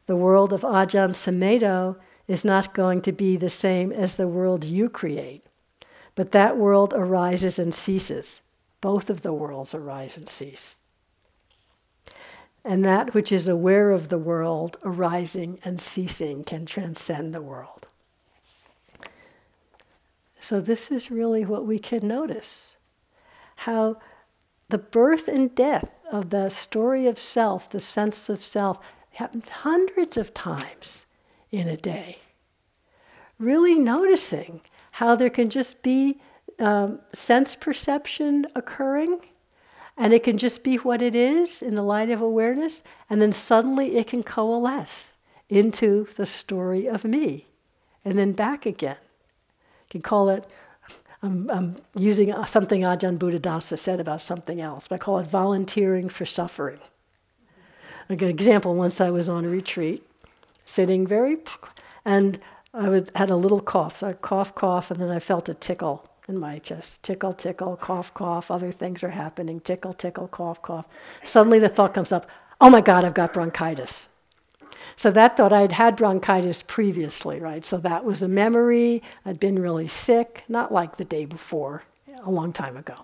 The 0.06 0.14
world 0.14 0.52
of 0.52 0.60
Ajahn 0.60 1.10
Sumedho 1.10 1.96
is 2.28 2.44
not 2.44 2.74
going 2.74 3.02
to 3.02 3.12
be 3.12 3.36
the 3.36 3.50
same 3.50 3.90
as 3.90 4.14
the 4.14 4.28
world 4.28 4.62
you 4.62 4.88
create, 4.88 5.44
but 6.14 6.30
that 6.30 6.56
world 6.56 6.94
arises 6.94 7.58
and 7.58 7.74
ceases. 7.74 8.40
Both 8.80 9.10
of 9.10 9.22
the 9.22 9.32
worlds 9.32 9.74
arise 9.74 10.16
and 10.16 10.28
cease. 10.28 10.76
And 12.64 12.84
that 12.84 13.14
which 13.14 13.32
is 13.32 13.48
aware 13.48 13.90
of 13.90 14.10
the 14.10 14.18
world 14.18 14.78
arising 14.84 15.58
and 15.64 15.80
ceasing 15.80 16.44
can 16.44 16.66
transcend 16.66 17.34
the 17.34 17.42
world. 17.42 17.88
So, 20.48 20.60
this 20.60 20.92
is 20.92 21.10
really 21.10 21.44
what 21.44 21.66
we 21.66 21.80
can 21.80 22.06
notice 22.06 22.76
how 23.56 23.96
the 24.68 24.78
birth 24.78 25.26
and 25.26 25.52
death 25.52 25.88
of 26.12 26.30
the 26.30 26.50
story 26.50 27.08
of 27.08 27.18
self, 27.18 27.68
the 27.68 27.80
sense 27.80 28.28
of 28.28 28.44
self, 28.44 28.78
happens 29.10 29.48
hundreds 29.48 30.16
of 30.16 30.32
times 30.32 31.04
in 31.50 31.66
a 31.66 31.76
day. 31.76 32.18
Really 33.40 33.74
noticing 33.74 34.60
how 34.92 35.16
there 35.16 35.30
can 35.30 35.50
just 35.50 35.82
be 35.82 36.20
um, 36.60 37.00
sense 37.12 37.56
perception 37.56 38.46
occurring, 38.54 39.18
and 39.96 40.12
it 40.12 40.22
can 40.22 40.38
just 40.38 40.62
be 40.62 40.76
what 40.76 41.02
it 41.02 41.16
is 41.16 41.60
in 41.60 41.74
the 41.74 41.82
light 41.82 42.10
of 42.10 42.20
awareness, 42.20 42.84
and 43.10 43.20
then 43.20 43.32
suddenly 43.32 43.96
it 43.96 44.06
can 44.06 44.22
coalesce 44.22 45.16
into 45.48 46.06
the 46.14 46.24
story 46.24 46.86
of 46.86 47.02
me, 47.02 47.48
and 48.04 48.16
then 48.16 48.30
back 48.30 48.64
again 48.64 48.98
can 49.90 50.02
call 50.02 50.28
it, 50.28 50.44
I'm, 51.22 51.50
I'm 51.50 51.76
using 51.96 52.32
something 52.46 52.82
Ajahn 52.82 53.18
Buddhadasa 53.18 53.78
said 53.78 54.00
about 54.00 54.20
something 54.20 54.60
else, 54.60 54.88
but 54.88 54.96
I 54.96 54.98
call 54.98 55.18
it 55.18 55.26
volunteering 55.26 56.08
for 56.08 56.26
suffering. 56.26 56.78
Like 58.08 58.22
an 58.22 58.28
example, 58.28 58.74
once 58.74 59.00
I 59.00 59.10
was 59.10 59.28
on 59.28 59.44
a 59.44 59.48
retreat, 59.48 60.08
sitting 60.64 61.06
very, 61.06 61.38
and 62.04 62.38
I 62.72 62.88
was, 62.88 63.10
had 63.16 63.30
a 63.30 63.36
little 63.36 63.60
cough. 63.60 63.96
So 63.96 64.08
I 64.08 64.12
cough, 64.12 64.54
cough, 64.54 64.90
and 64.90 65.00
then 65.00 65.10
I 65.10 65.18
felt 65.18 65.48
a 65.48 65.54
tickle 65.54 66.06
in 66.28 66.38
my 66.38 66.58
chest. 66.58 67.02
Tickle, 67.02 67.32
tickle, 67.32 67.76
cough, 67.76 68.12
cough. 68.14 68.50
Other 68.50 68.70
things 68.70 69.02
are 69.02 69.10
happening. 69.10 69.60
Tickle, 69.60 69.92
tickle, 69.92 70.28
cough, 70.28 70.62
cough. 70.62 70.86
Suddenly 71.24 71.58
the 71.58 71.68
thought 71.68 71.94
comes 71.94 72.12
up, 72.12 72.28
oh 72.60 72.70
my 72.70 72.80
God, 72.80 73.04
I've 73.04 73.14
got 73.14 73.32
bronchitis. 73.32 74.08
So 74.94 75.10
that 75.10 75.36
thought 75.36 75.52
I'd 75.52 75.72
had 75.72 75.96
bronchitis 75.96 76.62
previously, 76.62 77.40
right? 77.40 77.64
So 77.64 77.76
that 77.78 78.04
was 78.04 78.22
a 78.22 78.28
memory. 78.28 79.02
I'd 79.24 79.40
been 79.40 79.60
really 79.60 79.88
sick, 79.88 80.44
not 80.48 80.72
like 80.72 80.96
the 80.96 81.04
day 81.04 81.24
before, 81.24 81.82
a 82.24 82.30
long 82.30 82.52
time 82.52 82.76
ago. 82.76 82.94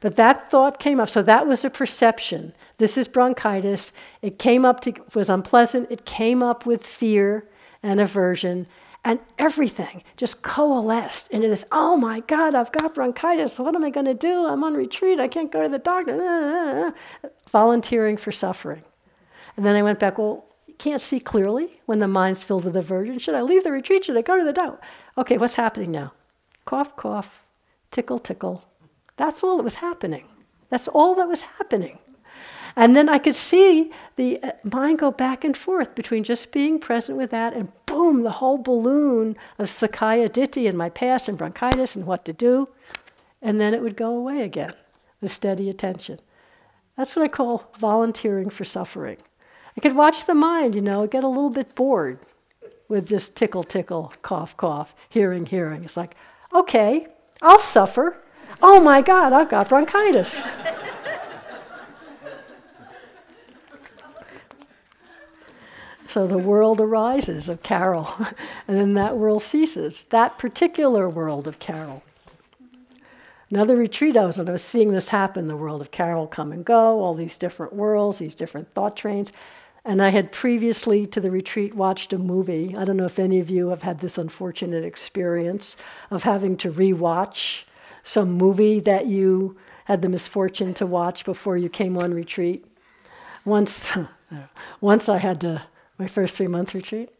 But 0.00 0.16
that 0.16 0.50
thought 0.50 0.78
came 0.78 1.00
up. 1.00 1.08
So 1.08 1.22
that 1.22 1.46
was 1.46 1.64
a 1.64 1.70
perception. 1.70 2.54
This 2.78 2.96
is 2.96 3.08
bronchitis. 3.08 3.92
It 4.22 4.38
came 4.38 4.64
up 4.64 4.80
to 4.80 4.94
was 5.14 5.28
unpleasant. 5.28 5.90
It 5.90 6.04
came 6.04 6.42
up 6.42 6.64
with 6.66 6.86
fear 6.86 7.44
and 7.82 8.00
aversion. 8.00 8.66
And 9.04 9.18
everything 9.36 10.04
just 10.16 10.42
coalesced 10.42 11.28
into 11.32 11.48
this, 11.48 11.64
oh 11.72 11.96
my 11.96 12.20
God, 12.20 12.54
I've 12.54 12.70
got 12.70 12.94
bronchitis. 12.94 13.58
What 13.58 13.74
am 13.74 13.84
I 13.84 13.90
going 13.90 14.06
to 14.06 14.14
do? 14.14 14.46
I'm 14.46 14.62
on 14.62 14.74
retreat. 14.74 15.18
I 15.18 15.26
can't 15.26 15.50
go 15.50 15.64
to 15.64 15.68
the 15.68 15.80
doctor. 15.80 16.94
Volunteering 17.50 18.16
for 18.16 18.30
suffering. 18.30 18.84
And 19.56 19.66
then 19.66 19.74
I 19.74 19.82
went 19.82 19.98
back, 19.98 20.18
well, 20.18 20.44
can't 20.78 21.02
see 21.02 21.20
clearly 21.20 21.80
when 21.86 21.98
the 21.98 22.08
mind's 22.08 22.42
filled 22.42 22.64
with 22.64 22.76
aversion. 22.76 23.18
Should 23.18 23.34
I 23.34 23.42
leave 23.42 23.64
the 23.64 23.72
retreat? 23.72 24.04
Should 24.04 24.16
I 24.16 24.22
go 24.22 24.38
to 24.38 24.44
the 24.44 24.52
Tao? 24.52 24.78
Okay, 25.18 25.38
what's 25.38 25.54
happening 25.54 25.90
now? 25.90 26.12
Cough, 26.64 26.96
cough, 26.96 27.44
tickle, 27.90 28.18
tickle. 28.18 28.64
That's 29.16 29.42
all 29.42 29.56
that 29.56 29.64
was 29.64 29.76
happening. 29.76 30.24
That's 30.68 30.88
all 30.88 31.14
that 31.16 31.28
was 31.28 31.42
happening. 31.42 31.98
And 32.76 32.96
then 32.96 33.08
I 33.08 33.18
could 33.18 33.36
see 33.36 33.90
the 34.16 34.42
uh, 34.42 34.52
mind 34.64 34.98
go 34.98 35.10
back 35.10 35.44
and 35.44 35.56
forth 35.56 35.94
between 35.94 36.24
just 36.24 36.52
being 36.52 36.78
present 36.78 37.18
with 37.18 37.30
that 37.30 37.52
and 37.52 37.70
boom, 37.86 38.22
the 38.22 38.30
whole 38.30 38.58
balloon 38.58 39.36
of 39.58 39.66
Sakkaya 39.66 40.28
Ditthi 40.28 40.68
and 40.68 40.78
my 40.78 40.88
past 40.88 41.28
and 41.28 41.36
bronchitis 41.36 41.94
and 41.94 42.06
what 42.06 42.24
to 42.24 42.32
do. 42.32 42.68
And 43.42 43.60
then 43.60 43.74
it 43.74 43.82
would 43.82 43.96
go 43.96 44.16
away 44.16 44.42
again, 44.42 44.74
the 45.20 45.28
steady 45.28 45.68
attention. 45.68 46.18
That's 46.96 47.16
what 47.16 47.24
I 47.24 47.28
call 47.28 47.70
volunteering 47.78 48.48
for 48.48 48.64
suffering. 48.64 49.18
I 49.76 49.80
could 49.80 49.94
watch 49.94 50.26
the 50.26 50.34
mind, 50.34 50.74
you 50.74 50.82
know, 50.82 51.06
get 51.06 51.24
a 51.24 51.28
little 51.28 51.50
bit 51.50 51.74
bored 51.74 52.18
with 52.88 53.06
just 53.06 53.34
tickle, 53.34 53.64
tickle, 53.64 54.12
cough, 54.22 54.56
cough, 54.56 54.94
hearing, 55.08 55.46
hearing. 55.46 55.82
It's 55.84 55.96
like, 55.96 56.14
okay, 56.52 57.06
I'll 57.40 57.58
suffer. 57.58 58.18
Oh 58.60 58.80
my 58.80 59.00
God, 59.00 59.32
I've 59.32 59.48
got 59.48 59.70
bronchitis. 59.70 60.40
so 66.06 66.26
the 66.26 66.36
world 66.36 66.80
arises 66.80 67.48
of 67.48 67.62
Carol, 67.62 68.14
and 68.68 68.76
then 68.76 68.92
that 68.94 69.16
world 69.16 69.42
ceases, 69.42 70.04
that 70.10 70.36
particular 70.36 71.08
world 71.08 71.48
of 71.48 71.58
Carol. 71.58 72.02
Another 73.50 73.76
retreat 73.76 74.16
I 74.16 74.26
was 74.26 74.38
on, 74.38 74.48
I 74.48 74.52
was 74.52 74.62
seeing 74.62 74.92
this 74.92 75.08
happen 75.08 75.48
the 75.48 75.56
world 75.56 75.80
of 75.80 75.90
Carol 75.90 76.26
come 76.26 76.52
and 76.52 76.64
go, 76.64 77.00
all 77.00 77.14
these 77.14 77.36
different 77.36 77.72
worlds, 77.72 78.18
these 78.18 78.34
different 78.34 78.72
thought 78.74 78.96
trains. 78.96 79.32
And 79.84 80.00
I 80.00 80.10
had 80.10 80.30
previously 80.30 81.06
to 81.06 81.20
the 81.20 81.30
retreat 81.30 81.74
watched 81.74 82.12
a 82.12 82.18
movie. 82.18 82.74
I 82.76 82.84
don't 82.84 82.96
know 82.96 83.04
if 83.04 83.18
any 83.18 83.40
of 83.40 83.50
you 83.50 83.68
have 83.68 83.82
had 83.82 83.98
this 83.98 84.16
unfortunate 84.16 84.84
experience 84.84 85.76
of 86.10 86.22
having 86.22 86.56
to 86.58 86.70
rewatch 86.70 87.62
some 88.04 88.32
movie 88.32 88.78
that 88.80 89.06
you 89.06 89.56
had 89.86 90.00
the 90.00 90.08
misfortune 90.08 90.74
to 90.74 90.86
watch 90.86 91.24
before 91.24 91.56
you 91.56 91.68
came 91.68 91.98
on 91.98 92.14
retreat. 92.14 92.64
Once, 93.44 93.86
once 94.80 95.08
I 95.08 95.18
had 95.18 95.40
to, 95.40 95.62
my 95.98 96.06
first 96.06 96.36
three 96.36 96.46
month 96.46 96.74
retreat, 96.74 97.10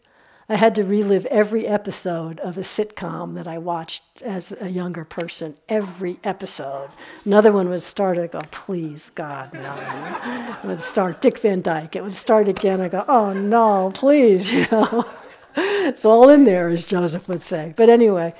I 0.49 0.57
had 0.57 0.75
to 0.75 0.85
relive 0.85 1.25
every 1.27 1.67
episode 1.67 2.41
of 2.41 2.59
a 2.59 2.63
sitcom 2.63 3.35
that 3.35 3.47
I 3.47 3.59
watched 3.59 4.03
as 4.23 4.53
a 4.61 4.69
younger 4.69 5.05
person. 5.05 5.57
Every 5.69 6.19
episode. 6.25 6.91
Another 7.25 7.53
one 7.53 7.69
would 7.69 7.83
start, 7.83 8.19
I 8.19 8.27
go, 8.27 8.41
please, 8.51 9.11
God, 9.15 9.55
no. 9.55 10.59
It 10.63 10.67
would 10.67 10.81
start 10.81 11.21
Dick 11.21 11.39
Van 11.39 11.63
Dyke. 11.63 11.97
It 11.97 12.03
would 12.03 12.15
start 12.15 12.49
again. 12.49 12.81
I 12.81 12.89
go, 12.89 13.05
oh 13.07 13.33
no, 13.33 13.93
please, 13.95 14.53
you 14.53 14.67
know. 14.73 15.09
it's 15.57 16.05
all 16.05 16.29
in 16.29 16.45
there, 16.45 16.69
as 16.69 16.85
Joseph 16.85 17.29
would 17.29 17.43
say. 17.43 17.73
But 17.77 17.89
anyway, 17.89 18.35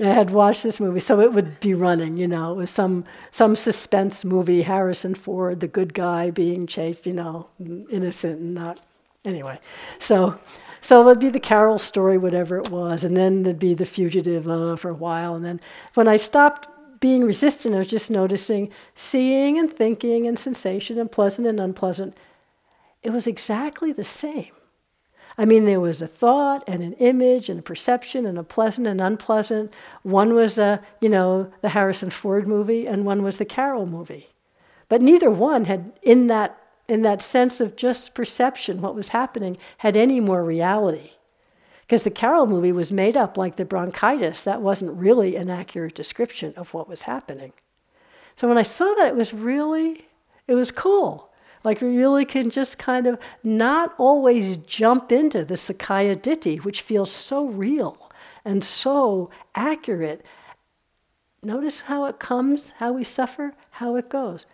I 0.00 0.06
had 0.06 0.30
watched 0.30 0.62
this 0.62 0.80
movie, 0.80 1.00
so 1.00 1.20
it 1.20 1.32
would 1.32 1.60
be 1.60 1.74
running, 1.74 2.16
you 2.16 2.26
know. 2.26 2.52
It 2.52 2.56
was 2.56 2.70
some 2.70 3.04
some 3.30 3.54
suspense 3.54 4.24
movie, 4.24 4.62
Harrison 4.62 5.14
Ford, 5.14 5.60
the 5.60 5.68
good 5.68 5.94
guy 5.94 6.30
being 6.30 6.66
chased, 6.66 7.06
you 7.06 7.12
know, 7.12 7.48
innocent 7.90 8.40
and 8.40 8.54
not 8.54 8.80
anyway. 9.24 9.58
So 9.98 10.38
so 10.80 11.00
it 11.00 11.04
would 11.04 11.20
be 11.20 11.28
the 11.28 11.40
Carol 11.40 11.78
story, 11.78 12.18
whatever 12.18 12.58
it 12.58 12.70
was, 12.70 13.04
and 13.04 13.16
then 13.16 13.42
there'd 13.42 13.58
be 13.58 13.74
the 13.74 13.84
fugitive 13.84 14.48
uh, 14.48 14.76
for 14.76 14.90
a 14.90 14.94
while. 14.94 15.34
And 15.34 15.44
then 15.44 15.60
when 15.94 16.08
I 16.08 16.16
stopped 16.16 16.68
being 17.00 17.24
resistant, 17.24 17.74
I 17.74 17.78
was 17.78 17.88
just 17.88 18.10
noticing 18.10 18.70
seeing 18.94 19.58
and 19.58 19.72
thinking 19.72 20.26
and 20.26 20.38
sensation 20.38 20.98
and 20.98 21.10
pleasant 21.10 21.46
and 21.46 21.60
unpleasant. 21.60 22.16
It 23.02 23.10
was 23.10 23.26
exactly 23.26 23.92
the 23.92 24.04
same. 24.04 24.52
I 25.40 25.44
mean, 25.44 25.66
there 25.66 25.80
was 25.80 26.02
a 26.02 26.08
thought 26.08 26.64
and 26.66 26.82
an 26.82 26.94
image 26.94 27.48
and 27.48 27.60
a 27.60 27.62
perception 27.62 28.26
and 28.26 28.38
a 28.38 28.42
pleasant 28.42 28.88
and 28.88 29.00
unpleasant. 29.00 29.72
One 30.02 30.34
was, 30.34 30.58
a, 30.58 30.82
you 31.00 31.08
know, 31.08 31.52
the 31.60 31.68
Harrison 31.68 32.10
Ford 32.10 32.48
movie, 32.48 32.88
and 32.88 33.06
one 33.06 33.22
was 33.22 33.38
the 33.38 33.44
Carol 33.44 33.86
movie. 33.86 34.30
But 34.88 35.00
neither 35.00 35.30
one 35.30 35.66
had, 35.66 35.92
in 36.02 36.26
that 36.26 36.58
in 36.88 37.02
that 37.02 37.22
sense 37.22 37.60
of 37.60 37.76
just 37.76 38.14
perception, 38.14 38.80
what 38.80 38.94
was 38.94 39.10
happening, 39.10 39.58
had 39.78 39.96
any 39.96 40.20
more 40.20 40.42
reality. 40.42 41.10
Because 41.82 42.02
the 42.02 42.10
Carol 42.10 42.46
movie 42.46 42.72
was 42.72 42.90
made 42.90 43.16
up 43.16 43.36
like 43.36 43.56
the 43.56 43.64
bronchitis. 43.64 44.42
That 44.42 44.62
wasn't 44.62 44.98
really 44.98 45.36
an 45.36 45.50
accurate 45.50 45.94
description 45.94 46.54
of 46.56 46.72
what 46.74 46.88
was 46.88 47.02
happening. 47.02 47.52
So 48.36 48.48
when 48.48 48.58
I 48.58 48.62
saw 48.62 48.94
that, 48.94 49.08
it 49.08 49.16
was 49.16 49.32
really, 49.32 50.06
it 50.46 50.54
was 50.54 50.70
cool. 50.70 51.30
Like 51.64 51.80
we 51.80 51.96
really 51.96 52.24
can 52.24 52.50
just 52.50 52.78
kind 52.78 53.06
of 53.06 53.18
not 53.42 53.94
always 53.98 54.58
jump 54.58 55.12
into 55.12 55.44
the 55.44 55.54
Sakkaya 55.54 56.16
Ditthi, 56.16 56.62
which 56.62 56.82
feels 56.82 57.10
so 57.10 57.46
real 57.46 58.10
and 58.44 58.62
so 58.62 59.30
accurate. 59.54 60.24
Notice 61.42 61.80
how 61.80 62.04
it 62.04 62.18
comes, 62.18 62.72
how 62.78 62.92
we 62.92 63.04
suffer, 63.04 63.54
how 63.70 63.96
it 63.96 64.08
goes. 64.08 64.46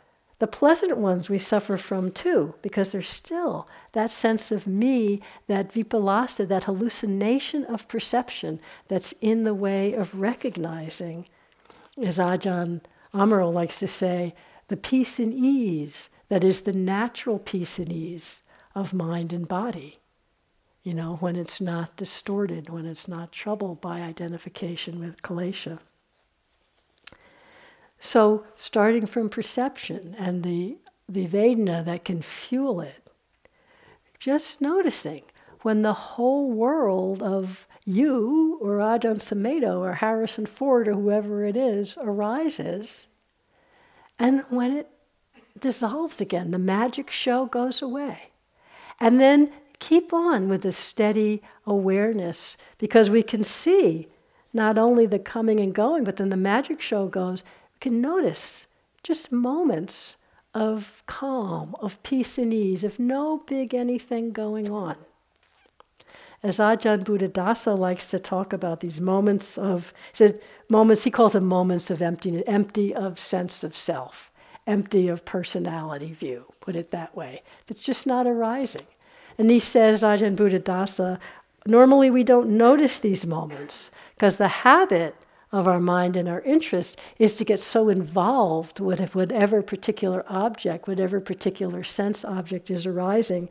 The 0.45 0.49
pleasant 0.49 0.99
ones 0.99 1.31
we 1.31 1.39
suffer 1.39 1.79
from 1.79 2.13
too, 2.13 2.55
because 2.61 2.91
there's 2.91 3.09
still 3.09 3.67
that 3.93 4.11
sense 4.11 4.53
of 4.53 4.67
me, 4.67 5.23
that 5.47 5.73
vipallasa, 5.73 6.47
that 6.47 6.65
hallucination 6.65 7.65
of 7.65 7.89
perception 7.89 8.61
that's 8.89 9.15
in 9.23 9.45
the 9.45 9.55
way 9.55 9.95
of 9.95 10.21
recognizing, 10.21 11.27
as 11.97 12.19
Ajahn 12.19 12.83
Amaro 13.15 13.51
likes 13.51 13.79
to 13.79 13.89
say, 13.89 14.35
the 14.69 14.77
peace 14.77 15.19
and 15.19 15.33
ease 15.33 16.11
that 16.29 16.45
is 16.45 16.61
the 16.61 16.75
natural 16.75 17.39
peace 17.39 17.79
and 17.79 17.91
ease 17.91 18.43
of 18.75 18.93
mind 18.93 19.33
and 19.33 19.49
body. 19.49 19.99
You 20.83 20.93
know, 20.93 21.17
when 21.21 21.37
it's 21.37 21.63
not 21.63 21.97
distorted, 21.97 22.69
when 22.69 22.85
it's 22.85 23.09
not 23.09 23.33
troubled 23.33 23.81
by 23.81 24.03
identification 24.03 25.01
with 25.01 25.23
kilesha. 25.23 25.79
So, 28.05 28.45
starting 28.59 29.07
from 29.07 29.31
perception 29.31 30.15
and 30.19 30.43
the, 30.43 30.77
the 31.09 31.27
Vedana 31.27 31.83
that 31.87 32.05
can 32.05 32.21
fuel 32.21 32.83
it, 32.83 33.09
just 34.19 34.61
noticing 34.61 35.23
when 35.63 35.81
the 35.81 35.95
whole 35.95 36.53
world 36.53 37.23
of 37.23 37.67
you 37.87 38.59
or 38.61 38.77
Ajahn 38.77 39.23
Sumedho 39.23 39.79
or 39.79 39.95
Harrison 39.95 40.45
Ford 40.45 40.87
or 40.87 40.93
whoever 40.93 41.47
it 41.47 41.57
is 41.57 41.97
arises, 41.99 43.07
and 44.19 44.45
when 44.51 44.77
it 44.77 44.91
dissolves 45.59 46.21
again, 46.21 46.51
the 46.51 46.59
magic 46.59 47.11
show 47.11 47.47
goes 47.47 47.81
away. 47.81 48.33
And 49.01 49.19
then 49.19 49.51
keep 49.79 50.13
on 50.13 50.51
with 50.51 50.61
the 50.61 50.75
steady 50.75 51.43
awareness 51.67 52.59
because 52.77 53.09
we 53.09 53.23
can 53.23 53.45
see 53.45 54.09
not 54.53 54.77
only 54.77 55.07
the 55.07 55.19
coming 55.19 55.59
and 55.59 55.75
going, 55.75 56.05
but 56.05 56.17
then 56.17 56.29
the 56.29 56.37
magic 56.37 56.83
show 56.83 57.09
goes 57.09 57.43
can 57.85 58.01
notice 58.01 58.67
just 59.03 59.31
moments 59.31 60.17
of 60.55 61.03
calm, 61.05 61.77
of 61.81 62.03
peace 62.03 62.39
and 62.39 62.51
ease, 62.51 62.83
of 62.83 62.99
no 62.99 63.43
big 63.47 63.75
anything 63.75 64.33
going 64.33 64.71
on. 64.71 64.97
As 66.43 66.57
Ajahn 66.57 67.05
Buddhadasa 67.05 67.79
likes 67.79 68.07
to 68.07 68.19
talk 68.19 68.55
about 68.55 68.81
these 68.81 69.03
moments 69.03 69.59
of, 69.59 69.93
he 70.13 70.17
says, 70.17 70.41
moments, 70.71 71.05
he 71.05 71.11
calls 71.11 71.35
them 71.35 71.45
moments 71.45 71.91
of 71.91 72.01
emptiness, 72.01 72.43
empty 72.47 72.95
of 72.95 73.19
sense 73.19 73.63
of 73.63 73.77
self, 73.77 74.33
empty 74.67 75.07
of 75.09 75.27
personality 75.27 76.13
view, 76.13 76.47
put 76.63 76.77
it 76.77 76.91
that 76.91 77.15
way. 77.15 77.43
It's 77.69 77.83
just 77.83 78.07
not 78.07 78.27
arising. 78.27 78.87
And 79.37 79.51
he 79.51 79.61
says, 79.61 80.03
Ajahn 80.03 80.37
Buddhadasa, 80.37 81.19
normally 81.67 82.09
we 82.09 82.25
don't 82.25 82.57
notice 82.57 82.99
these 82.99 83.27
moments 83.27 83.91
because 84.15 84.37
the 84.37 84.49
habit 84.49 85.15
of 85.55 85.69
our 85.69 85.79
mind 85.79 86.17
and 86.17 86.29
our 86.29 86.41
interest 86.41 86.99
is 87.21 87.37
to 87.37 87.45
get 87.45 87.61
so 87.61 87.89
involved 87.89 88.81
with 88.81 89.15
whatever 89.15 89.63
particular 89.63 90.25
object, 90.27 90.89
whatever 90.89 91.21
particular 91.21 91.85
sense 91.85 92.25
object 92.25 92.73
is 92.73 92.87
arising. 92.87 93.49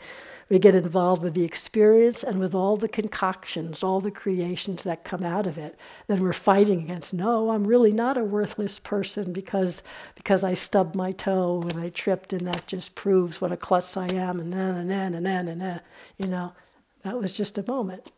We 0.49 0.59
get 0.59 0.75
involved 0.75 1.23
with 1.23 1.33
the 1.33 1.45
experience 1.45 2.21
and 2.21 2.41
with 2.41 2.53
all 2.53 2.75
the 2.75 2.89
concoctions, 2.89 3.83
all 3.83 4.01
the 4.01 4.11
creations 4.11 4.83
that 4.83 5.05
come 5.05 5.23
out 5.23 5.47
of 5.47 5.57
it. 5.57 5.77
Then 6.07 6.21
we're 6.21 6.33
fighting 6.33 6.81
against, 6.81 7.13
no, 7.13 7.51
I'm 7.51 7.65
really 7.65 7.93
not 7.93 8.17
a 8.17 8.25
worthless 8.25 8.79
person 8.79 9.31
because, 9.31 9.81
because 10.15 10.43
I 10.43 10.55
stubbed 10.55 10.95
my 10.95 11.13
toe 11.13 11.63
and 11.69 11.79
I 11.79 11.87
tripped, 11.87 12.33
and 12.33 12.45
that 12.47 12.67
just 12.67 12.95
proves 12.95 13.39
what 13.39 13.53
a 13.53 13.57
klutz 13.57 13.95
I 13.95 14.07
am, 14.07 14.41
and 14.41 14.49
na 14.49 14.83
na 14.83 15.07
na 15.07 15.19
na 15.19 15.41
na 15.41 15.53
na. 15.53 15.79
You 16.17 16.27
know, 16.27 16.51
that 17.03 17.17
was 17.17 17.31
just 17.31 17.57
a 17.57 17.65
moment. 17.65 18.11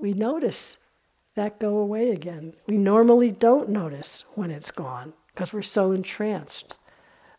We 0.00 0.14
notice 0.14 0.78
that 1.36 1.60
go 1.60 1.78
away 1.78 2.10
again. 2.10 2.54
We 2.66 2.76
normally 2.76 3.30
don't 3.30 3.68
notice 3.68 4.24
when 4.34 4.50
it's 4.50 4.70
gone 4.70 5.12
because 5.32 5.52
we're 5.52 5.62
so 5.62 5.92
entranced 5.92 6.74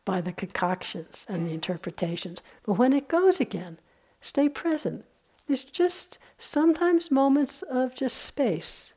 by 0.06 0.22
the 0.22 0.32
concoctions 0.32 1.26
and 1.28 1.46
the 1.46 1.54
interpretations. 1.54 2.42
But 2.64 2.74
when 2.74 2.94
it 2.94 3.10
goes 3.10 3.42
again, 3.42 3.80
stay 4.22 4.48
present. 4.48 5.04
There's 5.48 5.64
just 5.64 6.20
sometimes 6.38 7.12
moments 7.12 7.64
of 7.64 7.96
just 7.96 8.18
space 8.18 8.94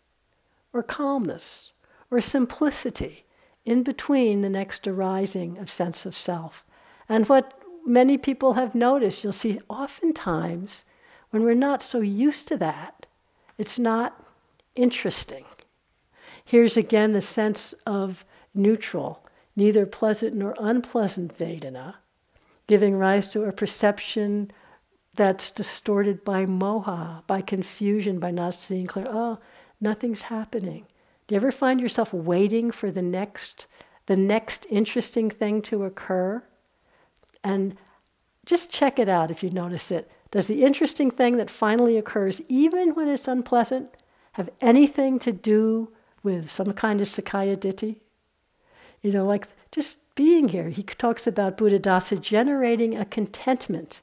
or 0.72 0.82
calmness 0.82 1.72
or 2.11 2.20
simplicity 2.20 3.24
in 3.64 3.82
between 3.82 4.42
the 4.42 4.48
next 4.48 4.86
arising 4.86 5.59
of 5.59 5.70
sense 5.70 6.07
of 6.07 6.16
self. 6.16 6.64
And 7.09 7.28
what 7.28 7.55
many 7.86 8.18
people 8.18 8.55
have 8.55 8.74
noticed, 8.74 9.24
you'll 9.24 9.32
see 9.32 9.61
oftentimes 9.68 10.84
when 11.30 11.42
we're 11.42 11.55
not 11.55 11.82
so 11.82 12.01
used 12.01 12.48
to 12.48 12.57
that, 12.59 13.07
it's 13.59 13.78
not 13.78 14.19
interesting. 14.81 15.45
Here's 16.45 16.76
again 16.76 17.12
the 17.12 17.20
sense 17.20 17.74
of 17.87 18.24
neutral, 18.55 19.24
neither 19.55 19.87
pleasant 19.87 20.35
nor 20.35 20.55
unpleasant 20.59 21.37
Vedana, 21.37 21.97
giving 22.66 22.97
rise 22.97 23.28
to 23.28 23.45
a 23.45 23.53
perception 23.53 24.51
that's 25.14 25.51
distorted 25.51 26.24
by 26.24 26.47
moha, 26.47 27.26
by 27.26 27.41
confusion, 27.41 28.18
by 28.18 28.31
not 28.31 28.55
seeing 28.55 28.87
clear. 28.87 29.07
Oh, 29.09 29.39
nothing's 29.81 30.22
happening. 30.22 30.87
Do 31.26 31.35
you 31.35 31.41
ever 31.41 31.53
find 31.53 31.81
yourself 31.81 32.12
waiting 32.12 32.70
for 32.70 32.91
the 32.91 33.03
next, 33.03 33.66
the 34.07 34.16
next 34.16 34.66
interesting 34.70 35.31
thing 35.31 35.62
to 35.62 35.85
occur? 35.85 36.43
And 37.45 37.76
just 38.45 38.70
check 38.70 38.99
it 38.99 39.09
out 39.09 39.31
if 39.31 39.43
you 39.43 39.51
notice 39.51 39.91
it. 39.91 40.11
Does 40.31 40.47
the 40.47 40.64
interesting 40.64 41.11
thing 41.11 41.37
that 41.37 41.51
finally 41.51 41.97
occurs, 41.97 42.41
even 42.49 42.95
when 42.95 43.09
it's 43.09 43.28
unpleasant, 43.28 43.97
have 44.41 44.51
anything 44.62 45.18
to 45.18 45.32
do 45.32 45.93
with 46.22 46.51
some 46.51 46.72
kind 46.72 47.03
of 47.03 47.07
Sakkaya 47.07 47.59
Ditthi? 47.59 47.97
You 49.03 49.12
know, 49.12 49.26
like 49.26 49.49
just 49.70 49.99
being 50.14 50.49
here. 50.49 50.70
He 50.70 50.82
talks 50.82 51.26
about 51.26 51.59
Buddhadasa 51.59 52.20
generating 52.20 52.97
a 52.97 53.05
contentment 53.05 54.01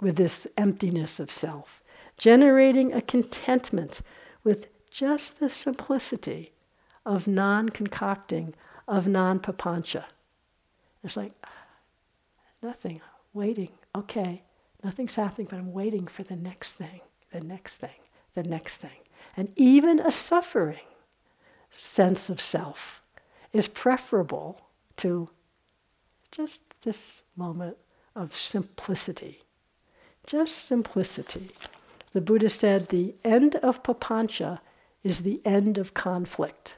with 0.00 0.16
this 0.16 0.46
emptiness 0.56 1.20
of 1.20 1.30
self, 1.30 1.82
generating 2.16 2.94
a 2.94 3.02
contentment 3.02 4.00
with 4.42 4.68
just 4.90 5.38
the 5.38 5.50
simplicity 5.50 6.52
of 7.04 7.28
non 7.28 7.68
concocting, 7.68 8.54
of 8.86 9.06
non 9.06 9.38
papancha. 9.38 10.04
It's 11.04 11.16
like, 11.16 11.32
nothing, 12.62 13.02
waiting, 13.34 13.72
okay, 13.94 14.42
nothing's 14.82 15.14
happening, 15.14 15.46
but 15.50 15.58
I'm 15.58 15.72
waiting 15.72 16.06
for 16.06 16.22
the 16.22 16.36
next 16.36 16.72
thing, 16.72 17.00
the 17.32 17.40
next 17.40 17.76
thing, 17.76 18.00
the 18.34 18.42
next 18.42 18.76
thing 18.76 19.00
and 19.38 19.52
even 19.54 20.00
a 20.00 20.10
suffering 20.10 20.80
sense 21.70 22.28
of 22.28 22.40
self 22.40 23.00
is 23.52 23.68
preferable 23.68 24.60
to 24.96 25.30
just 26.32 26.60
this 26.82 27.22
moment 27.36 27.76
of 28.16 28.34
simplicity. 28.34 29.44
Just 30.26 30.66
simplicity. 30.66 31.52
The 32.12 32.20
Buddha 32.20 32.48
said 32.48 32.88
the 32.88 33.14
end 33.22 33.54
of 33.62 33.84
papancha 33.84 34.58
is 35.04 35.20
the 35.20 35.40
end 35.44 35.78
of 35.78 35.94
conflict. 35.94 36.74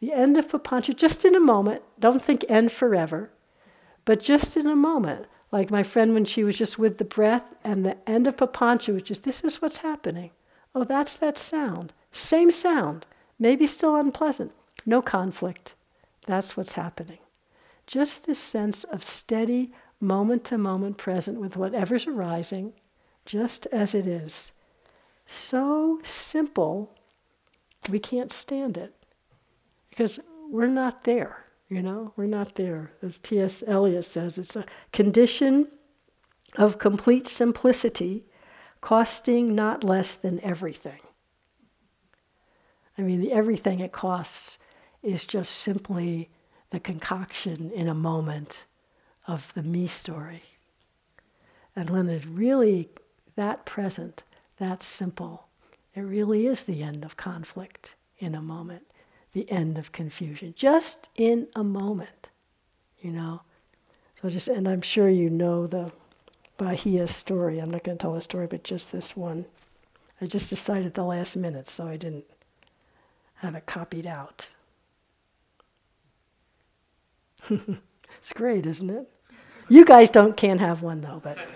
The 0.00 0.12
end 0.12 0.36
of 0.36 0.48
papancha, 0.48 0.96
just 0.96 1.24
in 1.24 1.36
a 1.36 1.40
moment, 1.40 1.82
don't 2.00 2.20
think 2.20 2.44
end 2.48 2.72
forever, 2.72 3.30
but 4.04 4.18
just 4.18 4.56
in 4.56 4.66
a 4.66 4.74
moment. 4.74 5.26
Like 5.52 5.70
my 5.70 5.84
friend 5.84 6.14
when 6.14 6.24
she 6.24 6.42
was 6.42 6.58
just 6.58 6.80
with 6.80 6.98
the 6.98 7.04
breath, 7.04 7.44
and 7.62 7.86
the 7.86 7.96
end 8.10 8.26
of 8.26 8.36
papancha 8.36 8.92
was 8.92 9.04
just, 9.04 9.22
this 9.22 9.44
is 9.44 9.62
what's 9.62 9.78
happening. 9.78 10.32
Oh, 10.74 10.84
that's 10.84 11.14
that 11.14 11.38
sound. 11.38 11.92
Same 12.12 12.50
sound, 12.50 13.06
maybe 13.38 13.66
still 13.66 13.96
unpleasant. 13.96 14.52
No 14.86 15.02
conflict. 15.02 15.74
That's 16.26 16.56
what's 16.56 16.72
happening. 16.72 17.18
Just 17.86 18.26
this 18.26 18.38
sense 18.38 18.84
of 18.84 19.02
steady, 19.02 19.72
moment 20.00 20.44
to 20.44 20.58
moment 20.58 20.96
present 20.96 21.40
with 21.40 21.56
whatever's 21.56 22.06
arising, 22.06 22.72
just 23.26 23.66
as 23.66 23.94
it 23.94 24.06
is. 24.06 24.52
So 25.26 26.00
simple, 26.04 26.94
we 27.88 27.98
can't 27.98 28.32
stand 28.32 28.76
it. 28.76 28.94
Because 29.90 30.18
we're 30.48 30.66
not 30.66 31.04
there, 31.04 31.44
you 31.68 31.82
know? 31.82 32.12
We're 32.16 32.26
not 32.26 32.54
there. 32.54 32.92
As 33.02 33.18
T.S. 33.18 33.62
Eliot 33.66 34.04
says, 34.04 34.38
it's 34.38 34.56
a 34.56 34.64
condition 34.92 35.68
of 36.56 36.78
complete 36.78 37.26
simplicity 37.26 38.24
costing 38.80 39.54
not 39.54 39.84
less 39.84 40.14
than 40.14 40.40
everything. 40.40 41.00
I 42.96 43.02
mean, 43.02 43.20
the 43.20 43.32
everything 43.32 43.80
it 43.80 43.92
costs 43.92 44.58
is 45.02 45.24
just 45.24 45.52
simply 45.52 46.28
the 46.70 46.80
concoction 46.80 47.70
in 47.74 47.88
a 47.88 47.94
moment 47.94 48.64
of 49.26 49.52
the 49.54 49.62
me 49.62 49.86
story. 49.86 50.42
And 51.74 51.90
when 51.90 52.08
it's 52.08 52.26
really 52.26 52.88
that 53.36 53.64
present, 53.64 54.22
that 54.58 54.82
simple. 54.82 55.46
It 55.94 56.02
really 56.02 56.46
is 56.46 56.64
the 56.64 56.82
end 56.82 57.04
of 57.04 57.16
conflict 57.16 57.94
in 58.18 58.34
a 58.34 58.42
moment, 58.42 58.86
the 59.32 59.50
end 59.50 59.78
of 59.78 59.92
confusion, 59.92 60.54
just 60.56 61.08
in 61.16 61.48
a 61.54 61.64
moment, 61.64 62.28
you 63.00 63.10
know. 63.10 63.42
So 64.20 64.28
just, 64.28 64.48
and 64.48 64.68
I'm 64.68 64.82
sure 64.82 65.08
you 65.08 65.30
know 65.30 65.66
the 65.66 65.90
Bahia 66.60 67.08
story. 67.08 67.58
I'm 67.58 67.70
not 67.70 67.84
going 67.84 67.96
to 67.96 68.02
tell 68.02 68.12
the 68.12 68.20
story, 68.20 68.46
but 68.46 68.64
just 68.64 68.92
this 68.92 69.16
one. 69.16 69.46
I 70.20 70.26
just 70.26 70.50
decided 70.50 70.92
the 70.92 71.02
last 71.02 71.34
minute, 71.34 71.66
so 71.66 71.88
I 71.88 71.96
didn't 71.96 72.26
have 73.36 73.54
it 73.54 73.64
copied 73.64 74.06
out. 74.06 74.46
it's 77.48 78.34
great, 78.34 78.66
isn't 78.66 78.90
it? 78.90 79.08
You 79.70 79.86
guys 79.86 80.10
don't 80.10 80.36
can't 80.36 80.60
have 80.60 80.82
one 80.82 81.00
though, 81.00 81.22
but 81.24 81.38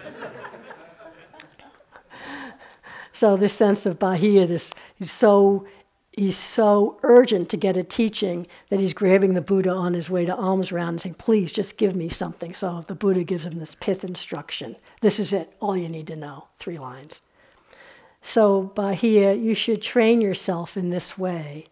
so 3.13 3.37
this 3.37 3.53
sense 3.53 3.85
of 3.85 3.99
Bahia, 3.99 4.47
this 4.47 4.73
he's 4.97 5.13
so 5.13 5.67
he's 6.13 6.39
so 6.39 6.99
urgent 7.03 7.51
to 7.51 7.59
get 7.59 7.77
a 7.77 7.85
teaching 7.85 8.47
that 8.71 8.81
he's 8.81 8.95
grabbing 8.95 9.35
the 9.35 9.43
Buddha 9.43 9.71
on 9.71 9.93
his 9.93 10.09
way 10.09 10.25
to 10.25 10.35
alms 10.35 10.73
round 10.73 10.91
and 10.91 11.01
saying, 11.03 11.15
please 11.17 11.53
just 11.53 11.77
give 11.77 11.95
me 11.95 12.09
something. 12.09 12.55
So 12.55 12.85
the 12.87 12.95
Buddha 12.95 13.25
gives 13.25 13.45
him 13.45 13.59
this 13.59 13.77
pith 13.79 14.05
instruction. 14.05 14.77
This 15.05 15.21
is 15.21 15.35
it, 15.35 15.53
all 15.61 15.77
you 15.77 15.91
need 15.91 16.07
to 16.07 16.17
know. 16.17 16.47
Three 16.59 16.79
lines. 16.79 17.21
So, 18.23 18.73
Bahia, 18.75 19.35
you 19.35 19.55
should 19.55 19.83
train 19.83 20.23
yourself 20.23 20.79
in 20.79 20.89
this 20.89 21.19
way. 21.19 21.67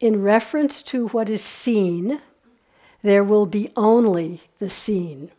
In 0.00 0.22
reference 0.22 0.82
to 0.82 1.08
what 1.08 1.30
is 1.30 1.42
seen, 1.42 2.20
there 3.00 3.24
will 3.24 3.46
be 3.46 3.72
only 3.74 4.42
the 4.58 4.68
seen. 4.68 5.30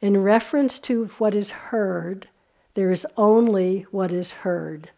In 0.00 0.20
reference 0.20 0.80
to 0.80 1.06
what 1.18 1.32
is 1.32 1.52
heard, 1.52 2.26
there 2.74 2.90
is 2.90 3.06
only 3.16 3.86
what 3.92 4.10
is 4.10 4.32
heard. 4.42 4.90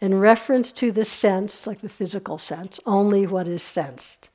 In 0.00 0.18
reference 0.18 0.72
to 0.72 0.90
the 0.90 1.04
sense, 1.04 1.66
like 1.66 1.82
the 1.82 1.90
physical 1.90 2.38
sense, 2.38 2.80
only 2.86 3.26
what 3.26 3.46
is 3.46 3.62
sensed. 3.62 4.30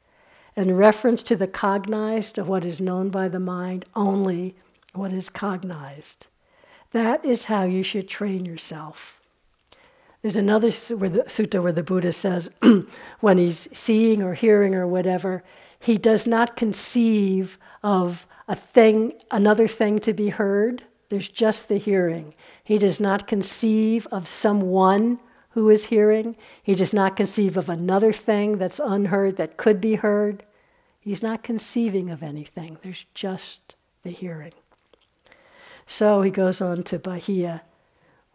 In 0.56 0.78
reference 0.78 1.24
to 1.24 1.36
the 1.36 1.48
cognized, 1.48 2.38
of 2.38 2.48
what 2.48 2.64
is 2.64 2.80
known 2.80 3.10
by 3.10 3.28
the 3.28 3.40
mind, 3.40 3.86
only 3.96 4.54
what 4.94 5.12
is 5.12 5.30
cognized. 5.30 6.28
That 6.92 7.26
is 7.26 7.46
how 7.46 7.64
you 7.64 7.84
should 7.84 8.08
train 8.08 8.46
yourself. 8.46 9.20
There's 10.22 10.38
another 10.38 10.70
sutta 10.70 11.62
where 11.62 11.72
the 11.74 11.84
Buddha 11.84 12.12
says, 12.14 12.50
when 13.20 13.38
he's 13.38 13.68
seeing 13.74 14.24
or 14.24 14.34
hearing 14.34 14.74
or 14.74 14.88
whatever, 14.88 15.44
he 15.80 15.98
does 15.98 16.26
not 16.26 16.56
conceive 16.56 17.58
of 17.84 18.26
a 18.48 18.56
thing, 18.56 19.14
another 19.32 19.68
thing 19.68 20.00
to 20.00 20.14
be 20.14 20.30
heard. 20.30 20.84
There's 21.10 21.28
just 21.28 21.68
the 21.68 21.78
hearing. 21.78 22.34
He 22.64 22.78
does 22.78 23.00
not 23.00 23.28
conceive 23.28 24.08
of 24.12 24.28
someone 24.28 25.20
who 25.50 25.70
is 25.70 25.86
hearing. 25.86 26.36
He 26.64 26.74
does 26.74 26.94
not 26.94 27.18
conceive 27.18 27.58
of 27.58 27.68
another 27.70 28.14
thing 28.14 28.58
that's 28.58 28.80
unheard 28.80 29.38
that 29.38 29.58
could 29.58 29.82
be 29.82 29.96
heard. 29.96 30.44
He's 31.00 31.22
not 31.22 31.44
conceiving 31.44 32.10
of 32.10 32.24
anything. 32.24 32.78
There's 32.82 33.06
just 33.14 33.76
the 34.04 34.10
hearing. 34.10 34.54
So 35.86 36.22
he 36.22 36.32
goes 36.32 36.62
on 36.62 36.84
to 36.84 37.00
Bahia. 37.00 37.64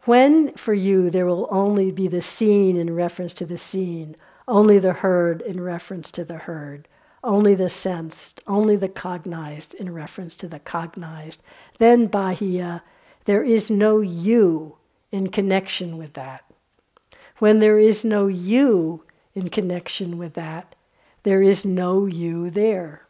When 0.05 0.53
for 0.53 0.75
you 0.75 1.11
there 1.11 1.27
will 1.27 1.49
only 1.51 1.91
be 1.91 2.09
the 2.09 2.21
seen 2.21 2.77
in 2.77 2.95
reference 2.95 3.35
to 3.35 3.47
the 3.47 3.59
seen, 3.59 4.17
only 4.47 4.79
the 4.79 4.93
heard 4.95 5.43
in 5.43 5.61
reference 5.61 6.11
to 6.13 6.25
the 6.25 6.39
heard, 6.39 6.89
only 7.23 7.55
the 7.55 7.69
sensed, 7.69 8.41
only 8.47 8.77
the 8.77 8.89
cognized 8.89 9.75
in 9.75 9.93
reference 9.93 10.35
to 10.37 10.49
the 10.49 10.59
cognized, 10.59 11.43
then 11.79 12.07
Bahia, 12.07 12.83
there 13.25 13.45
is 13.45 13.71
no 13.71 14.01
you 14.01 14.77
in 15.13 15.29
connection 15.29 15.99
with 15.99 16.15
that. 16.15 16.45
When 17.39 17.59
there 17.59 17.79
is 17.79 18.05
no 18.05 18.27
you 18.27 19.05
in 19.35 19.49
connection 19.49 20.19
with 20.19 20.35
that, 20.35 20.75
there 21.23 21.43
is 21.43 21.65
no 21.65 22.07
you 22.07 22.51
there. 22.51 23.03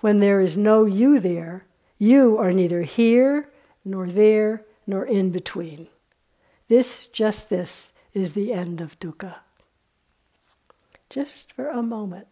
When 0.00 0.18
there 0.18 0.40
is 0.40 0.56
no 0.56 0.84
you 0.84 1.18
there, 1.18 1.65
you 1.98 2.38
are 2.38 2.52
neither 2.52 2.82
here, 2.82 3.50
nor 3.84 4.06
there, 4.08 4.64
nor 4.86 5.04
in 5.04 5.30
between. 5.30 5.88
This, 6.68 7.06
just 7.06 7.48
this, 7.48 7.92
is 8.12 8.32
the 8.32 8.52
end 8.52 8.80
of 8.80 8.98
dukkha. 8.98 9.36
Just 11.08 11.52
for 11.52 11.68
a 11.68 11.82
moment. 11.82 12.26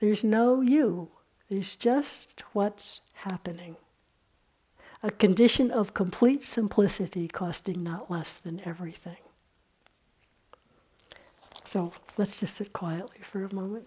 There's 0.00 0.24
no 0.24 0.60
you, 0.60 1.08
there's 1.48 1.76
just 1.76 2.42
what's 2.52 3.00
happening. 3.14 3.76
A 5.02 5.10
condition 5.10 5.70
of 5.70 5.94
complete 5.94 6.44
simplicity 6.44 7.28
costing 7.28 7.82
not 7.82 8.10
less 8.10 8.32
than 8.32 8.60
everything. 8.64 9.16
So 11.64 11.92
let's 12.16 12.38
just 12.38 12.56
sit 12.56 12.72
quietly 12.72 13.18
for 13.22 13.44
a 13.44 13.54
moment. 13.54 13.86